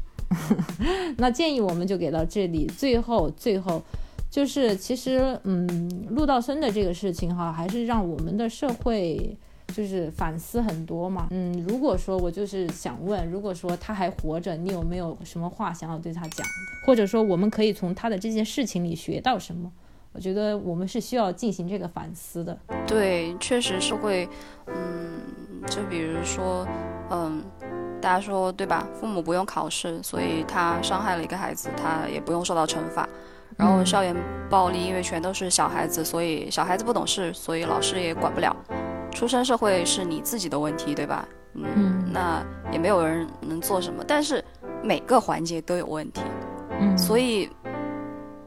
[1.17, 2.65] 那建议我们就给到这里。
[2.65, 3.81] 最后，最后
[4.29, 9.37] 就是其实，嗯，陆道生的这个事情哈，还是让我们的社会
[9.73, 11.27] 就是反思很多嘛。
[11.31, 16.45] 嗯，如果说我就是想问，如果说他还活着，你有没有什么话想要对他讲？
[16.85, 19.71] 或者说我们可以从他的这件事情里学到什么？
[20.13, 22.57] 我觉得我们是需要进行这个反思的。
[22.87, 24.27] 对，确实是会，
[24.65, 25.21] 嗯，
[25.67, 26.67] 就比如说，
[27.11, 27.43] 嗯，
[28.01, 28.87] 大家说对吧？
[28.99, 33.07] 父母不用考试，所以他伤害了一个孩子，他也不用受到惩罚。
[33.57, 34.15] 然后嗯校园
[34.49, 38.55] 暴力，因为全都是小孩子，所以小孩子不懂事，所以老师也管不了。
[39.17, 41.27] 出身社会是你自己的问题，对吧？
[41.55, 44.45] 嗯，嗯那也没有人能做什么，但是
[44.83, 46.21] 每个环节都有问题。
[46.79, 47.49] 嗯，所以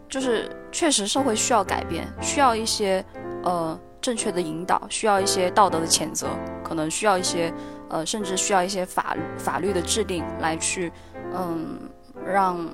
[0.08, 3.04] 就是确实社会需要改变，需要一些
[3.42, 6.28] 呃正确的引导，需要一些道德的谴责，
[6.62, 7.52] 可能需要一些
[7.88, 10.92] 呃甚至需要一些法法律的制定来去
[11.34, 11.80] 嗯
[12.24, 12.64] 让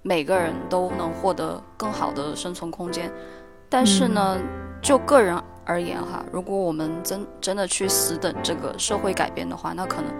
[0.00, 3.12] 每个人都能获得更好的生存空间。
[3.68, 4.38] 但是呢，
[4.80, 10.10] 就个人而言哈，如果我们真真的去死等这个社会改变的话，那可能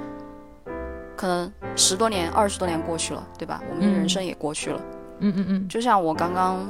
[1.16, 3.62] 可能十多年、二十多年过去了，对吧？
[3.70, 4.80] 我们的人嗯生也过去了。
[5.20, 6.68] 嗯嗯嗯就像我刚刚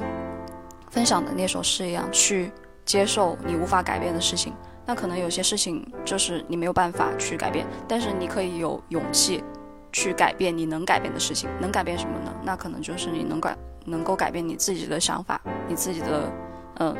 [0.89, 2.51] 分享的那首诗一样，去
[2.85, 4.53] 接受你无法改变的事情。
[4.85, 9.43] 那可能有些事情就是你没有办法去改变，但是你可以有勇气
[9.91, 11.49] 去改变你能改变的事情。
[11.59, 12.33] 能改变什么呢？
[12.41, 16.31] 那可能就是你能改能够改变你自己的想法，你自己的
[16.79, 16.95] 嗯、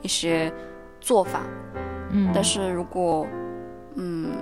[0.00, 0.52] 一些
[1.00, 1.42] 做法。
[2.10, 3.26] 嗯，但是如果
[3.96, 4.36] 嗯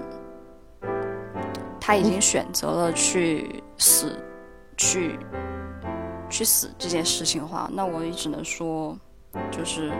[1.81, 4.19] 他已经选择了去死，
[4.77, 5.19] 去
[6.29, 8.97] 去死这件事情的话，那我也只能说，
[9.51, 9.93] 就是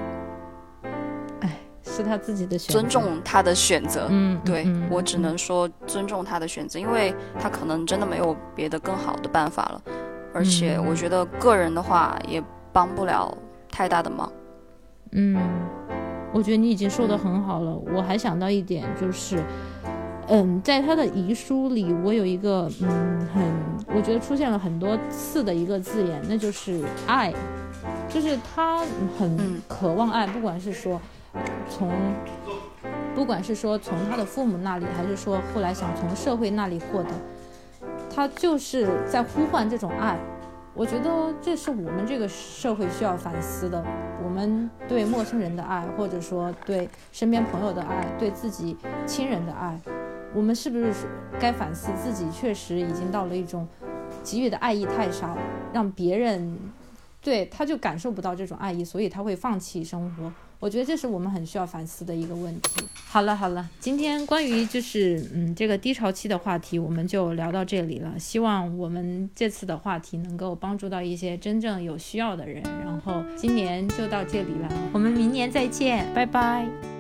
[1.41, 4.07] 哎是他自己的选择，尊重他的选择。
[4.11, 9.83] 嗯，嗯，对嗯我只能说尊重他的选择，因为他可能真的没有别的更好的办法了，
[10.35, 12.43] 而且嗯我觉得个人的话也
[12.73, 13.33] 帮不了
[13.71, 14.31] 太大的忙。
[15.13, 15.37] 嗯，
[16.33, 17.75] 我觉得你已经说的很好了。
[17.95, 19.43] 我还想到一点，就是，
[20.29, 23.43] 嗯，在他的遗书里，我有一个嗯很，
[23.97, 27.33] 我觉得出现了很多次的一个字眼，那就是爱，
[28.09, 28.79] 就是他
[29.19, 31.01] 很嗯渴望爱，不管是说
[31.69, 31.91] 从。
[33.15, 37.09] 不管是说从他的父母那里，还是说后来想从社会那里获得，
[38.15, 40.19] 他就是在呼唤这种爱。
[40.77, 43.83] 我觉得这是我们这个社会需要反思的。
[44.23, 48.77] 我们对陌生人的爱，或者说对身边朋友的爱，对自己
[49.07, 49.81] 亲人的爱，
[50.35, 50.93] 我们是不是
[51.41, 52.31] 该反思自己？
[52.31, 53.67] 确实已经到了一种
[54.23, 55.39] 给予的爱意太少，
[55.73, 56.59] 让别人
[57.23, 60.31] 对他就感受不到这种爱意，所以他会放弃生活。
[60.59, 62.83] 我觉得这是我们很需要反思的一个问题。
[63.07, 68.19] 好了好了，今天关于就是嗯这个低潮期的话题，我们就聊到这里了。
[68.19, 72.63] 希望我们这次的话题能够帮助到一些真正有需要的人。
[72.85, 76.96] 然后今年就到这里了，我们明年再见，拜拜。